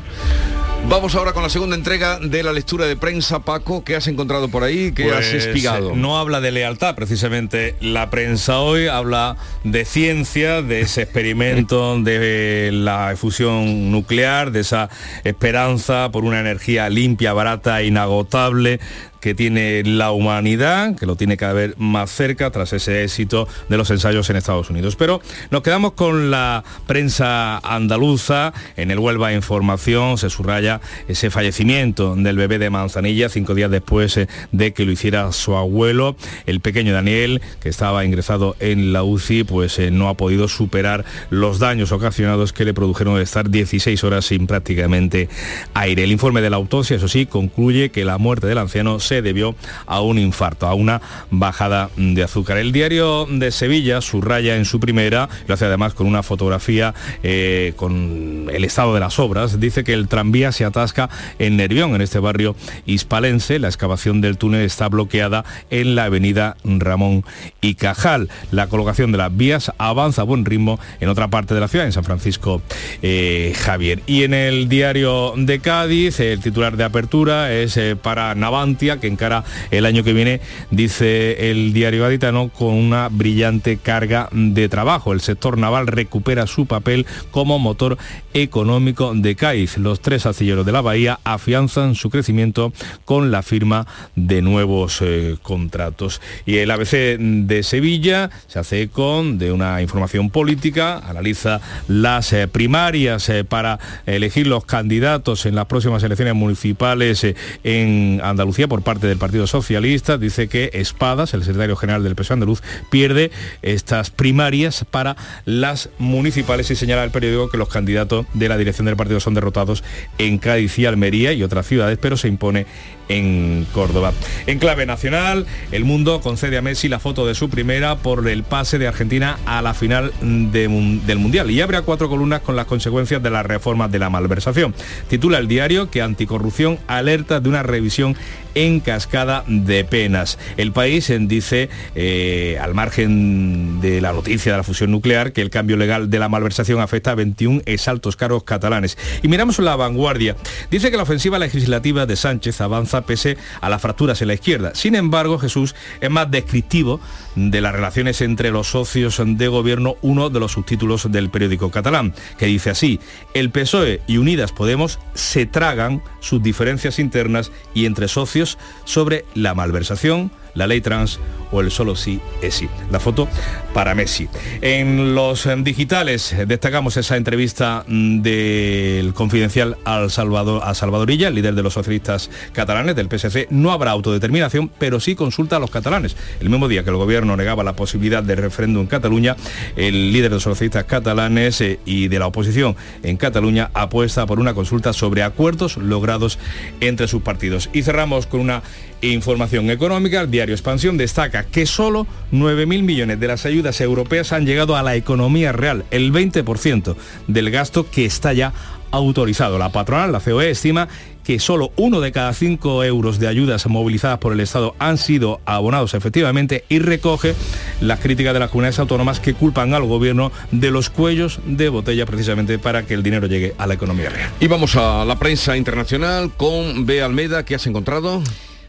Vamos 0.90 1.16
ahora 1.16 1.32
con 1.34 1.42
la 1.42 1.50
segunda 1.50 1.76
entrega 1.76 2.20
de 2.20 2.44
la 2.44 2.52
lectura 2.52 2.86
de 2.86 2.96
prensa, 2.96 3.40
Paco. 3.40 3.84
¿Qué 3.84 3.96
has 3.96 4.08
encontrado 4.08 4.50
por 4.50 4.64
ahí? 4.64 4.92
¿Qué 4.92 5.06
has 5.06 5.28
pues, 5.30 5.46
espigado? 5.46 5.92
Eh, 5.92 5.96
no 5.96 6.20
habla 6.20 6.42
de 6.42 6.52
lealtad, 6.52 6.94
precisamente. 6.94 7.76
La 7.80 8.10
prensa 8.10 8.60
hoy 8.60 8.88
habla 8.88 9.38
de 9.64 9.86
ciencia, 9.86 10.62
de 10.62 10.82
ese 10.82 11.04
experimento 11.04 12.00
de 12.04 12.70
la 12.74 13.16
fusión 13.18 13.92
nuclear, 13.92 14.52
de 14.52 14.60
esa 14.60 14.90
esperanza 15.24 16.10
por 16.12 16.26
una 16.26 16.42
energía 16.42 16.90
limpia, 16.90 17.34
barata, 17.34 17.82
inagotable, 17.82 18.80
que 19.24 19.34
tiene 19.34 19.84
la 19.86 20.12
humanidad, 20.12 20.98
que 20.98 21.06
lo 21.06 21.16
tiene 21.16 21.38
cada 21.38 21.54
vez 21.54 21.76
más 21.78 22.12
cerca 22.12 22.52
tras 22.52 22.74
ese 22.74 23.06
éxito 23.06 23.48
de 23.70 23.78
los 23.78 23.90
ensayos 23.90 24.30
en 24.30 24.36
Estados 24.36 24.70
Unidos. 24.70 24.98
Pero 24.98 25.22
nos 25.50 25.62
quedamos 25.62 25.94
con 25.94 26.30
la 26.30 26.66
prensa 26.88 27.60
andaluza. 27.60 28.52
En 28.76 28.92
el 28.92 29.00
Huelva 29.00 29.32
Información 29.32 30.18
se 30.18 30.30
subraya 30.30 30.82
ese 31.08 31.30
fallecimiento 31.30 32.18
del 32.18 32.36
bebé 32.36 32.60
de 32.60 32.70
Manzanilla 32.70 33.30
cinco 33.30 33.56
días 33.56 33.72
después 33.72 34.18
eh, 34.18 34.28
de 34.52 34.74
que 34.74 34.84
lo 34.84 34.92
hiciera 34.92 35.32
su 35.32 35.56
abuelo. 35.56 36.18
El 36.46 36.60
pequeño 36.60 36.92
Daniel, 36.92 37.42
que 37.62 37.70
estaba 37.70 38.04
ingresado 38.04 38.58
en 38.60 38.92
la 38.92 39.04
UCI, 39.04 39.46
pues 39.46 39.80
eh, 39.80 39.90
no 39.90 40.10
ha 40.10 40.16
podido 40.16 40.50
superar 40.50 41.06
los 41.30 41.60
daños 41.60 41.94
ocasionados 41.94 42.52
que 42.52 42.66
le 42.66 42.74
produjeron 42.74 43.22
estar 43.22 43.50
16 43.50 44.04
horas 44.04 44.26
sin 44.26 44.48
prácticamente 44.48 45.30
aire. 45.74 46.04
El 46.04 46.12
informe 46.12 46.42
de 46.42 46.50
la 46.50 46.58
autopsia, 46.58 46.98
eso 46.98 47.08
sí, 47.08 47.26
concluye 47.26 47.90
que 47.90 48.04
la 48.04 48.18
muerte 48.18 48.48
del 48.48 48.58
anciano 48.58 49.00
se 49.00 49.13
debió 49.22 49.56
a 49.86 50.02
un 50.02 50.18
infarto, 50.20 50.68
a 50.68 50.74
una 50.74 51.02
bajada 51.30 51.90
de 51.98 52.24
azúcar. 52.24 52.58
El 52.58 52.72
diario 52.72 53.26
de 53.30 53.52
Sevilla 53.52 54.02
subraya 54.02 54.56
en 54.56 54.66
su 54.66 54.80
primera, 54.80 55.30
lo 55.48 55.54
hace 55.54 55.66
además 55.66 55.94
con 55.94 56.08
una 56.08 56.24
fotografía 56.24 56.94
eh, 57.24 57.74
con 57.76 58.50
el 58.52 58.64
estado 58.64 58.94
de 58.94 59.00
las 59.00 59.20
obras, 59.20 59.60
dice 59.60 59.84
que 59.84 59.94
el 59.94 60.08
tranvía 60.08 60.52
se 60.52 60.66
atasca 60.66 61.10
en 61.40 61.58
Nervión, 61.58 61.96
en 61.96 62.02
este 62.02 62.20
barrio 62.20 62.56
hispalense. 62.86 63.60
La 63.60 63.68
excavación 63.68 64.22
del 64.22 64.38
túnel 64.38 64.62
está 64.62 64.90
bloqueada 64.90 65.44
en 65.70 65.96
la 65.96 66.06
avenida 66.06 66.58
Ramón 66.64 67.24
y 67.62 67.76
Cajal. 67.76 68.30
La 68.52 68.68
colocación 68.68 69.12
de 69.12 69.18
las 69.18 69.36
vías 69.36 69.72
avanza 69.78 70.22
a 70.22 70.26
buen 70.26 70.46
ritmo 70.46 70.80
en 71.00 71.10
otra 71.10 71.28
parte 71.28 71.54
de 71.54 71.60
la 71.60 71.68
ciudad, 71.68 71.86
en 71.86 71.92
San 71.92 72.04
Francisco 72.04 72.62
eh, 73.02 73.54
Javier. 73.58 74.02
Y 74.06 74.24
en 74.24 74.34
el 74.34 74.70
diario 74.70 75.34
de 75.38 75.60
Cádiz, 75.60 76.20
el 76.20 76.40
titular 76.40 76.78
de 76.78 76.84
apertura 76.84 77.52
es 77.52 77.78
eh, 77.78 77.96
para 77.96 78.36
Navantia, 78.36 79.00
que 79.04 79.08
encara 79.10 79.44
el 79.70 79.86
año 79.86 80.06
que 80.06 80.14
viene, 80.14 80.40
dice 80.72 81.52
el 81.52 81.74
diario 81.74 82.04
gaditano, 82.04 82.48
con 82.48 82.74
una 82.74 83.10
brillante 83.10 83.76
carga 83.76 84.30
de 84.32 84.70
trabajo. 84.70 85.12
El 85.12 85.20
sector 85.20 85.58
naval 85.58 85.88
recupera 85.88 86.48
su 86.48 86.68
papel 86.68 87.06
como 87.30 87.60
motor 87.60 87.98
económico 88.34 89.14
de 89.14 89.36
Cádiz. 89.36 89.78
Los 89.78 90.00
tres 90.00 90.26
astilleros 90.26 90.66
de 90.66 90.72
la 90.72 90.80
bahía 90.80 91.20
afianzan 91.26 91.96
su 91.96 92.10
crecimiento 92.10 92.72
con 93.04 93.30
la 93.30 93.44
firma 93.44 93.86
de 94.16 94.42
nuevos 94.42 95.00
eh, 95.02 95.36
contratos. 95.42 96.22
Y 96.46 96.58
el 96.58 96.72
ABC 96.72 97.18
de 97.20 97.64
Sevilla 97.64 98.30
se 98.48 98.60
hace 98.60 98.88
con 98.88 99.38
de 99.38 99.52
una 99.52 99.82
información 99.82 100.30
política, 100.30 101.00
analiza 101.00 101.60
las 101.90 102.32
eh, 102.32 102.48
primarias 102.48 103.28
eh, 103.28 103.44
para 103.44 103.80
elegir 104.06 104.48
los 104.48 104.64
candidatos 104.64 105.46
en 105.46 105.56
las 105.56 105.66
próximas 105.66 106.02
elecciones 106.04 106.36
municipales 106.36 107.26
en 107.66 108.22
Andalucía 108.24 108.68
por 108.68 108.82
parte 108.82 108.93
del 109.00 109.18
Partido 109.18 109.48
Socialista, 109.48 110.18
dice 110.18 110.48
que 110.48 110.70
Espadas, 110.74 111.34
el 111.34 111.44
secretario 111.44 111.76
general 111.76 112.04
del 112.04 112.16
PSOE 112.16 112.36
andaluz, 112.36 112.62
pierde 112.90 113.32
estas 113.62 114.10
primarias 114.10 114.86
para 114.90 115.16
las 115.46 115.90
municipales 115.98 116.70
y 116.72 116.76
señala 116.76 117.04
el 117.04 117.12
periódico 117.12 117.50
que 117.50 117.58
los 117.58 117.70
candidatos 117.70 118.26
de 118.34 118.50
la 118.50 118.58
dirección 118.58 118.86
del 118.86 118.96
partido 118.96 119.20
son 119.20 119.34
derrotados 119.34 119.84
en 120.18 120.38
Cádiz 120.38 120.78
y 120.80 120.86
Almería 120.86 121.34
y 121.34 121.44
otras 121.44 121.68
ciudades, 121.68 121.98
pero 122.02 122.18
se 122.18 122.28
impone 122.28 122.66
en 123.10 123.68
Córdoba. 123.74 124.14
En 124.48 124.60
clave 124.60 124.86
nacional, 124.86 125.46
el 125.72 125.86
mundo 125.86 126.22
concede 126.22 126.58
a 126.58 126.62
Messi 126.62 126.90
la 126.90 127.00
foto 127.00 127.26
de 127.26 127.36
su 127.36 127.50
primera 127.50 127.98
por 127.98 128.28
el 128.28 128.44
pase 128.44 128.78
de 128.78 128.88
Argentina 128.88 129.38
a 129.46 129.62
la 129.62 129.74
final 129.74 130.12
del 130.22 131.20
Mundial 131.20 131.52
y 131.52 131.62
abre 131.62 131.78
a 131.78 131.82
cuatro 131.82 132.10
columnas 132.10 132.42
con 132.42 132.56
las 132.56 132.66
consecuencias 132.66 133.22
de 133.22 133.30
la 133.30 133.44
reforma 133.44 133.88
de 133.88 134.00
la 134.00 134.10
malversación. 134.10 134.74
Titula 135.08 135.38
el 135.38 135.48
diario 135.48 135.90
que 135.90 136.02
Anticorrupción 136.02 136.80
alerta 136.88 137.40
de 137.40 137.50
una 137.50 137.64
revisión 137.64 138.16
en 138.56 138.80
cascada 138.80 139.44
de 139.48 139.84
penas. 139.84 140.38
El 140.58 140.72
país 140.72 141.12
dice, 141.22 141.70
eh, 141.96 142.58
al 142.62 142.74
margen 142.74 143.82
de 143.82 144.02
la 144.02 144.14
noticia 144.14 144.52
de 144.52 144.58
la 144.58 144.64
fusión 144.64 144.92
nuclear, 144.92 145.34
que 145.34 145.42
el 145.42 145.50
cambio 145.50 145.78
legal 145.78 146.10
de 146.10 146.20
la 146.20 146.30
malversación 146.30 146.80
afecta 146.80 147.12
a 147.12 147.16
21 147.16 147.62
exaltos 147.66 148.16
cargos 148.16 148.44
catalanes. 148.44 148.98
Y 149.22 149.28
miramos 149.28 149.60
la 149.60 149.76
vanguardia. 149.76 150.36
Dice 150.70 150.92
que 150.92 150.98
la 150.98 151.04
ofensiva 151.04 151.40
legislativa 151.40 152.06
de 152.06 152.16
Sánchez 152.16 152.62
avanza 152.62 152.93
pese 153.02 153.38
a 153.62 153.70
las 153.70 153.82
fracturas 153.82 154.22
en 154.22 154.28
la 154.30 154.36
izquierda. 154.36 154.76
Sin 154.76 154.96
embargo, 154.96 155.40
Jesús 155.40 155.76
es 156.00 156.10
más 156.10 156.30
descriptivo 156.30 157.00
de 157.36 157.62
las 157.62 157.74
relaciones 157.74 158.22
entre 158.22 158.52
los 158.52 158.68
socios 158.68 159.22
de 159.26 159.48
gobierno, 159.48 159.96
uno 160.02 160.30
de 160.30 160.40
los 160.40 160.54
subtítulos 160.54 161.12
del 161.12 161.30
periódico 161.30 161.72
catalán, 161.72 162.14
que 162.38 162.46
dice 162.46 162.70
así, 162.70 163.00
el 163.34 163.50
PSOE 163.50 164.02
y 164.08 164.18
Unidas 164.18 164.52
Podemos 164.52 165.00
se 165.14 165.46
tragan 165.46 166.02
sus 166.20 166.42
diferencias 166.42 167.00
internas 167.00 167.52
y 167.74 167.86
entre 167.86 168.08
socios 168.08 168.58
sobre 168.86 169.26
la 169.34 169.54
malversación, 169.54 170.32
la 170.54 170.68
ley 170.68 170.82
trans 170.82 171.20
o 171.54 171.62
el 171.62 171.72
solo 171.72 171.96
sí 171.96 172.20
es 172.42 172.56
sí. 172.56 172.68
La 172.92 173.00
foto 173.00 173.30
para 173.74 173.96
Messi. 173.96 174.28
En 174.62 175.16
los 175.16 175.48
digitales 175.64 176.36
destacamos 176.48 176.98
esa 176.98 177.16
entrevista 177.16 177.86
mm, 177.88 178.22
del 178.22 179.14
confidencial 179.14 179.78
al 179.86 180.12
Salvador, 180.12 180.62
a 180.66 180.74
Salvadorilla, 180.74 181.30
el 181.30 181.36
líder 181.36 181.56
de 181.56 181.64
los 181.64 181.74
socialistas 181.74 182.30
catalanes 182.52 182.96
del 182.96 183.08
PSC. 183.08 183.48
No 183.52 183.72
habrá 183.72 183.92
autodeterminación, 183.92 184.70
pero 184.78 185.00
sí 185.00 185.16
consulta 185.16 185.58
a 185.58 185.60
los 185.60 185.72
catalanes. 185.72 186.18
El 186.40 186.50
mismo 186.50 186.68
día 186.68 186.84
que 186.84 186.90
el 186.90 186.98
gobierno 186.98 187.38
negaba 187.38 187.64
la 187.64 187.76
posibilidad 187.76 188.24
de 188.24 188.36
referéndum 188.36 188.82
en 188.82 188.88
Cataluña, 188.88 189.36
el 189.76 190.12
líder 190.12 190.30
de 190.30 190.36
los 190.36 190.44
socialistas 190.44 190.86
catalanes 190.86 191.62
eh, 191.62 191.80
y 191.86 192.08
de 192.08 192.20
la 192.20 192.28
oposición 192.28 192.76
en 193.04 193.18
Cataluña 193.18 193.70
apuesta 193.74 194.26
por 194.26 194.40
una 194.40 194.54
consulta 194.54 194.94
sobre 194.94 195.24
acuerdos 195.24 195.78
logrados 195.78 196.40
entre 196.82 197.08
sus 197.08 197.22
partidos. 197.22 197.70
Y 197.74 197.84
cerramos 197.84 198.28
con 198.28 198.42
una 198.42 198.64
información 199.02 199.70
económica. 199.70 200.22
El 200.22 200.32
diario 200.32 200.56
Expansión 200.56 200.98
destaca 200.98 201.43
que 201.46 201.66
solo 201.66 202.08
9.000 202.32 202.84
millones 202.84 203.20
de 203.20 203.28
las 203.28 203.46
ayudas 203.46 203.80
europeas 203.82 204.34
han 204.34 204.46
llegado 204.46 204.76
a 204.76 204.84
la 204.84 204.96
economía 204.96 205.52
real, 205.52 205.86
el 205.92 206.12
20% 206.12 206.96
del 207.28 207.52
gasto 207.52 207.90
que 207.90 208.06
está 208.06 208.34
ya 208.34 208.54
autorizado. 208.92 209.58
La 209.58 209.72
patronal, 209.72 210.12
la 210.12 210.20
COE, 210.20 210.52
estima 210.52 210.88
que 211.24 211.40
solo 211.40 211.72
uno 211.78 212.00
de 212.02 212.12
cada 212.12 212.34
cinco 212.34 212.84
euros 212.84 213.18
de 213.18 213.28
ayudas 213.28 213.66
movilizadas 213.68 214.20
por 214.20 214.34
el 214.34 214.40
Estado 214.40 214.76
han 214.78 214.98
sido 214.98 215.42
abonados 215.46 215.94
efectivamente 215.94 216.66
y 216.70 216.80
recoge 216.80 217.34
las 217.82 218.00
críticas 218.00 218.34
de 218.34 218.40
las 218.40 218.50
comunidades 218.50 218.80
autónomas 218.80 219.20
que 219.20 219.34
culpan 219.34 219.74
al 219.74 219.84
gobierno 219.84 220.32
de 220.52 220.70
los 220.70 220.90
cuellos 220.90 221.40
de 221.46 221.70
botella 221.70 222.06
precisamente 222.06 222.60
para 222.60 222.84
que 222.84 222.94
el 222.94 223.04
dinero 223.04 223.28
llegue 223.28 223.56
a 223.58 223.68
la 223.68 223.74
economía 223.74 224.10
real. 224.10 224.30
Y 224.40 224.48
vamos 224.48 224.76
a 224.76 225.06
la 225.06 225.18
prensa 225.18 225.58
internacional 225.58 226.32
con 226.36 226.86
B. 226.86 227.02
Almeida, 227.02 227.46
¿qué 227.46 227.56
has 227.56 227.66
encontrado? 227.66 228.22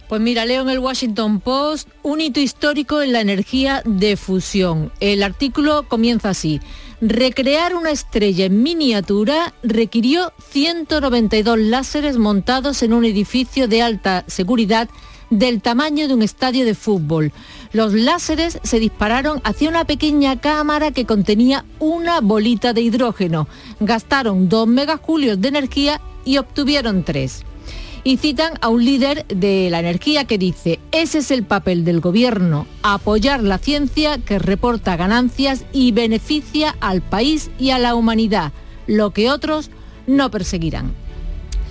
Pues 0.09 0.21
mira, 0.21 0.45
leo 0.45 0.63
en 0.63 0.69
el 0.69 0.81
Washington 0.81 1.41
Post 1.41 1.89
un 2.03 2.21
hito 2.21 2.39
histórico 2.39 3.01
en 3.01 3.13
la 3.13 3.23
energía 3.23 3.83
de 3.87 4.17
fusión. 4.17 4.93
El 5.01 5.23
artículo 5.23 5.89
comienza 5.89 6.29
así. 6.29 6.61
Recrear 7.01 7.75
una 7.75 7.91
estrella 7.91 8.45
en 8.45 8.63
miniatura 8.63 9.55
requirió 9.63 10.33
192 10.51 11.59
láseres 11.59 12.19
montados 12.19 12.83
en 12.83 12.93
un 12.93 13.07
edificio 13.07 13.67
de 13.67 13.81
alta 13.81 14.25
seguridad 14.27 14.91
del 15.31 15.63
tamaño 15.63 16.07
de 16.07 16.15
un 16.15 16.23
estadio 16.23 16.67
de 16.67 16.75
fútbol. 16.75 17.33
Los 17.73 17.95
láseres 17.95 18.59
se 18.63 18.79
dispararon 18.79 19.41
hacia 19.43 19.71
una 19.71 19.87
pequeña 19.87 20.39
cámara 20.39 20.91
que 20.91 21.07
contenía 21.07 21.65
una 21.79 22.21
bolita 22.21 22.75
de 22.75 22.83
hidrógeno. 22.83 23.49
Gastaron 23.81 24.51
2 24.51 24.69
megajulios 24.69 25.41
de 25.41 25.49
energía 25.49 26.01
y 26.27 26.37
obtuvieron 26.37 27.05
3 27.05 27.45
y 28.05 28.19
citan 28.19 28.53
a 28.61 28.69
un 28.69 28.85
líder 28.85 29.27
de 29.29 29.69
la 29.71 29.81
energía 29.81 30.27
que 30.27 30.39
dice, 30.39 30.79
ese 30.93 31.19
es 31.19 31.31
el 31.31 31.43
papel 31.43 31.85
del 31.85 32.01
gobierno, 32.01 32.67
apoyar 32.83 33.43
la 33.43 33.59
ciencia 33.59 34.19
que 34.19 34.39
reporta 34.39 34.97
ganancias 34.97 35.65
y 35.73 35.93
beneficia 35.93 36.77
al 36.81 37.01
país 37.01 37.51
y 37.59 37.71
a 37.71 37.79
la 37.79 37.95
humanidad, 37.95 38.53
lo 38.87 39.11
que 39.11 39.31
otros 39.31 39.71
no 40.07 40.31
perseguirán. 40.31 40.93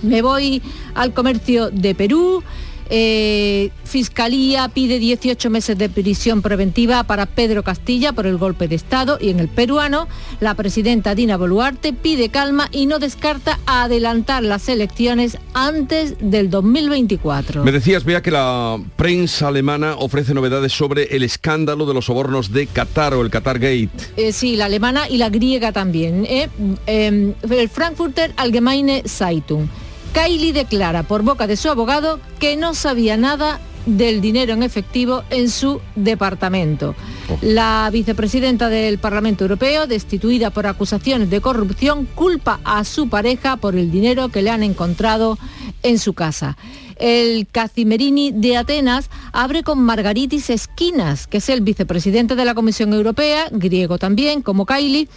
Me 0.02 0.22
voy 0.22 0.60
al 0.94 1.14
comercio 1.14 1.70
de 1.70 1.94
Perú. 1.94 2.42
Eh, 2.90 3.70
Fiscalía 3.84 4.68
pide 4.68 4.98
18 4.98 5.50
meses 5.50 5.78
de 5.78 5.88
prisión 5.88 6.42
preventiva 6.42 7.04
para 7.04 7.26
Pedro 7.26 7.62
Castilla 7.62 8.12
por 8.12 8.26
el 8.26 8.36
golpe 8.36 8.68
de 8.68 8.74
Estado 8.74 9.18
y 9.20 9.30
en 9.30 9.40
el 9.40 9.48
peruano 9.48 10.08
la 10.40 10.54
presidenta 10.54 11.14
Dina 11.14 11.36
Boluarte 11.36 11.92
pide 11.92 12.28
calma 12.28 12.68
y 12.72 12.86
no 12.86 12.98
descarta 12.98 13.58
adelantar 13.66 14.42
las 14.42 14.68
elecciones 14.68 15.38
antes 15.54 16.16
del 16.20 16.50
2024. 16.50 17.64
Me 17.64 17.72
decías, 17.72 18.04
vea 18.04 18.22
que 18.22 18.30
la 18.30 18.78
prensa 18.96 19.48
alemana 19.48 19.94
ofrece 19.96 20.34
novedades 20.34 20.72
sobre 20.72 21.04
el 21.16 21.22
escándalo 21.22 21.86
de 21.86 21.94
los 21.94 22.06
sobornos 22.06 22.52
de 22.52 22.66
Qatar 22.66 23.14
o 23.14 23.22
el 23.22 23.30
Qatar 23.30 23.58
Gate. 23.58 23.90
Eh, 24.16 24.32
sí, 24.32 24.56
la 24.56 24.66
alemana 24.66 25.08
y 25.08 25.18
la 25.18 25.28
griega 25.28 25.72
también. 25.72 26.26
¿eh? 26.28 26.48
El 26.86 27.68
Frankfurter 27.68 28.32
Allgemeine 28.36 29.02
Zeitung 29.06 29.68
Kylie 30.14 30.52
declara 30.52 31.02
por 31.02 31.22
boca 31.22 31.48
de 31.48 31.56
su 31.56 31.68
abogado 31.68 32.20
que 32.38 32.56
no 32.56 32.74
sabía 32.74 33.16
nada 33.16 33.60
del 33.84 34.20
dinero 34.20 34.54
en 34.54 34.62
efectivo 34.62 35.24
en 35.28 35.50
su 35.50 35.80
departamento. 35.96 36.94
Oh. 37.28 37.38
La 37.42 37.90
vicepresidenta 37.92 38.68
del 38.68 38.98
Parlamento 38.98 39.44
Europeo, 39.44 39.88
destituida 39.88 40.50
por 40.50 40.68
acusaciones 40.68 41.30
de 41.30 41.40
corrupción, 41.40 42.06
culpa 42.14 42.60
a 42.64 42.84
su 42.84 43.08
pareja 43.08 43.56
por 43.56 43.74
el 43.74 43.90
dinero 43.90 44.28
que 44.28 44.42
le 44.42 44.50
han 44.50 44.62
encontrado 44.62 45.36
en 45.82 45.98
su 45.98 46.14
casa. 46.14 46.56
El 46.96 47.48
Cacimerini 47.50 48.30
de 48.30 48.56
Atenas 48.56 49.10
abre 49.32 49.64
con 49.64 49.82
Margaritis 49.82 50.48
Esquinas, 50.48 51.26
que 51.26 51.38
es 51.38 51.48
el 51.48 51.60
vicepresidente 51.60 52.36
de 52.36 52.44
la 52.44 52.54
Comisión 52.54 52.92
Europea, 52.92 53.48
griego 53.50 53.98
también, 53.98 54.42
como 54.42 54.64
Kylie, 54.64 55.08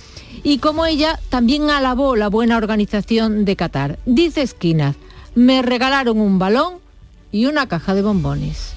y 0.43 0.59
como 0.59 0.85
ella 0.85 1.19
también 1.29 1.69
alabó 1.69 2.15
la 2.15 2.29
buena 2.29 2.57
organización 2.57 3.45
de 3.45 3.55
Qatar. 3.55 3.99
Dice 4.05 4.41
Esquinas, 4.41 4.95
me 5.35 5.61
regalaron 5.61 6.19
un 6.19 6.39
balón 6.39 6.75
y 7.31 7.45
una 7.45 7.67
caja 7.67 7.93
de 7.93 8.01
bombones. 8.01 8.73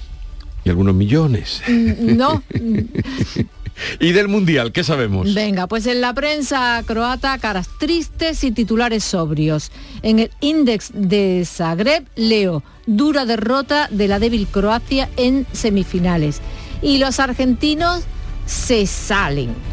Y 0.63 0.69
algunos 0.69 0.95
millones. 0.95 1.61
Mm, 1.67 2.17
no. 2.17 2.43
¿Y 3.99 4.11
del 4.11 4.27
Mundial 4.27 4.71
qué 4.71 4.83
sabemos? 4.83 5.33
Venga, 5.33 5.67
pues 5.67 5.87
en 5.87 6.01
la 6.01 6.13
prensa 6.13 6.83
croata 6.85 7.37
caras 7.39 7.67
tristes 7.79 8.43
y 8.43 8.51
titulares 8.51 9.03
sobrios. 9.03 9.71
En 10.03 10.19
el 10.19 10.31
índice 10.39 10.93
de 10.93 11.43
Zagreb 11.45 12.05
leo 12.15 12.63
dura 12.85 13.25
derrota 13.25 13.87
de 13.89 14.07
la 14.07 14.19
débil 14.19 14.47
Croacia 14.47 15.09
en 15.17 15.47
semifinales. 15.51 16.41
Y 16.81 16.97
los 16.97 17.19
argentinos 17.19 18.03
se 18.45 18.85
salen. 18.85 19.70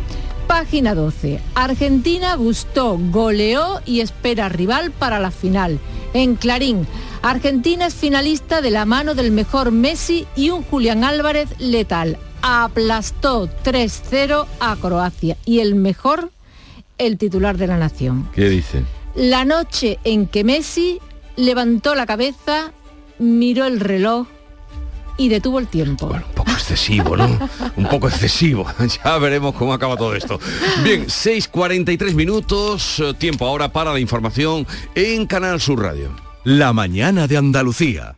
Página 0.48 0.94
12. 0.94 1.40
Argentina 1.54 2.34
gustó, 2.34 2.98
goleó 3.10 3.80
y 3.84 4.00
espera 4.00 4.48
rival 4.48 4.90
para 4.90 5.20
la 5.20 5.30
final. 5.30 5.78
En 6.14 6.36
Clarín, 6.36 6.86
Argentina 7.22 7.86
es 7.86 7.94
finalista 7.94 8.62
de 8.62 8.70
la 8.70 8.86
mano 8.86 9.14
del 9.14 9.30
mejor 9.30 9.70
Messi 9.70 10.26
y 10.34 10.48
un 10.50 10.62
Julián 10.62 11.04
Álvarez 11.04 11.50
letal. 11.58 12.18
Aplastó 12.40 13.48
3-0 13.62 14.46
a 14.58 14.76
Croacia. 14.76 15.36
Y 15.44 15.60
el 15.60 15.74
mejor, 15.74 16.30
el 16.96 17.18
titular 17.18 17.58
de 17.58 17.66
la 17.66 17.76
nación. 17.76 18.28
¿Qué 18.34 18.48
dice? 18.48 18.82
La 19.14 19.44
noche 19.44 19.98
en 20.02 20.26
que 20.26 20.44
Messi 20.44 20.98
levantó 21.36 21.94
la 21.94 22.06
cabeza, 22.06 22.72
miró 23.18 23.66
el 23.66 23.80
reloj 23.80 24.26
y 25.18 25.28
detuvo 25.28 25.58
el 25.58 25.66
tiempo. 25.66 26.06
Bueno, 26.06 26.24
un 26.26 26.34
poco 26.34 26.52
excesivo, 26.52 27.16
¿no? 27.16 27.38
un 27.76 27.88
poco 27.88 28.08
excesivo. 28.08 28.66
Ya 29.04 29.18
veremos 29.18 29.54
cómo 29.54 29.74
acaba 29.74 29.96
todo 29.96 30.14
esto. 30.14 30.40
Bien, 30.82 31.06
6.43 31.06 32.14
minutos, 32.14 33.00
eh, 33.00 33.12
tiempo 33.14 33.46
ahora 33.46 33.70
para 33.70 33.92
la 33.92 34.00
información 34.00 34.66
en 34.94 35.26
Canal 35.26 35.60
Sur 35.60 35.82
Radio. 35.82 36.10
La 36.44 36.72
mañana 36.72 37.26
de 37.26 37.36
Andalucía. 37.36 38.17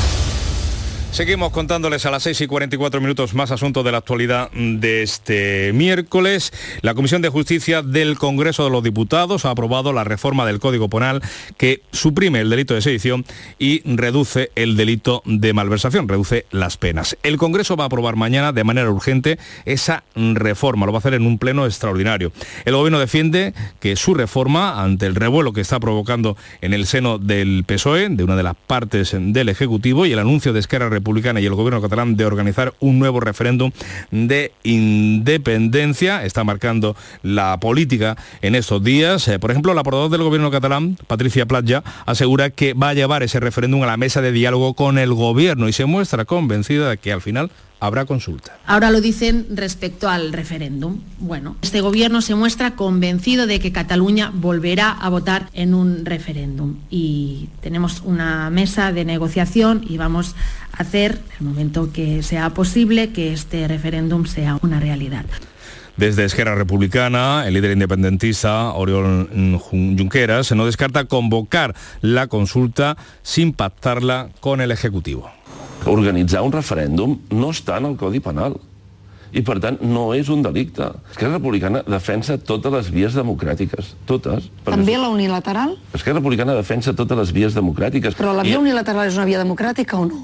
Seguimos 1.11 1.51
contándoles 1.51 2.05
a 2.05 2.11
las 2.11 2.23
6 2.23 2.39
y 2.39 2.47
44 2.47 3.01
minutos 3.01 3.33
más 3.33 3.51
asuntos 3.51 3.83
de 3.83 3.91
la 3.91 3.97
actualidad 3.97 4.49
de 4.51 5.03
este 5.03 5.73
miércoles. 5.73 6.53
La 6.81 6.93
Comisión 6.93 7.21
de 7.21 7.27
Justicia 7.27 7.81
del 7.81 8.17
Congreso 8.17 8.63
de 8.63 8.69
los 8.69 8.81
Diputados 8.81 9.43
ha 9.43 9.49
aprobado 9.49 9.91
la 9.91 10.05
reforma 10.05 10.45
del 10.45 10.61
Código 10.61 10.87
Penal 10.87 11.21
que 11.57 11.81
suprime 11.91 12.39
el 12.39 12.49
delito 12.49 12.75
de 12.75 12.81
sedición 12.81 13.25
y 13.59 13.81
reduce 13.83 14.51
el 14.55 14.77
delito 14.77 15.21
de 15.25 15.51
malversación, 15.51 16.07
reduce 16.07 16.45
las 16.49 16.77
penas. 16.77 17.17
El 17.23 17.35
Congreso 17.35 17.75
va 17.75 17.83
a 17.83 17.87
aprobar 17.87 18.15
mañana 18.15 18.53
de 18.53 18.63
manera 18.63 18.89
urgente 18.89 19.37
esa 19.65 20.05
reforma, 20.15 20.85
lo 20.85 20.93
va 20.93 20.99
a 20.99 21.01
hacer 21.01 21.15
en 21.15 21.25
un 21.25 21.39
pleno 21.39 21.65
extraordinario. 21.65 22.31
El 22.63 22.73
Gobierno 22.73 22.99
defiende 22.99 23.53
que 23.81 23.97
su 23.97 24.13
reforma, 24.13 24.81
ante 24.81 25.07
el 25.07 25.15
revuelo 25.15 25.51
que 25.51 25.59
está 25.59 25.77
provocando 25.81 26.37
en 26.61 26.73
el 26.73 26.85
seno 26.85 27.17
del 27.17 27.65
PSOE, 27.67 28.07
de 28.07 28.23
una 28.23 28.37
de 28.37 28.43
las 28.43 28.55
partes 28.55 29.13
del 29.13 29.49
Ejecutivo, 29.49 30.05
y 30.05 30.13
el 30.13 30.19
anuncio 30.19 30.53
de 30.53 30.61
Esquerra 30.61 30.85
Republicana 30.85 31.00
y 31.39 31.45
el 31.45 31.55
gobierno 31.55 31.81
catalán 31.81 32.15
de 32.15 32.25
organizar 32.25 32.73
un 32.79 32.99
nuevo 32.99 33.19
referéndum 33.19 33.71
de 34.11 34.51
independencia. 34.63 36.23
Está 36.23 36.43
marcando 36.43 36.95
la 37.23 37.59
política 37.59 38.17
en 38.41 38.55
estos 38.55 38.83
días. 38.83 39.27
Eh, 39.27 39.39
por 39.39 39.51
ejemplo, 39.51 39.73
la 39.73 39.83
portavoz 39.83 40.11
del 40.11 40.23
gobierno 40.23 40.51
catalán, 40.51 40.97
Patricia 41.07 41.45
Platja, 41.45 41.83
asegura 42.05 42.49
que 42.49 42.73
va 42.73 42.89
a 42.89 42.93
llevar 42.93 43.23
ese 43.23 43.39
referéndum 43.39 43.83
a 43.83 43.87
la 43.87 43.97
mesa 43.97 44.21
de 44.21 44.31
diálogo 44.31 44.73
con 44.73 44.97
el 44.97 45.13
gobierno 45.13 45.67
y 45.67 45.73
se 45.73 45.85
muestra 45.85 46.25
convencida 46.25 46.89
de 46.89 46.97
que 46.97 47.11
al 47.11 47.21
final 47.21 47.51
habrá 47.81 48.05
consulta. 48.05 48.57
Ahora 48.65 48.91
lo 48.91 49.01
dicen 49.01 49.47
respecto 49.49 50.07
al 50.07 50.31
referéndum. 50.31 51.01
Bueno, 51.19 51.57
este 51.61 51.81
gobierno 51.81 52.21
se 52.21 52.35
muestra 52.35 52.75
convencido 52.75 53.47
de 53.47 53.59
que 53.59 53.73
Cataluña 53.73 54.31
volverá 54.33 54.91
a 54.91 55.09
votar 55.09 55.49
en 55.53 55.73
un 55.73 56.05
referéndum 56.05 56.75
y 56.89 57.49
tenemos 57.59 58.01
una 58.05 58.49
mesa 58.51 58.93
de 58.93 59.03
negociación 59.03 59.83
y 59.89 59.97
vamos 59.97 60.35
a 60.71 60.83
hacer, 60.83 61.19
en 61.39 61.47
el 61.47 61.53
momento 61.53 61.91
que 61.91 62.23
sea 62.23 62.51
posible, 62.51 63.09
que 63.09 63.33
este 63.33 63.67
referéndum 63.67 64.25
sea 64.25 64.59
una 64.61 64.79
realidad. 64.79 65.25
Desde 65.97 66.23
Esquerra 66.23 66.55
Republicana, 66.55 67.43
el 67.45 67.53
líder 67.55 67.71
independentista 67.71 68.71
Oriol 68.73 69.57
Junqueras 69.59 70.51
no 70.53 70.65
descarta 70.65 71.05
convocar 71.05 71.75
la 72.01 72.27
consulta 72.27 72.95
sin 73.23 73.53
pactarla 73.53 74.29
con 74.39 74.61
el 74.61 74.71
Ejecutivo. 74.71 75.29
Organitzar 75.89 76.43
un 76.45 76.53
referèndum 76.53 77.15
no 77.33 77.49
està 77.49 77.79
en 77.81 77.89
el 77.89 77.95
Codi 77.97 78.21
Penal 78.21 78.57
i 79.31 79.41
per 79.47 79.57
tant 79.63 79.79
no 79.81 80.09
és 80.13 80.29
un 80.29 80.43
delicte. 80.43 80.89
Esquerra 81.13 81.37
Republicana 81.37 81.81
defensa 81.87 82.35
totes 82.37 82.73
les 82.73 82.91
vies 82.91 83.15
democràtiques, 83.15 83.93
totes. 84.09 84.49
També 84.67 84.97
la 84.99 85.09
unilateral? 85.13 85.77
Esquerra 85.95 86.19
Republicana 86.19 86.57
defensa 86.57 86.93
totes 86.93 87.17
les 87.17 87.31
vies 87.31 87.55
democràtiques. 87.55 88.19
Però 88.19 88.35
la 88.35 88.43
via 88.43 88.59
I... 88.59 88.61
unilateral 88.61 89.07
és 89.07 89.17
una 89.17 89.27
via 89.29 89.41
democràtica 89.41 89.97
o 89.97 90.05
no? 90.09 90.21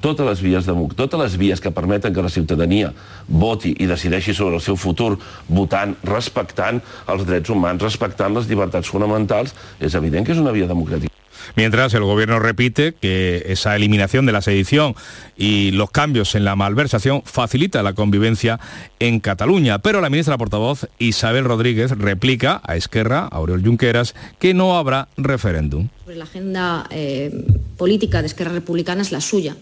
totes 0.00 0.26
les 0.26 0.40
vies 0.42 0.66
de, 0.66 0.74
totes 0.94 1.20
les 1.20 1.36
vies 1.36 1.60
que 1.60 1.72
permeten 1.74 2.14
que 2.14 2.22
la 2.22 2.30
ciutadania 2.30 2.92
voti 3.26 3.74
i 3.82 3.88
decideixi 3.90 4.34
sobre 4.34 4.58
el 4.58 4.62
seu 4.62 4.76
futur 4.78 5.16
votant, 5.48 5.96
respectant 6.06 6.78
els 7.10 7.26
drets 7.26 7.50
humans, 7.50 7.82
respectant 7.82 8.34
les 8.36 8.46
llibertats 8.46 8.90
fonamentals, 8.94 9.54
és 9.80 9.98
evident 9.98 10.26
que 10.26 10.36
és 10.36 10.42
una 10.42 10.54
via 10.54 10.70
democràtica. 10.70 11.10
Mientras 11.56 11.94
el 11.94 12.02
gobierno 12.02 12.38
repite 12.38 12.94
que 13.00 13.44
esa 13.46 13.76
eliminación 13.76 14.26
de 14.26 14.32
la 14.32 14.42
sedición 14.42 14.94
y 15.36 15.70
los 15.72 15.90
cambios 15.90 16.34
en 16.34 16.44
la 16.44 16.56
malversación 16.56 17.22
facilita 17.24 17.82
la 17.82 17.94
convivencia 17.94 18.60
en 18.98 19.20
Cataluña. 19.20 19.78
Pero 19.78 20.00
la 20.00 20.10
ministra 20.10 20.38
portavoz 20.38 20.86
Isabel 20.98 21.44
Rodríguez 21.44 21.92
replica 21.92 22.60
a 22.64 22.76
Esquerra, 22.76 23.26
a 23.26 23.40
Oriol 23.40 23.64
Junqueras, 23.64 24.14
que 24.38 24.54
no 24.54 24.76
habrá 24.76 25.08
referéndum. 25.16 25.88
La 26.06 26.24
agenda 26.24 26.86
eh, 26.90 27.44
política 27.76 28.20
de 28.20 28.26
Esquerra 28.26 28.52
Republicana 28.52 29.02
es 29.02 29.12
la 29.12 29.20
suya. 29.20 29.56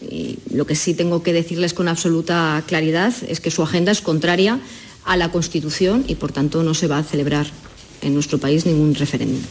Y 0.00 0.38
lo 0.52 0.66
que 0.66 0.74
sí 0.74 0.94
tengo 0.94 1.22
que 1.22 1.32
decirles 1.32 1.74
con 1.74 1.86
absoluta 1.88 2.62
claridad 2.66 3.14
es 3.28 3.40
que 3.40 3.50
su 3.50 3.62
agenda 3.62 3.92
es 3.92 4.00
contraria 4.00 4.58
a 5.04 5.16
la 5.16 5.30
Constitución 5.30 6.04
y 6.08 6.16
por 6.16 6.32
tanto 6.32 6.62
no 6.62 6.74
se 6.74 6.88
va 6.88 6.98
a 6.98 7.02
celebrar 7.04 7.46
en 8.02 8.14
nuestro 8.14 8.38
país 8.38 8.66
ningún 8.66 8.94
referéndum 8.94 9.42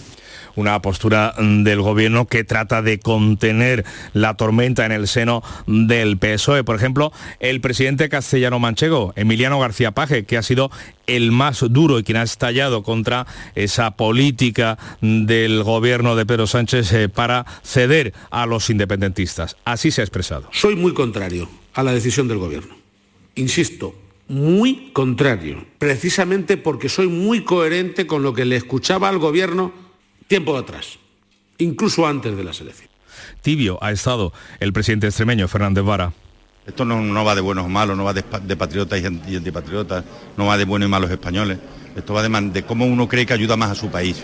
una 0.56 0.82
postura 0.82 1.34
del 1.38 1.82
gobierno 1.82 2.28
que 2.28 2.44
trata 2.44 2.82
de 2.82 3.00
contener 3.00 3.86
la 4.14 4.36
tormenta 4.36 4.86
en 4.86 4.92
el 4.92 5.08
seno 5.08 5.44
del 5.68 6.18
PSOE. 6.18 6.64
Por 6.64 6.76
ejemplo, 6.76 7.12
el 7.40 7.62
presidente 7.62 8.10
castellano 8.10 8.60
manchego, 8.60 9.14
Emiliano 9.16 9.60
García 9.60 9.92
Paje, 9.92 10.26
que 10.26 10.38
ha 10.38 10.44
sido 10.44 10.72
el 11.08 11.32
más 11.32 11.64
duro 11.70 12.00
y 12.00 12.04
quien 12.04 12.18
ha 12.18 12.24
estallado 12.24 12.84
contra 12.84 13.28
esa 13.56 13.92
política 13.92 14.78
del 15.02 15.64
gobierno 15.64 16.16
de 16.16 16.26
Pedro 16.26 16.48
Sánchez 16.48 16.92
eh, 16.94 17.10
para 17.10 17.46
ceder 17.64 18.14
a 18.30 18.46
los 18.46 18.70
independentistas. 18.70 19.58
Así 19.66 19.92
se 19.92 20.02
ha 20.02 20.04
expresado. 20.04 20.48
Soy 20.52 20.76
muy 20.76 20.94
contrario 20.94 21.50
a 21.74 21.84
la 21.84 21.94
decisión 21.94 22.28
del 22.28 22.38
gobierno. 22.38 22.76
Insisto, 23.36 23.96
muy 24.28 24.92
contrario, 24.94 25.66
precisamente 25.78 26.58
porque 26.58 26.90
soy 26.90 27.08
muy 27.08 27.44
coherente 27.44 28.08
con 28.08 28.24
lo 28.24 28.34
que 28.34 28.46
le 28.46 28.56
escuchaba 28.56 29.10
al 29.10 29.18
gobierno 29.20 29.74
tiempo 30.32 30.56
atrás, 30.58 30.98
incluso 31.58 32.08
antes 32.08 32.38
de 32.38 32.44
la 32.46 32.54
selección. 32.54 32.88
Tibio 33.42 33.78
ha 33.82 33.92
estado 33.92 34.32
el 34.62 34.72
presidente 34.72 35.08
extremeño 35.08 35.46
Fernández 35.50 35.84
Vara. 35.84 36.14
Esto 36.66 36.86
no, 36.86 37.26
va 37.26 37.36
de 37.36 37.42
buenos 37.42 37.66
o 37.66 37.68
malos, 37.68 37.98
no 37.98 38.06
va 38.06 38.14
de, 38.14 38.24
patriotas 38.24 39.02
y 39.02 39.36
antipatriotas, 39.36 40.06
no 40.38 40.46
va 40.46 40.58
de 40.58 40.64
buenos 40.64 40.88
y 40.88 40.90
malos 40.90 41.12
españoles. 41.12 41.58
Esto 41.98 42.14
va 42.14 42.24
de, 42.24 42.50
de 42.50 42.64
cómo 42.64 42.86
uno 42.86 43.10
cree 43.10 43.26
que 43.26 43.34
ayuda 43.34 43.58
más 43.58 43.72
a 43.72 43.76
su 43.76 43.90
país. 43.90 44.24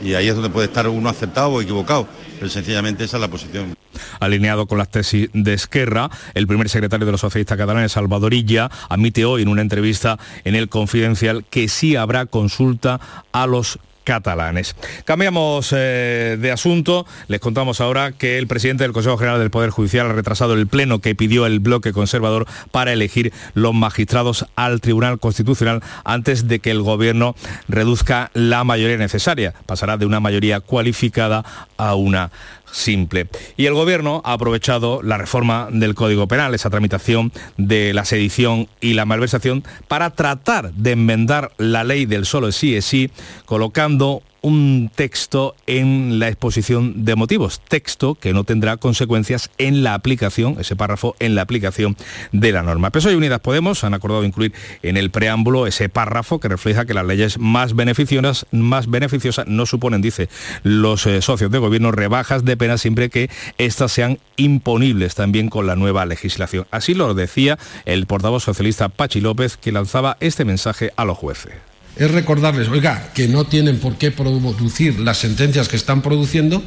Y 0.00 0.14
ahí 0.14 0.28
es 0.28 0.36
donde 0.36 0.48
puede 0.48 0.68
estar 0.68 0.86
uno 0.86 1.08
aceptado 1.08 1.48
o 1.48 1.60
equivocado, 1.60 2.06
pero 2.38 2.48
sencillamente 2.48 3.02
esa 3.02 3.16
es 3.16 3.20
la 3.20 3.28
posición. 3.28 3.74
Alineado 4.20 4.68
con 4.68 4.78
las 4.78 4.92
tesis 4.92 5.28
de 5.32 5.54
Esquerra, 5.54 6.08
el 6.34 6.46
primer 6.46 6.68
secretario 6.68 7.04
de 7.04 7.10
los 7.10 7.20
socialistas 7.20 7.58
catalanes, 7.58 7.90
Salvador 7.90 8.32
Illa, 8.32 8.70
admite 8.88 9.24
hoy 9.24 9.42
en 9.42 9.48
una 9.48 9.62
entrevista 9.62 10.20
en 10.44 10.54
el 10.54 10.68
Confidencial 10.68 11.44
que 11.50 11.66
sí 11.66 11.96
habrá 11.96 12.26
consulta 12.26 13.00
a 13.32 13.48
los 13.48 13.80
catalanes. 14.08 14.74
Cambiamos 15.04 15.74
eh, 15.76 16.38
de 16.40 16.50
asunto. 16.50 17.04
Les 17.26 17.40
contamos 17.40 17.82
ahora 17.82 18.12
que 18.12 18.38
el 18.38 18.46
presidente 18.46 18.84
del 18.84 18.94
Consejo 18.94 19.18
General 19.18 19.38
del 19.38 19.50
Poder 19.50 19.68
Judicial 19.68 20.06
ha 20.06 20.14
retrasado 20.14 20.54
el 20.54 20.66
pleno 20.66 21.00
que 21.00 21.14
pidió 21.14 21.44
el 21.44 21.60
bloque 21.60 21.92
conservador 21.92 22.46
para 22.70 22.94
elegir 22.94 23.34
los 23.52 23.74
magistrados 23.74 24.46
al 24.56 24.80
Tribunal 24.80 25.18
Constitucional 25.18 25.82
antes 26.04 26.48
de 26.48 26.58
que 26.58 26.70
el 26.70 26.80
Gobierno 26.80 27.34
reduzca 27.68 28.30
la 28.32 28.64
mayoría 28.64 28.96
necesaria. 28.96 29.52
Pasará 29.66 29.98
de 29.98 30.06
una 30.06 30.20
mayoría 30.20 30.60
cualificada 30.60 31.44
a 31.76 31.94
una 31.94 32.30
simple. 32.72 33.28
Y 33.56 33.66
el 33.66 33.74
Gobierno 33.74 34.22
ha 34.24 34.32
aprovechado 34.32 35.02
la 35.02 35.18
reforma 35.18 35.68
del 35.70 35.94
Código 35.94 36.28
Penal, 36.28 36.54
esa 36.54 36.70
tramitación 36.70 37.32
de 37.56 37.92
la 37.94 38.04
sedición 38.04 38.68
y 38.80 38.94
la 38.94 39.04
malversación, 39.04 39.64
para 39.88 40.10
tratar 40.10 40.72
de 40.72 40.92
enmendar 40.92 41.52
la 41.58 41.84
ley 41.84 42.06
del 42.06 42.26
solo 42.26 42.52
sí 42.52 42.76
es 42.76 42.84
sí, 42.84 43.10
colocando 43.44 44.22
un 44.40 44.90
texto 44.94 45.54
en 45.66 46.18
la 46.18 46.28
exposición 46.28 47.04
de 47.04 47.16
motivos, 47.16 47.60
texto 47.68 48.14
que 48.14 48.32
no 48.32 48.44
tendrá 48.44 48.76
consecuencias 48.76 49.50
en 49.58 49.82
la 49.82 49.94
aplicación, 49.94 50.56
ese 50.58 50.76
párrafo 50.76 51.16
en 51.18 51.34
la 51.34 51.42
aplicación 51.42 51.96
de 52.32 52.52
la 52.52 52.62
norma. 52.62 52.90
PSOE 52.90 53.12
y 53.12 53.16
Unidas 53.16 53.40
Podemos 53.40 53.84
han 53.84 53.94
acordado 53.94 54.24
incluir 54.24 54.52
en 54.82 54.96
el 54.96 55.10
preámbulo 55.10 55.66
ese 55.66 55.88
párrafo 55.88 56.40
que 56.40 56.48
refleja 56.48 56.84
que 56.84 56.94
las 56.94 57.06
leyes 57.06 57.38
más 57.38 57.74
beneficiosas, 57.74 58.46
más 58.52 58.88
beneficiosas 58.88 59.46
no 59.46 59.66
suponen, 59.66 60.02
dice 60.02 60.28
los 60.62 61.06
eh, 61.06 61.22
socios 61.22 61.50
de 61.50 61.58
gobierno, 61.58 61.92
rebajas 61.92 62.44
de 62.44 62.56
pena 62.56 62.78
siempre 62.78 63.10
que 63.10 63.30
éstas 63.58 63.92
sean 63.92 64.18
imponibles 64.36 65.14
también 65.14 65.48
con 65.48 65.66
la 65.66 65.76
nueva 65.76 66.06
legislación. 66.06 66.66
Así 66.70 66.94
lo 66.94 67.14
decía 67.14 67.58
el 67.84 68.06
portavoz 68.06 68.44
socialista 68.44 68.88
Pachi 68.88 69.20
López 69.20 69.56
que 69.56 69.72
lanzaba 69.72 70.16
este 70.20 70.44
mensaje 70.44 70.92
a 70.96 71.04
los 71.04 71.18
jueces 71.18 71.67
es 71.98 72.10
recordarles, 72.10 72.68
oiga, 72.68 73.10
que 73.12 73.28
no 73.28 73.44
tienen 73.44 73.78
por 73.78 73.96
qué 73.96 74.10
producir 74.10 75.00
las 75.00 75.18
sentencias 75.18 75.68
que 75.68 75.76
están 75.76 76.00
produciendo 76.00 76.62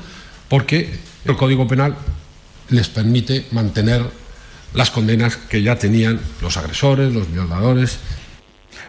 porque 0.50 0.90
el 1.26 1.38
Código 1.38 1.68
Penal 1.68 1.96
les 2.70 2.90
permite 2.90 3.46
mantener 3.52 4.04
las 4.74 4.92
condenas 4.92 5.38
que 5.38 5.62
ya 5.62 5.78
tenían 5.78 6.20
los 6.42 6.58
agresores, 6.58 7.14
los 7.14 7.32
violadores. 7.32 8.00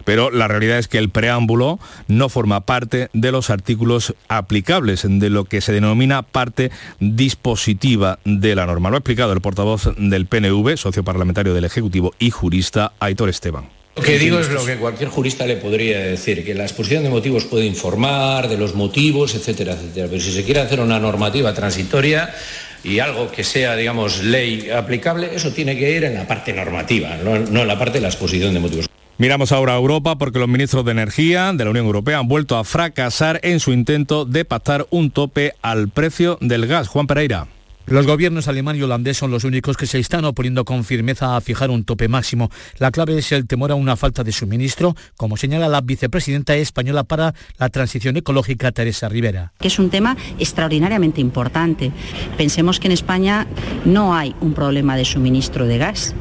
Pero 0.03 0.31
la 0.31 0.49
realidad 0.49 0.79
es 0.79 0.89
que 0.89 0.97
el 0.97 1.09
preámbulo 1.09 1.79
no 2.07 2.27
forma 2.27 2.61
parte 2.61 3.09
de 3.13 3.31
los 3.31 3.49
artículos 3.49 4.13
aplicables, 4.27 5.05
de 5.07 5.29
lo 5.29 5.45
que 5.45 5.61
se 5.61 5.71
denomina 5.71 6.23
parte 6.23 6.71
dispositiva 6.99 8.19
de 8.25 8.55
la 8.55 8.65
norma. 8.65 8.89
Lo 8.89 8.97
ha 8.97 8.99
explicado 8.99 9.31
el 9.31 9.41
portavoz 9.41 9.89
del 9.97 10.25
PNV, 10.25 10.75
socio 10.75 11.03
parlamentario 11.03 11.53
del 11.53 11.63
Ejecutivo 11.65 12.13
y 12.19 12.31
jurista 12.31 12.91
Aitor 12.99 13.29
Esteban. 13.29 13.82
Lo 13.95 14.01
que 14.01 14.17
digo 14.17 14.39
es 14.39 14.49
lo 14.49 14.65
que 14.65 14.77
cualquier 14.77 15.09
jurista 15.09 15.45
le 15.45 15.55
podría 15.57 15.99
decir, 15.99 16.43
que 16.43 16.55
la 16.55 16.63
exposición 16.63 17.03
de 17.03 17.09
motivos 17.09 17.45
puede 17.45 17.65
informar 17.65 18.47
de 18.47 18.57
los 18.57 18.73
motivos, 18.73 19.35
etcétera, 19.35 19.73
etcétera. 19.73 20.07
Pero 20.09 20.21
si 20.21 20.31
se 20.31 20.43
quiere 20.43 20.61
hacer 20.61 20.79
una 20.79 20.99
normativa 20.99 21.53
transitoria 21.53 22.33
y 22.83 22.99
algo 22.99 23.31
que 23.31 23.43
sea, 23.43 23.75
digamos, 23.75 24.23
ley 24.23 24.71
aplicable, 24.71 25.29
eso 25.35 25.51
tiene 25.51 25.77
que 25.77 25.95
ir 25.95 26.03
en 26.05 26.15
la 26.15 26.27
parte 26.27 26.53
normativa, 26.53 27.17
no, 27.17 27.35
en 27.35 27.67
la 27.67 27.77
parte 27.77 27.99
de 27.99 28.01
la 28.01 28.07
exposición 28.07 28.53
de 28.53 28.59
motivos. 28.59 28.89
Miramos 29.19 29.51
ahora 29.51 29.73
a 29.73 29.77
Europa 29.77 30.17
porque 30.17 30.39
los 30.39 30.49
ministros 30.49 30.83
de 30.85 30.91
Energía 30.91 31.53
de 31.53 31.63
la 31.63 31.69
Unión 31.69 31.85
Europea 31.85 32.17
han 32.17 32.27
vuelto 32.27 32.57
a 32.57 32.63
fracasar 32.63 33.39
en 33.43 33.59
su 33.59 33.71
intento 33.71 34.25
de 34.25 34.43
pactar 34.43 34.87
un 34.89 35.11
tope 35.11 35.53
al 35.61 35.87
precio 35.89 36.39
del 36.41 36.65
gas. 36.65 36.87
Juan 36.87 37.05
Pereira. 37.05 37.47
Los 37.85 38.07
gobiernos 38.07 38.47
alemán 38.47 38.77
y 38.77 38.81
holandés 38.81 39.17
son 39.17 39.29
los 39.29 39.43
únicos 39.43 39.75
que 39.75 39.87
se 39.87 39.99
están 39.99 40.23
oponiendo 40.23 40.63
con 40.63 40.85
firmeza 40.85 41.35
a 41.35 41.41
fijar 41.41 41.69
un 41.69 41.83
tope 41.83 42.07
máximo. 42.07 42.49
La 42.79 42.91
clave 42.91 43.17
es 43.17 43.31
el 43.33 43.45
temor 43.45 43.71
a 43.71 43.75
una 43.75 43.97
falta 43.97 44.23
de 44.23 44.31
suministro, 44.31 44.95
como 45.17 45.35
señala 45.35 45.67
la 45.67 45.81
vicepresidenta 45.81 46.55
española 46.55 47.03
para 47.03 47.33
la 47.57 47.69
transición 47.69 48.15
ecológica, 48.15 48.71
Teresa 48.71 49.09
Rivera. 49.09 49.51
Es 49.61 49.79
un 49.79 49.89
tema 49.89 50.15
extraordinariamente 50.39 51.19
importante. 51.19 51.91
Pensemos 52.37 52.79
que 52.79 52.87
en 52.87 52.93
España 52.93 53.47
no 53.83 54.15
hay 54.15 54.33
un 54.39 54.53
problema 54.53 54.95
de 54.95 55.05
suministro 55.05 55.65
de 55.65 55.77
gas 55.77 56.15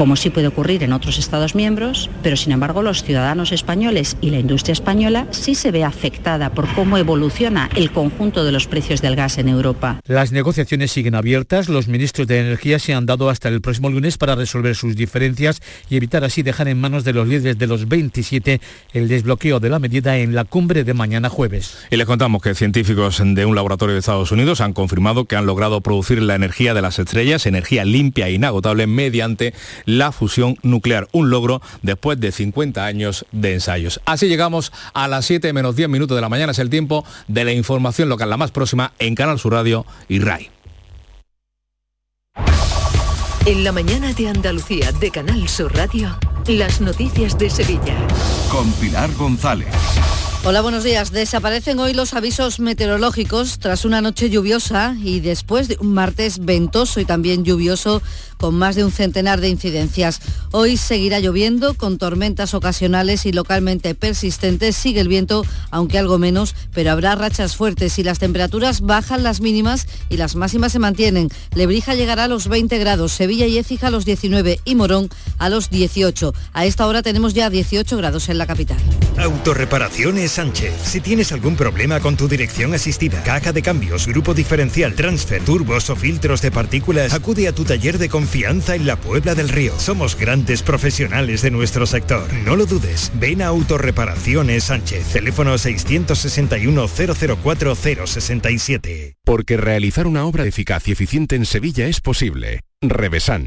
como 0.00 0.16
sí 0.16 0.30
puede 0.30 0.46
ocurrir 0.46 0.82
en 0.82 0.94
otros 0.94 1.18
Estados 1.18 1.54
miembros, 1.54 2.08
pero 2.22 2.34
sin 2.34 2.52
embargo 2.52 2.80
los 2.80 3.02
ciudadanos 3.02 3.52
españoles 3.52 4.16
y 4.22 4.30
la 4.30 4.38
industria 4.38 4.72
española 4.72 5.26
sí 5.30 5.54
se 5.54 5.72
ve 5.72 5.84
afectada 5.84 6.54
por 6.54 6.66
cómo 6.68 6.96
evoluciona 6.96 7.68
el 7.76 7.90
conjunto 7.90 8.42
de 8.42 8.50
los 8.50 8.66
precios 8.66 9.02
del 9.02 9.14
gas 9.14 9.36
en 9.36 9.50
Europa. 9.50 10.00
Las 10.06 10.32
negociaciones 10.32 10.90
siguen 10.90 11.14
abiertas, 11.14 11.68
los 11.68 11.86
ministros 11.86 12.26
de 12.26 12.40
Energía 12.40 12.78
se 12.78 12.94
han 12.94 13.04
dado 13.04 13.28
hasta 13.28 13.50
el 13.50 13.60
próximo 13.60 13.90
lunes 13.90 14.16
para 14.16 14.34
resolver 14.36 14.74
sus 14.74 14.96
diferencias 14.96 15.60
y 15.90 15.96
evitar 15.96 16.24
así 16.24 16.42
dejar 16.42 16.68
en 16.68 16.80
manos 16.80 17.04
de 17.04 17.12
los 17.12 17.28
líderes 17.28 17.58
de 17.58 17.66
los 17.66 17.86
27 17.86 18.58
el 18.94 19.06
desbloqueo 19.06 19.60
de 19.60 19.68
la 19.68 19.80
medida 19.80 20.16
en 20.16 20.34
la 20.34 20.44
cumbre 20.44 20.82
de 20.82 20.94
mañana 20.94 21.28
jueves. 21.28 21.76
Y 21.90 21.98
les 21.98 22.06
contamos 22.06 22.40
que 22.40 22.54
científicos 22.54 23.20
de 23.22 23.44
un 23.44 23.54
laboratorio 23.54 23.92
de 23.92 23.98
Estados 23.98 24.32
Unidos 24.32 24.62
han 24.62 24.72
confirmado 24.72 25.26
que 25.26 25.36
han 25.36 25.44
logrado 25.44 25.82
producir 25.82 26.22
la 26.22 26.36
energía 26.36 26.72
de 26.72 26.80
las 26.80 26.98
estrellas, 26.98 27.44
energía 27.44 27.84
limpia 27.84 28.28
e 28.28 28.32
inagotable 28.32 28.86
mediante 28.86 29.52
la 29.98 30.12
fusión 30.12 30.56
nuclear, 30.62 31.08
un 31.12 31.30
logro 31.30 31.60
después 31.82 32.20
de 32.20 32.32
50 32.32 32.84
años 32.84 33.26
de 33.32 33.54
ensayos. 33.54 34.00
Así 34.04 34.28
llegamos 34.28 34.72
a 34.94 35.08
las 35.08 35.26
7 35.26 35.52
menos 35.52 35.76
10 35.76 35.88
minutos 35.88 36.16
de 36.16 36.20
la 36.20 36.28
mañana, 36.28 36.52
es 36.52 36.58
el 36.58 36.70
tiempo 36.70 37.04
de 37.28 37.44
la 37.44 37.52
información 37.52 38.08
local, 38.08 38.30
la 38.30 38.36
más 38.36 38.50
próxima 38.50 38.92
en 38.98 39.14
Canal 39.14 39.38
Sur 39.38 39.52
Radio 39.52 39.86
y 40.08 40.20
RAI. 40.20 40.50
En 43.46 43.64
la 43.64 43.72
mañana 43.72 44.12
de 44.12 44.28
Andalucía 44.28 44.92
de 44.92 45.10
Canal 45.10 45.48
Sur 45.48 45.74
Radio, 45.74 46.16
las 46.46 46.80
noticias 46.80 47.38
de 47.38 47.48
Sevilla. 47.48 47.96
Con 48.50 48.70
Pilar 48.72 49.10
González. 49.14 49.68
Hola, 50.42 50.62
buenos 50.62 50.84
días. 50.84 51.12
Desaparecen 51.12 51.78
hoy 51.80 51.92
los 51.92 52.14
avisos 52.14 52.60
meteorológicos 52.60 53.58
tras 53.58 53.84
una 53.84 54.00
noche 54.00 54.30
lluviosa 54.30 54.96
y 54.98 55.20
después 55.20 55.68
de 55.68 55.76
un 55.80 55.92
martes 55.92 56.42
ventoso 56.42 56.98
y 56.98 57.04
también 57.04 57.44
lluvioso 57.44 58.00
con 58.38 58.54
más 58.54 58.74
de 58.74 58.82
un 58.82 58.90
centenar 58.90 59.42
de 59.42 59.50
incidencias. 59.50 60.20
Hoy 60.50 60.78
seguirá 60.78 61.20
lloviendo 61.20 61.74
con 61.74 61.98
tormentas 61.98 62.54
ocasionales 62.54 63.26
y 63.26 63.32
localmente 63.32 63.94
persistentes. 63.94 64.76
Sigue 64.76 65.02
el 65.02 65.08
viento, 65.08 65.44
aunque 65.70 65.98
algo 65.98 66.16
menos, 66.16 66.54
pero 66.72 66.90
habrá 66.90 67.14
rachas 67.16 67.54
fuertes 67.54 67.98
y 67.98 68.02
las 68.02 68.18
temperaturas 68.18 68.80
bajan 68.80 69.22
las 69.22 69.42
mínimas 69.42 69.86
y 70.08 70.16
las 70.16 70.36
máximas 70.36 70.72
se 70.72 70.78
mantienen. 70.78 71.28
Lebrija 71.54 71.94
llegará 71.94 72.24
a 72.24 72.28
los 72.28 72.48
20 72.48 72.78
grados, 72.78 73.12
Sevilla 73.12 73.44
y 73.44 73.58
Écija 73.58 73.88
a 73.88 73.90
los 73.90 74.06
19 74.06 74.60
y 74.64 74.74
Morón 74.74 75.10
a 75.36 75.50
los 75.50 75.68
18. 75.68 76.32
A 76.54 76.64
esta 76.64 76.86
hora 76.86 77.02
tenemos 77.02 77.34
ya 77.34 77.50
18 77.50 77.94
grados 77.98 78.30
en 78.30 78.38
la 78.38 78.46
capital. 78.46 78.78
Autorreparaciones 79.18 80.29
Sánchez. 80.30 80.74
Si 80.82 81.00
tienes 81.00 81.32
algún 81.32 81.56
problema 81.56 82.00
con 82.00 82.16
tu 82.16 82.28
dirección 82.28 82.74
asistida, 82.74 83.22
caja 83.22 83.52
de 83.52 83.62
cambios, 83.62 84.06
grupo 84.06 84.34
diferencial, 84.34 84.94
transfer, 84.94 85.42
turbos 85.42 85.90
o 85.90 85.96
filtros 85.96 86.40
de 86.42 86.50
partículas, 86.50 87.12
acude 87.12 87.48
a 87.48 87.52
tu 87.52 87.64
taller 87.64 87.98
de 87.98 88.08
confianza 88.08 88.74
en 88.74 88.86
la 88.86 88.96
Puebla 88.96 89.34
del 89.34 89.48
Río. 89.48 89.78
Somos 89.78 90.16
grandes 90.16 90.62
profesionales 90.62 91.42
de 91.42 91.50
nuestro 91.50 91.86
sector. 91.86 92.32
No 92.44 92.56
lo 92.56 92.66
dudes. 92.66 93.12
Ven 93.14 93.42
a 93.42 93.48
Autorreparaciones 93.48 94.64
Sánchez. 94.64 95.06
Teléfono 95.12 95.58
661 95.58 96.88
004 96.88 97.76
067. 97.76 99.16
Porque 99.24 99.56
realizar 99.56 100.06
una 100.06 100.24
obra 100.24 100.44
eficaz 100.46 100.88
y 100.88 100.92
eficiente 100.92 101.36
en 101.36 101.46
Sevilla 101.46 101.86
es 101.86 102.00
posible. 102.00 102.60
Revesan. 102.80 103.46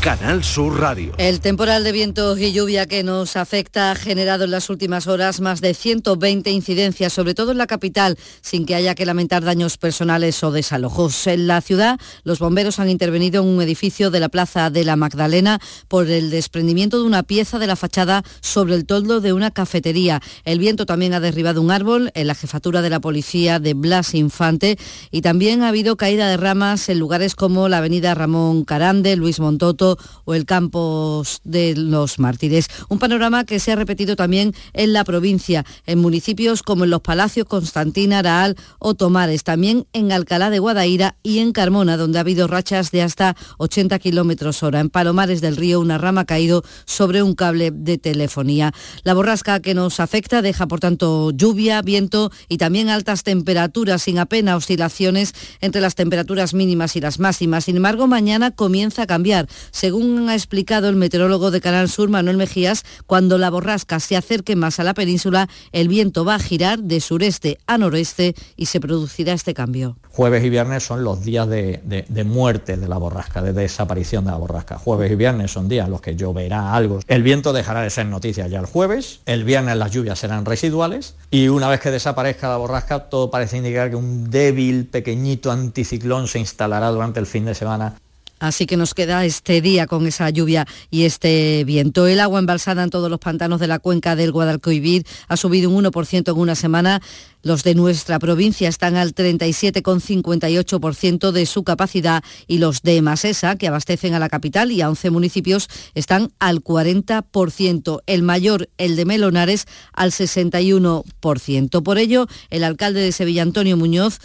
Canal 0.00 0.42
Sur 0.42 0.80
Radio. 0.80 1.12
El 1.18 1.40
temporal 1.40 1.84
de 1.84 1.92
vientos 1.92 2.38
y 2.40 2.52
lluvia 2.52 2.86
que 2.86 3.02
nos 3.02 3.36
afecta 3.36 3.90
ha 3.90 3.94
generado 3.94 4.44
en 4.44 4.50
las 4.50 4.70
últimas 4.70 5.06
horas 5.06 5.42
más 5.42 5.60
de 5.60 5.74
120 5.74 6.50
incidencias, 6.50 7.12
sobre 7.12 7.34
todo 7.34 7.52
en 7.52 7.58
la 7.58 7.66
capital, 7.66 8.16
sin 8.40 8.64
que 8.64 8.74
haya 8.74 8.94
que 8.94 9.04
lamentar 9.04 9.44
daños 9.44 9.76
personales 9.76 10.42
o 10.42 10.52
desalojos. 10.52 11.26
En 11.26 11.46
la 11.46 11.60
ciudad, 11.60 12.00
los 12.24 12.38
bomberos 12.38 12.78
han 12.78 12.88
intervenido 12.88 13.42
en 13.42 13.48
un 13.50 13.60
edificio 13.60 14.10
de 14.10 14.20
la 14.20 14.30
Plaza 14.30 14.70
de 14.70 14.84
la 14.84 14.96
Magdalena 14.96 15.60
por 15.86 16.08
el 16.08 16.30
desprendimiento 16.30 16.98
de 16.98 17.04
una 17.04 17.22
pieza 17.22 17.58
de 17.58 17.66
la 17.66 17.76
fachada 17.76 18.22
sobre 18.40 18.76
el 18.76 18.86
toldo 18.86 19.20
de 19.20 19.34
una 19.34 19.50
cafetería. 19.50 20.22
El 20.46 20.60
viento 20.60 20.86
también 20.86 21.12
ha 21.12 21.20
derribado 21.20 21.60
un 21.60 21.70
árbol 21.70 22.10
en 22.14 22.26
la 22.26 22.34
jefatura 22.34 22.80
de 22.80 22.88
la 22.88 23.00
policía 23.00 23.58
de 23.58 23.74
Blas 23.74 24.14
Infante 24.14 24.78
y 25.10 25.20
también 25.20 25.62
ha 25.62 25.68
habido 25.68 25.98
caída 25.98 26.30
de 26.30 26.38
ramas 26.38 26.88
en 26.88 26.98
lugares 26.98 27.34
como 27.34 27.68
la 27.68 27.78
avenida 27.78 28.14
Ramón 28.14 28.64
Carande, 28.64 29.14
Luis 29.16 29.40
Montoto, 29.40 29.89
o 30.24 30.34
el 30.34 30.44
Campos 30.44 31.40
de 31.44 31.74
los 31.76 32.18
Mártires. 32.18 32.68
Un 32.88 32.98
panorama 32.98 33.44
que 33.44 33.58
se 33.58 33.72
ha 33.72 33.76
repetido 33.76 34.16
también 34.16 34.54
en 34.72 34.92
la 34.92 35.04
provincia, 35.04 35.64
en 35.86 35.98
municipios 35.98 36.62
como 36.62 36.84
en 36.84 36.90
Los 36.90 37.00
Palacios, 37.00 37.46
Constantina, 37.46 38.20
Araal 38.20 38.56
o 38.78 38.94
Tomares, 38.94 39.44
también 39.44 39.86
en 39.92 40.12
Alcalá 40.12 40.50
de 40.50 40.58
Guadaira 40.58 41.16
y 41.22 41.38
en 41.38 41.52
Carmona, 41.52 41.96
donde 41.96 42.18
ha 42.18 42.20
habido 42.20 42.46
rachas 42.46 42.90
de 42.90 43.02
hasta 43.02 43.36
80 43.58 43.98
kilómetros 43.98 44.62
hora. 44.62 44.80
En 44.80 44.90
Palomares 44.90 45.40
del 45.40 45.56
Río, 45.56 45.80
una 45.80 45.98
rama 45.98 46.22
ha 46.22 46.26
caído 46.26 46.62
sobre 46.84 47.22
un 47.22 47.34
cable 47.34 47.70
de 47.70 47.98
telefonía. 47.98 48.72
La 49.02 49.14
borrasca 49.14 49.60
que 49.60 49.74
nos 49.74 50.00
afecta 50.00 50.42
deja, 50.42 50.66
por 50.66 50.80
tanto, 50.80 51.30
lluvia, 51.30 51.82
viento 51.82 52.30
y 52.48 52.58
también 52.58 52.88
altas 52.88 53.22
temperaturas, 53.22 54.02
sin 54.02 54.18
apenas 54.18 54.56
oscilaciones 54.56 55.34
entre 55.60 55.80
las 55.80 55.94
temperaturas 55.94 56.54
mínimas 56.54 56.96
y 56.96 57.00
las 57.00 57.18
máximas. 57.18 57.64
Sin 57.64 57.76
embargo, 57.76 58.06
mañana 58.06 58.50
comienza 58.50 59.02
a 59.02 59.06
cambiar. 59.06 59.48
Según 59.80 60.28
ha 60.28 60.34
explicado 60.34 60.90
el 60.90 60.96
meteorólogo 60.96 61.50
de 61.50 61.62
Canal 61.62 61.88
Sur, 61.88 62.10
Manuel 62.10 62.36
Mejías, 62.36 62.84
cuando 63.06 63.38
la 63.38 63.48
borrasca 63.48 63.98
se 63.98 64.14
acerque 64.14 64.54
más 64.54 64.78
a 64.78 64.84
la 64.84 64.92
península, 64.92 65.48
el 65.72 65.88
viento 65.88 66.22
va 66.22 66.34
a 66.34 66.38
girar 66.38 66.80
de 66.80 67.00
sureste 67.00 67.56
a 67.66 67.78
noreste 67.78 68.34
y 68.58 68.66
se 68.66 68.78
producirá 68.78 69.32
este 69.32 69.54
cambio. 69.54 69.96
Jueves 70.10 70.44
y 70.44 70.50
viernes 70.50 70.82
son 70.82 71.02
los 71.02 71.24
días 71.24 71.48
de, 71.48 71.80
muerte 72.26 72.76
de 72.76 72.88
la 72.88 72.98
borrasca, 72.98 73.40
de 73.40 73.54
desaparición 73.54 74.26
de 74.26 74.32
la 74.32 74.36
borrasca. 74.36 74.76
Jueves 74.76 75.10
y 75.12 75.14
viernes 75.14 75.50
son 75.50 75.66
días 75.66 75.86
en 75.86 75.92
los 75.92 76.02
que 76.02 76.14
lloverá 76.14 76.74
algo. 76.74 77.00
El 77.08 77.22
viento 77.22 77.54
dejará 77.54 77.80
de 77.80 77.88
ser 77.88 78.04
noticia 78.04 78.48
ya 78.48 78.60
el 78.60 78.66
jueves, 78.66 79.20
el 79.24 79.44
viernes 79.44 79.78
las 79.78 79.92
lluvias 79.92 80.18
serán 80.18 80.44
residuales 80.44 81.14
y 81.30 81.48
una 81.48 81.70
vez 81.70 81.80
que 81.80 81.90
desaparezca 81.90 82.50
la 82.50 82.58
borrasca 82.58 83.08
todo 83.08 83.30
parece 83.30 83.56
indicar 83.56 83.88
que 83.88 83.96
un 83.96 84.28
débil, 84.28 84.88
pequeñito 84.88 85.50
anticiclón 85.50 86.28
se 86.28 86.38
instalará 86.38 86.90
durante 86.90 87.18
el 87.18 87.24
fin 87.24 87.46
de 87.46 87.54
semana 87.54 87.94
Así 88.40 88.66
que 88.66 88.76
nos 88.76 88.94
queda 88.94 89.24
este 89.24 89.60
día 89.60 89.86
con 89.86 90.06
esa 90.06 90.28
lluvia 90.30 90.66
y 90.90 91.04
este 91.04 91.62
viento. 91.64 92.06
El 92.06 92.20
agua 92.20 92.38
embalsada 92.40 92.82
en 92.82 92.90
todos 92.90 93.10
los 93.10 93.20
pantanos 93.20 93.60
de 93.60 93.66
la 93.66 93.78
cuenca 93.78 94.16
del 94.16 94.32
Guadalquivir 94.32 95.06
ha 95.28 95.36
subido 95.36 95.68
un 95.70 95.84
1% 95.84 96.32
en 96.32 96.38
una 96.38 96.54
semana. 96.54 97.02
Los 97.42 97.64
de 97.64 97.74
nuestra 97.74 98.18
provincia 98.18 98.68
están 98.68 98.96
al 98.96 99.14
37,58% 99.14 101.32
de 101.32 101.46
su 101.46 101.64
capacidad 101.64 102.22
y 102.46 102.58
los 102.58 102.82
de 102.82 103.00
Masesa, 103.02 103.56
que 103.56 103.68
abastecen 103.68 104.14
a 104.14 104.18
la 104.18 104.28
capital 104.28 104.72
y 104.72 104.80
a 104.80 104.88
11 104.88 105.10
municipios, 105.10 105.68
están 105.94 106.32
al 106.38 106.62
40%. 106.62 108.00
El 108.06 108.22
mayor, 108.22 108.70
el 108.78 108.96
de 108.96 109.04
Melonares, 109.04 109.66
al 109.92 110.12
61%. 110.12 111.82
Por 111.82 111.98
ello, 111.98 112.26
el 112.48 112.64
alcalde 112.64 113.00
de 113.00 113.12
Sevilla, 113.12 113.42
Antonio 113.42 113.76
Muñoz, 113.76 114.18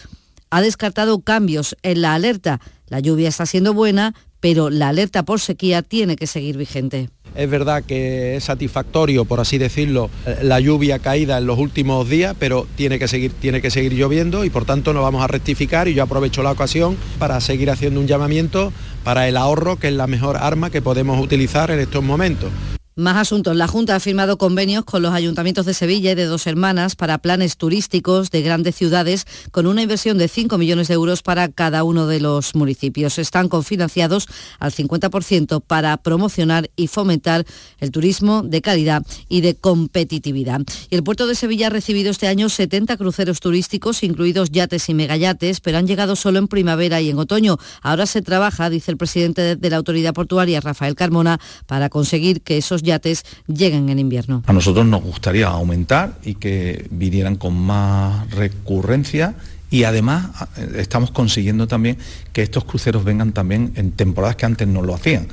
ha 0.56 0.62
descartado 0.62 1.20
cambios 1.20 1.76
en 1.84 2.02
la 2.02 2.14
alerta. 2.14 2.62
La 2.88 3.02
lluvia 3.02 3.28
está 3.28 3.46
siendo 3.46 3.74
buena, 3.74 4.16
pero 4.40 4.70
la 4.70 4.88
alerta 4.88 5.24
por 5.24 5.42
sequía 5.42 5.82
tiene 5.82 6.16
que 6.16 6.28
seguir 6.28 6.56
vigente. 6.56 7.10
Es 7.36 7.50
verdad 7.50 7.84
que 7.84 8.38
es 8.38 8.46
satisfactorio, 8.46 9.26
por 9.26 9.42
así 9.42 9.58
decirlo, 9.58 10.10
la 10.42 10.62
lluvia 10.62 11.00
caída 11.00 11.40
en 11.40 11.46
los 11.46 11.60
últimos 11.60 12.08
días, 12.08 12.38
pero 12.40 12.66
tiene 12.78 13.00
que 13.00 13.10
seguir, 13.10 13.34
tiene 13.34 13.62
que 13.62 13.70
seguir 13.70 13.96
lloviendo 13.96 14.46
y 14.46 14.50
por 14.50 14.64
tanto 14.64 14.94
nos 14.94 15.04
vamos 15.04 15.22
a 15.22 15.28
rectificar 15.28 15.90
y 15.90 15.94
yo 15.94 16.04
aprovecho 16.04 16.42
la 16.42 16.52
ocasión 16.52 16.96
para 17.20 17.42
seguir 17.42 17.70
haciendo 17.70 18.00
un 18.00 18.08
llamamiento 18.08 18.72
para 19.04 19.28
el 19.28 19.36
ahorro, 19.36 19.76
que 19.76 19.90
es 19.90 19.94
la 19.94 20.08
mejor 20.08 20.38
arma 20.38 20.70
que 20.70 20.82
podemos 20.82 21.22
utilizar 21.22 21.70
en 21.70 21.82
estos 21.82 22.02
momentos. 22.02 22.50
Más 22.98 23.18
asuntos. 23.18 23.58
La 23.58 23.68
Junta 23.68 23.94
ha 23.94 24.00
firmado 24.00 24.38
convenios 24.38 24.86
con 24.86 25.02
los 25.02 25.14
ayuntamientos 25.14 25.66
de 25.66 25.74
Sevilla 25.74 26.14
y 26.14 26.16
de 26.16 26.28
Dos 26.28 26.48
Hermanas 26.48 26.96
para 26.96 27.18
planes 27.18 27.58
turísticos 27.58 28.32
de 28.32 28.42
grandes 28.42 28.76
ciudades 28.76 29.28
con 29.52 29.68
una 29.68 29.82
inversión 29.82 30.18
de 30.18 30.30
5 30.30 30.58
millones 30.58 30.88
de 30.88 30.94
euros 30.94 31.22
para 31.22 31.50
cada 31.50 31.84
uno 31.84 32.08
de 32.08 32.22
los 32.22 32.56
municipios. 32.56 33.20
Están 33.20 33.50
cofinanciados 33.50 34.30
al 34.60 34.72
50% 34.72 35.62
para 35.62 35.98
promocionar 35.98 36.70
y 36.78 36.88
fomentar 36.88 37.46
el 37.82 37.92
turismo 37.92 38.44
de 38.44 38.62
calidad 38.62 39.06
y 39.28 39.42
de 39.42 39.56
competitividad. 39.56 40.62
Y 40.90 40.96
el 40.96 41.04
puerto 41.04 41.28
de 41.28 41.36
Sevilla 41.36 41.68
ha 41.68 41.72
recibido 41.72 42.12
este 42.12 42.30
año 42.30 42.48
70 42.48 42.96
cruceros 42.96 43.42
turísticos, 43.42 44.04
incluidos 44.04 44.52
yates 44.52 44.88
y 44.88 44.94
megayates, 44.94 45.60
pero 45.60 45.80
han 45.80 45.88
llegado 45.88 46.16
solo 46.16 46.40
en 46.40 46.48
primavera 46.48 47.02
y 47.02 47.10
en 47.10 47.20
otoño. 47.20 47.58
Ahora 47.82 48.06
se 48.06 48.22
trabaja, 48.22 48.70
dice 48.70 48.92
el 48.92 48.98
presidente 48.98 49.58
de 49.58 49.70
la 49.70 49.76
autoridad 49.76 50.14
portuaria, 50.14 50.62
Rafael 50.62 50.96
Carmona, 50.96 51.42
para 51.68 51.90
conseguir 51.90 52.42
que 52.42 52.58
esos 52.58 52.85
yates 52.86 53.24
en 53.48 54.00
invierno. 54.00 54.44
A 54.46 54.54
nosotros 54.54 54.86
nos 54.86 55.04
gustaría 55.04 55.48
aumentar 55.48 56.18
y 56.24 56.36
que 56.36 56.88
vinieran 56.92 57.36
con 57.36 57.56
más 57.56 58.30
recurrencia 58.32 59.36
y 59.70 59.84
además 59.84 60.30
eh, 60.58 60.78
estamos 60.78 61.12
consiguiendo 61.12 61.68
también 61.68 61.98
que 62.32 62.44
estos 62.44 62.64
cruceros 62.64 63.04
vengan 63.04 63.34
también 63.34 63.74
en 63.76 63.92
temporadas 63.92 64.36
que 64.36 64.46
antes 64.46 64.68
no 64.68 64.82
lo 64.82 64.96
hacían. 64.96 65.28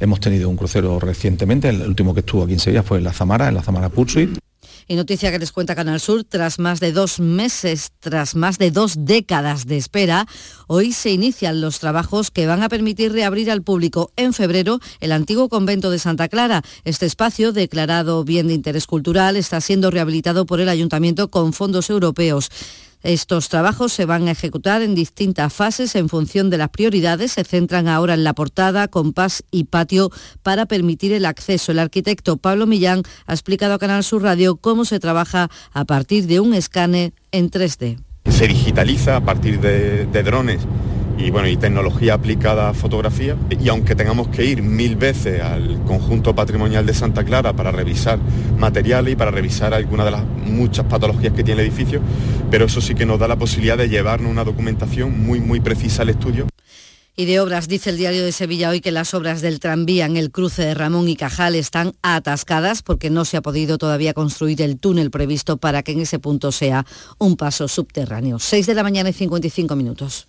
Hemos 0.00 0.20
tenido 0.20 0.48
un 0.50 0.56
crucero 0.56 1.00
recientemente, 1.00 1.68
el 1.70 1.82
último 1.82 2.12
que 2.12 2.20
estuvo 2.20 2.44
aquí 2.44 2.52
en 2.52 2.60
Sevilla 2.60 2.82
fue 2.82 2.98
en 2.98 3.04
la 3.04 3.12
Zamara, 3.12 3.48
en 3.48 3.54
la 3.54 3.62
Zamara 3.62 3.88
Pursuit, 3.88 4.38
y 4.88 4.94
noticia 4.94 5.30
que 5.30 5.38
les 5.38 5.52
cuenta 5.52 5.74
Canal 5.74 6.00
Sur, 6.00 6.24
tras 6.24 6.58
más 6.58 6.80
de 6.80 6.92
dos 6.92 7.20
meses, 7.20 7.92
tras 7.98 8.34
más 8.34 8.58
de 8.58 8.70
dos 8.70 8.94
décadas 8.98 9.66
de 9.66 9.76
espera, 9.76 10.26
hoy 10.66 10.92
se 10.92 11.10
inician 11.10 11.60
los 11.60 11.80
trabajos 11.80 12.30
que 12.30 12.46
van 12.46 12.62
a 12.62 12.68
permitir 12.68 13.12
reabrir 13.12 13.50
al 13.50 13.62
público 13.62 14.12
en 14.16 14.32
febrero 14.32 14.78
el 15.00 15.12
antiguo 15.12 15.48
convento 15.48 15.90
de 15.90 15.98
Santa 15.98 16.28
Clara. 16.28 16.62
Este 16.84 17.06
espacio, 17.06 17.52
declarado 17.52 18.24
bien 18.24 18.48
de 18.48 18.54
interés 18.54 18.86
cultural, 18.86 19.36
está 19.36 19.60
siendo 19.60 19.90
rehabilitado 19.90 20.46
por 20.46 20.60
el 20.60 20.68
ayuntamiento 20.68 21.28
con 21.28 21.52
fondos 21.52 21.90
europeos. 21.90 22.50
Estos 23.02 23.48
trabajos 23.48 23.92
se 23.92 24.04
van 24.04 24.26
a 24.28 24.32
ejecutar 24.32 24.82
en 24.82 24.94
distintas 24.94 25.52
fases 25.52 25.94
en 25.94 26.08
función 26.08 26.50
de 26.50 26.58
las 26.58 26.70
prioridades. 26.70 27.32
Se 27.32 27.44
centran 27.44 27.88
ahora 27.88 28.14
en 28.14 28.24
la 28.24 28.34
portada, 28.34 28.88
compás 28.88 29.44
y 29.50 29.64
patio 29.64 30.10
para 30.42 30.66
permitir 30.66 31.12
el 31.12 31.24
acceso. 31.24 31.72
El 31.72 31.78
arquitecto 31.78 32.36
Pablo 32.36 32.66
Millán 32.66 33.02
ha 33.26 33.32
explicado 33.32 33.74
a 33.74 33.78
Canal 33.78 34.02
Sur 34.04 34.22
Radio 34.22 34.56
cómo 34.56 34.84
se 34.84 34.98
trabaja 35.00 35.48
a 35.72 35.84
partir 35.84 36.26
de 36.26 36.40
un 36.40 36.54
escáner 36.54 37.12
en 37.32 37.50
3D. 37.50 37.98
Se 38.28 38.48
digitaliza 38.48 39.16
a 39.16 39.20
partir 39.20 39.60
de, 39.60 40.06
de 40.06 40.22
drones 40.22 40.66
y 41.18 41.30
bueno, 41.30 41.48
y 41.48 41.56
tecnología 41.56 42.14
aplicada 42.14 42.68
a 42.68 42.74
fotografía. 42.74 43.36
Y 43.58 43.68
aunque 43.68 43.94
tengamos 43.94 44.28
que 44.28 44.44
ir 44.44 44.62
mil 44.62 44.96
veces 44.96 45.40
al 45.40 45.82
conjunto 45.84 46.34
patrimonial 46.34 46.84
de 46.84 46.94
Santa 46.94 47.24
Clara 47.24 47.54
para 47.54 47.72
revisar 47.72 48.18
materiales 48.58 49.14
y 49.14 49.16
para 49.16 49.30
revisar 49.30 49.74
algunas 49.74 50.06
de 50.06 50.12
las 50.12 50.24
muchas 50.24 50.86
patologías 50.86 51.32
que 51.32 51.42
tiene 51.42 51.62
el 51.62 51.68
edificio, 51.68 52.00
pero 52.50 52.66
eso 52.66 52.80
sí 52.80 52.94
que 52.94 53.06
nos 53.06 53.18
da 53.18 53.28
la 53.28 53.36
posibilidad 53.36 53.78
de 53.78 53.88
llevarnos 53.88 54.30
una 54.30 54.44
documentación 54.44 55.24
muy, 55.24 55.40
muy 55.40 55.60
precisa 55.60 56.02
al 56.02 56.10
estudio. 56.10 56.46
Y 57.18 57.24
de 57.24 57.40
obras, 57.40 57.66
dice 57.66 57.88
el 57.88 57.96
diario 57.96 58.22
de 58.22 58.30
Sevilla 58.30 58.68
hoy 58.68 58.82
que 58.82 58.92
las 58.92 59.14
obras 59.14 59.40
del 59.40 59.58
tranvía 59.58 60.04
en 60.04 60.18
el 60.18 60.30
cruce 60.30 60.62
de 60.62 60.74
Ramón 60.74 61.08
y 61.08 61.16
Cajal 61.16 61.54
están 61.54 61.94
atascadas 62.02 62.82
porque 62.82 63.08
no 63.08 63.24
se 63.24 63.38
ha 63.38 63.42
podido 63.42 63.78
todavía 63.78 64.12
construir 64.12 64.60
el 64.60 64.78
túnel 64.78 65.10
previsto 65.10 65.56
para 65.56 65.82
que 65.82 65.92
en 65.92 66.00
ese 66.00 66.18
punto 66.18 66.52
sea 66.52 66.84
un 67.16 67.38
paso 67.38 67.68
subterráneo. 67.68 68.38
6 68.38 68.66
de 68.66 68.74
la 68.74 68.82
mañana 68.82 69.08
y 69.08 69.14
55 69.14 69.74
minutos. 69.76 70.28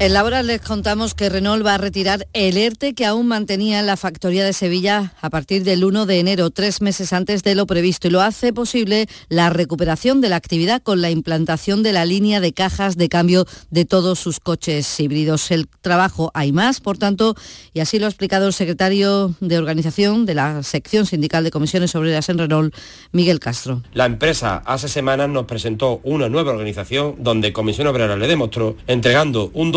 En 0.00 0.12
la 0.12 0.24
hora 0.24 0.42
les 0.42 0.60
contamos 0.60 1.14
que 1.14 1.28
Renault 1.28 1.64
va 1.64 1.74
a 1.74 1.78
retirar 1.78 2.26
el 2.32 2.56
ERTE 2.56 2.94
que 2.94 3.06
aún 3.06 3.28
mantenía 3.28 3.78
en 3.78 3.86
la 3.86 3.96
factoría 3.96 4.44
de 4.44 4.52
Sevilla 4.52 5.12
a 5.22 5.30
partir 5.30 5.62
del 5.62 5.84
1 5.84 6.04
de 6.04 6.18
enero, 6.18 6.50
tres 6.50 6.82
meses 6.82 7.12
antes 7.12 7.44
de 7.44 7.54
lo 7.54 7.64
previsto, 7.66 8.08
y 8.08 8.10
lo 8.10 8.20
hace 8.20 8.52
posible 8.52 9.06
la 9.28 9.50
recuperación 9.50 10.20
de 10.20 10.30
la 10.30 10.36
actividad 10.36 10.82
con 10.82 11.00
la 11.00 11.10
implantación 11.10 11.84
de 11.84 11.92
la 11.92 12.04
línea 12.06 12.40
de 12.40 12.52
cajas 12.52 12.96
de 12.96 13.08
cambio 13.08 13.46
de 13.70 13.84
todos 13.84 14.18
sus 14.18 14.40
coches 14.40 14.98
híbridos. 14.98 15.52
El 15.52 15.68
trabajo 15.68 16.32
hay 16.34 16.50
más, 16.50 16.80
por 16.80 16.98
tanto, 16.98 17.36
y 17.72 17.78
así 17.78 18.00
lo 18.00 18.06
ha 18.06 18.08
explicado 18.08 18.48
el 18.48 18.52
secretario 18.52 19.32
de 19.38 19.58
organización 19.58 20.26
de 20.26 20.34
la 20.34 20.64
sección 20.64 21.06
sindical 21.06 21.44
de 21.44 21.52
comisiones 21.52 21.94
obreras 21.94 22.28
en 22.28 22.38
Renault, 22.38 22.74
Miguel 23.12 23.38
Castro. 23.38 23.80
La 23.92 24.06
empresa 24.06 24.60
hace 24.66 24.88
semanas 24.88 25.28
nos 25.28 25.44
presentó 25.44 26.00
una 26.02 26.28
nueva 26.28 26.50
organización 26.50 27.14
donde 27.20 27.52
Comisión 27.52 27.86
Obrera 27.86 28.16
le 28.16 28.26
demostró 28.26 28.76
entregando 28.88 29.52
un 29.54 29.70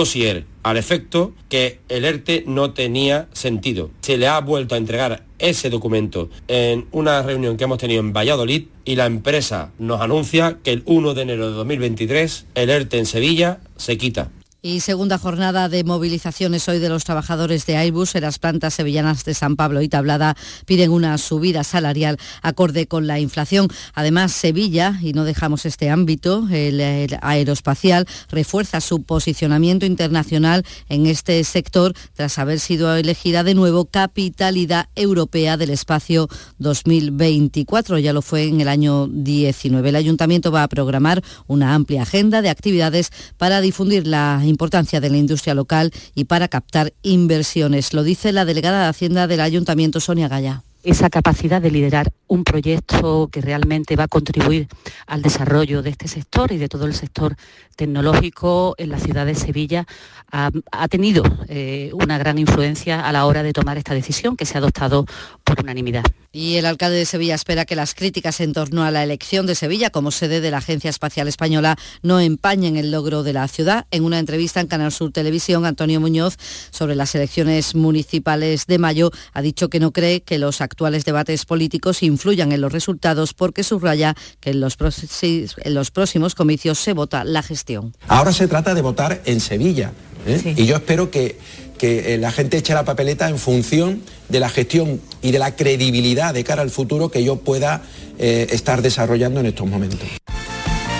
al 0.63 0.77
efecto 0.77 1.33
que 1.49 1.79
el 1.89 2.05
ERTE 2.05 2.43
no 2.47 2.71
tenía 2.71 3.27
sentido. 3.33 3.89
Se 4.01 4.17
le 4.17 4.27
ha 4.27 4.39
vuelto 4.39 4.75
a 4.75 4.77
entregar 4.77 5.25
ese 5.39 5.69
documento 5.69 6.29
en 6.47 6.87
una 6.91 7.21
reunión 7.21 7.57
que 7.57 7.65
hemos 7.65 7.77
tenido 7.77 7.99
en 7.99 8.13
Valladolid 8.13 8.67
y 8.85 8.95
la 8.95 9.05
empresa 9.05 9.71
nos 9.79 10.01
anuncia 10.01 10.59
que 10.63 10.71
el 10.71 10.83
1 10.85 11.13
de 11.13 11.21
enero 11.21 11.49
de 11.49 11.55
2023 11.55 12.45
el 12.55 12.69
ERTE 12.69 12.97
en 12.99 13.05
Sevilla 13.05 13.59
se 13.75 13.97
quita. 13.97 14.31
Y 14.67 14.81
segunda 14.81 15.17
jornada 15.17 15.69
de 15.69 15.85
movilizaciones 15.85 16.67
hoy 16.67 16.79
de 16.79 16.89
los 16.89 17.05
trabajadores 17.05 17.65
de 17.65 17.77
Airbus 17.77 18.15
en 18.15 18.23
las 18.23 18.37
plantas 18.37 18.73
sevillanas 18.73 19.23
de 19.23 19.33
San 19.33 19.55
Pablo 19.55 19.81
y 19.81 19.87
Tablada 19.87 20.35
piden 20.65 20.91
una 20.91 21.17
subida 21.17 21.63
salarial 21.63 22.17
acorde 22.41 22.85
con 22.85 23.07
la 23.07 23.17
inflación. 23.17 23.69
Además, 23.93 24.33
Sevilla, 24.33 24.99
y 25.01 25.13
no 25.13 25.23
dejamos 25.23 25.65
este 25.65 25.89
ámbito, 25.89 26.49
el, 26.51 26.81
aeroespacial, 27.21 28.07
refuerza 28.29 28.81
su 28.81 29.03
posicionamiento 29.03 29.85
internacional 29.85 30.65
en 30.89 31.05
este 31.05 31.41
sector 31.45 31.93
tras 32.13 32.37
haber 32.37 32.59
sido 32.59 32.93
elegida 32.93 33.45
de 33.45 33.55
nuevo 33.55 33.85
capitalidad 33.85 34.89
europea 34.95 35.55
del 35.55 35.69
espacio 35.69 36.27
2024. 36.57 37.99
Ya 37.99 38.11
lo 38.11 38.21
fue 38.21 38.43
en 38.43 38.59
el 38.59 38.67
año 38.67 39.07
19. 39.07 39.87
El 39.87 39.95
ayuntamiento 39.95 40.51
va 40.51 40.63
a 40.63 40.67
programar 40.67 41.23
una 41.47 41.73
amplia 41.73 42.01
agenda 42.01 42.41
de 42.41 42.49
actividades 42.49 43.11
para 43.37 43.61
difundir 43.61 44.05
la 44.05 44.41
importancia 44.57 44.99
de 44.99 45.11
la 45.11 45.17
industria 45.17 45.53
local 45.53 45.93
y 46.15 46.25
para 46.25 46.47
captar 46.47 46.93
inversiones. 47.03 47.93
Lo 47.93 48.01
dice 48.01 48.31
la 48.31 48.43
delegada 48.43 48.81
de 48.81 48.89
Hacienda 48.89 49.27
del 49.27 49.41
Ayuntamiento, 49.41 49.99
Sonia 49.99 50.27
Gaya 50.27 50.63
esa 50.83 51.09
capacidad 51.09 51.61
de 51.61 51.71
liderar 51.71 52.11
un 52.27 52.43
proyecto 52.43 53.29
que 53.31 53.41
realmente 53.41 53.95
va 53.95 54.05
a 54.05 54.07
contribuir 54.07 54.67
al 55.05 55.21
desarrollo 55.21 55.81
de 55.81 55.91
este 55.91 56.07
sector 56.07 56.51
y 56.51 56.57
de 56.57 56.67
todo 56.67 56.85
el 56.85 56.93
sector 56.93 57.35
tecnológico 57.75 58.75
en 58.77 58.89
la 58.89 58.99
ciudad 58.99 59.25
de 59.25 59.35
Sevilla 59.35 59.85
ha, 60.31 60.51
tenido 60.89 61.23
eh, 61.47 61.91
una 61.93 62.17
gran 62.17 62.37
influencia 62.37 63.01
a 63.01 63.11
la 63.11 63.25
hora 63.25 63.43
de 63.43 63.53
tomar 63.53 63.77
esta 63.77 63.93
decisión 63.93 64.35
que 64.35 64.45
se 64.45 64.55
ha 64.55 64.59
adoptado 64.59 65.05
por 65.43 65.61
unanimidad. 65.61 66.03
Y 66.33 66.57
el 66.57 66.65
alcalde 66.65 66.97
de 66.97 67.05
Sevilla 67.05 67.35
espera 67.35 67.65
que 67.65 67.75
las 67.75 67.95
críticas 67.95 68.41
en 68.41 68.53
torno 68.53 68.83
a 68.83 68.91
la 68.91 69.03
elección 69.03 69.47
de 69.47 69.55
Sevilla 69.55 69.89
como 69.89 70.11
sede 70.11 70.41
de 70.41 70.51
la 70.51 70.57
Agencia 70.57 70.89
Espacial 70.89 71.27
Española 71.27 71.77
no 72.03 72.19
empañen 72.19 72.75
el 72.77 72.91
logro 72.91 73.23
de 73.23 73.33
la 73.33 73.47
ciudad. 73.47 73.87
En 73.91 74.03
una 74.03 74.19
entrevista 74.19 74.59
en 74.59 74.67
Canal 74.67 74.91
Sur 74.91 75.11
Televisión, 75.11 75.65
Antonio 75.65 75.99
Muñoz, 75.99 76.37
sobre 76.69 76.95
las 76.95 77.15
elecciones 77.15 77.73
municipales 77.73 78.67
de 78.67 78.77
mayo, 78.77 79.11
ha 79.33 79.41
dicho 79.41 79.69
que 79.69 79.79
no 79.79 79.91
cree 79.91 80.21
que 80.21 80.37
los 80.37 80.61
actuales 80.67 81.05
debates 81.05 81.45
políticos 81.45 82.03
influyan 82.03 82.51
en 82.51 82.61
los 82.61 82.71
resultados 82.71 83.33
porque 83.33 83.63
subraya 83.63 84.15
que 84.39 84.51
en 84.51 84.59
los, 84.59 84.77
en 85.21 85.73
los 85.73 85.91
próximos 85.91 86.35
comicios 86.35 86.77
se 86.77 86.93
vota 86.93 87.23
la 87.23 87.41
gestión. 87.41 87.95
Ahora 88.07 88.33
se 88.33 88.47
trata 88.47 88.73
de 88.73 88.81
votar 88.81 89.21
en 89.25 89.39
Sevilla. 89.39 89.93
¿eh? 90.25 90.39
Sí. 90.43 90.53
Y 90.57 90.65
yo 90.65 90.75
espero 90.75 91.09
que, 91.09 91.37
que 91.77 92.17
la 92.17 92.31
gente 92.31 92.57
eche 92.57 92.73
la 92.73 92.83
papeleta 92.83 93.29
en 93.29 93.39
función 93.39 94.01
de 94.29 94.39
la 94.39 94.49
gestión 94.49 94.99
y 95.21 95.31
de 95.31 95.39
la 95.39 95.55
credibilidad 95.55 96.33
de 96.33 96.43
cara 96.43 96.61
al 96.61 96.69
futuro 96.69 97.09
que 97.09 97.23
yo 97.23 97.37
pueda 97.37 97.81
eh, 98.19 98.47
estar 98.51 98.81
desarrollando 98.81 99.39
en 99.39 99.45
estos 99.47 99.67
momentos. 99.67 100.07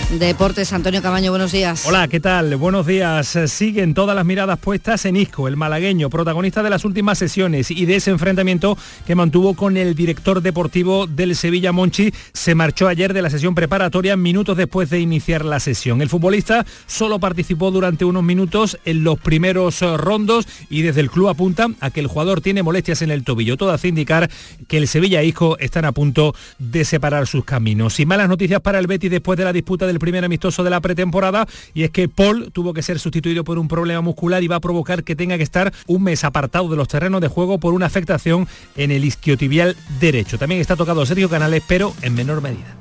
Deportes, 0.10 0.72
Antonio 0.72 1.02
Camaño, 1.02 1.32
buenos 1.32 1.52
días. 1.52 1.86
Hola, 1.86 2.08
¿qué 2.08 2.22
tal? 2.22 2.56
Buenos 2.56 2.88
días. 2.88 3.38
Siguen 3.48 3.94
todas 3.94 4.16
las 4.16 4.26
miradas 4.26 4.58
puestas 4.58 5.04
en 5.04 5.18
Isco, 5.18 5.50
el 5.50 5.58
malagueño, 5.58 6.10
protagonista 6.10 6.64
de 6.64 6.70
las 6.70 6.86
últimas 6.86 7.18
sesiones 7.18 7.72
y 7.72 7.86
de 7.86 7.98
ese 7.98 8.12
enfrentamiento 8.12 8.78
que 9.06 9.16
mantuvo 9.16 9.54
con 9.54 9.76
el 9.76 9.96
director 9.96 10.42
deportivo 10.42 11.08
del 11.08 11.36
Sevilla, 11.36 11.74
Monchi. 11.74 12.14
Se 12.32 12.56
marchó 12.56 12.88
ayer 12.88 13.14
de 13.14 13.22
la 13.22 13.30
sesión 13.30 13.54
preparatoria 13.54 14.16
minutos 14.16 14.56
después 14.56 14.90
de 14.90 15.02
iniciar 15.02 15.44
la 15.44 15.60
sesión. 15.60 16.02
El 16.02 16.08
futbolista 16.08 16.66
solo 16.86 17.20
participó 17.20 17.70
durante 17.70 18.06
unos 18.06 18.24
minutos 18.24 18.80
en 18.86 19.04
los 19.04 19.20
primeros 19.20 19.82
rondos 19.82 20.48
y 20.70 20.84
desde 20.84 21.02
el 21.02 21.12
club 21.12 21.28
apunta 21.28 21.68
a 21.82 21.92
que 21.92 22.00
el 22.00 22.08
jugador 22.08 22.40
tiene 22.40 22.64
molestias 22.64 23.02
en 23.02 23.12
el 23.12 23.26
tobillo. 23.26 23.58
Todo 23.58 23.72
hace 23.72 23.90
indicar 23.90 24.32
que 24.70 24.78
el 24.78 24.88
Sevilla 24.88 25.22
e 25.22 25.26
Isco 25.26 25.58
están 25.60 25.84
a 25.84 25.92
punto 25.92 26.34
de 26.60 26.86
separar 26.86 27.28
sus 27.28 27.44
caminos. 27.44 28.00
Y 28.00 28.06
malas 28.06 28.30
noticias 28.30 28.62
para 28.62 28.80
el 28.80 28.88
Betis 28.88 29.12
después 29.12 29.38
de 29.38 29.44
la 29.44 29.52
disputa 29.52 29.86
del 29.86 29.98
primer 30.08 30.24
amistoso 30.24 30.64
de 30.64 30.70
la 30.70 30.80
pretemporada 30.80 31.46
y 31.74 31.84
es 31.84 31.92
que 31.92 32.08
Paul 32.08 32.50
tuvo 32.54 32.74
que 32.74 32.82
ser 32.82 32.98
sustituido 32.98 33.44
por 33.44 33.60
un 33.60 33.68
problema 33.68 34.00
muscular 34.00 34.42
y 34.42 34.48
va 34.48 34.56
a 34.56 34.62
provocar 34.62 35.04
que 35.04 35.18
tenga 35.18 35.36
que 35.36 35.44
estar 35.44 35.74
un 35.86 36.04
mes 36.04 36.24
apartado 36.24 36.70
de 36.70 36.78
los 36.78 36.88
terrenos 36.88 37.20
de 37.20 37.28
juego 37.28 37.60
por 37.60 37.74
una 37.74 37.88
afectación 37.88 38.48
en 38.78 38.92
el 38.92 39.04
isquiotibial 39.04 39.76
derecho. 40.00 40.38
También 40.38 40.62
está 40.62 40.78
tocado 40.78 41.06
Sergio 41.06 41.28
Canales, 41.28 41.62
pero 41.68 41.94
en 42.02 42.16
menor 42.16 42.42
medida. 42.42 42.78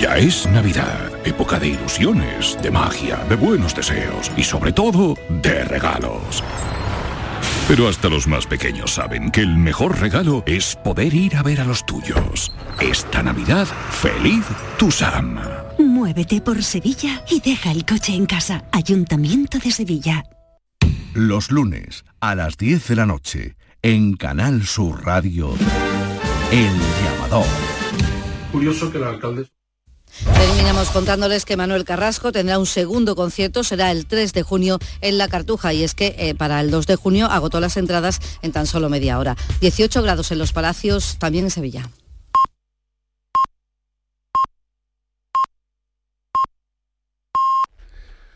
Ya 0.00 0.16
es 0.16 0.46
Navidad, 0.46 1.12
época 1.26 1.58
de 1.58 1.68
ilusiones, 1.68 2.56
de 2.62 2.70
magia, 2.70 3.18
de 3.28 3.36
buenos 3.36 3.76
deseos 3.76 4.32
y 4.34 4.42
sobre 4.42 4.72
todo 4.72 5.14
de 5.28 5.62
regalos. 5.64 6.42
Pero 7.68 7.86
hasta 7.86 8.08
los 8.08 8.26
más 8.26 8.46
pequeños 8.46 8.94
saben 8.94 9.30
que 9.30 9.42
el 9.42 9.58
mejor 9.58 10.00
regalo 10.00 10.42
es 10.46 10.74
poder 10.82 11.12
ir 11.12 11.36
a 11.36 11.42
ver 11.42 11.60
a 11.60 11.66
los 11.66 11.84
tuyos. 11.84 12.50
Esta 12.80 13.22
Navidad, 13.22 13.66
feliz 13.90 14.46
Tusam. 14.78 15.65
Muévete 15.86 16.40
por 16.40 16.62
Sevilla 16.62 17.24
y 17.30 17.40
deja 17.40 17.70
el 17.70 17.86
coche 17.86 18.14
en 18.14 18.26
casa. 18.26 18.64
Ayuntamiento 18.72 19.58
de 19.58 19.70
Sevilla. 19.70 20.24
Los 21.14 21.50
lunes 21.50 22.04
a 22.20 22.34
las 22.34 22.56
10 22.56 22.88
de 22.88 22.96
la 22.96 23.06
noche 23.06 23.56
en 23.82 24.16
Canal 24.16 24.66
Sur 24.66 25.04
Radio, 25.04 25.54
El 26.50 26.72
Llamador. 27.04 27.46
Curioso 28.52 28.90
que 28.90 28.98
el 28.98 29.04
alcalde... 29.04 29.46
Terminamos 30.24 30.88
contándoles 30.90 31.44
que 31.44 31.56
Manuel 31.56 31.84
Carrasco 31.84 32.32
tendrá 32.32 32.58
un 32.58 32.66
segundo 32.66 33.14
concierto, 33.14 33.62
será 33.64 33.90
el 33.90 34.06
3 34.06 34.32
de 34.32 34.42
junio 34.42 34.78
en 35.02 35.18
La 35.18 35.28
Cartuja 35.28 35.72
y 35.72 35.84
es 35.84 35.94
que 35.94 36.16
eh, 36.18 36.34
para 36.34 36.60
el 36.60 36.70
2 36.70 36.86
de 36.86 36.96
junio 36.96 37.26
agotó 37.26 37.60
las 37.60 37.76
entradas 37.76 38.20
en 38.42 38.52
tan 38.52 38.66
solo 38.66 38.88
media 38.88 39.18
hora. 39.18 39.36
18 39.60 40.02
grados 40.02 40.32
en 40.32 40.38
los 40.38 40.52
Palacios, 40.52 41.18
también 41.18 41.44
en 41.44 41.50
Sevilla. 41.50 41.90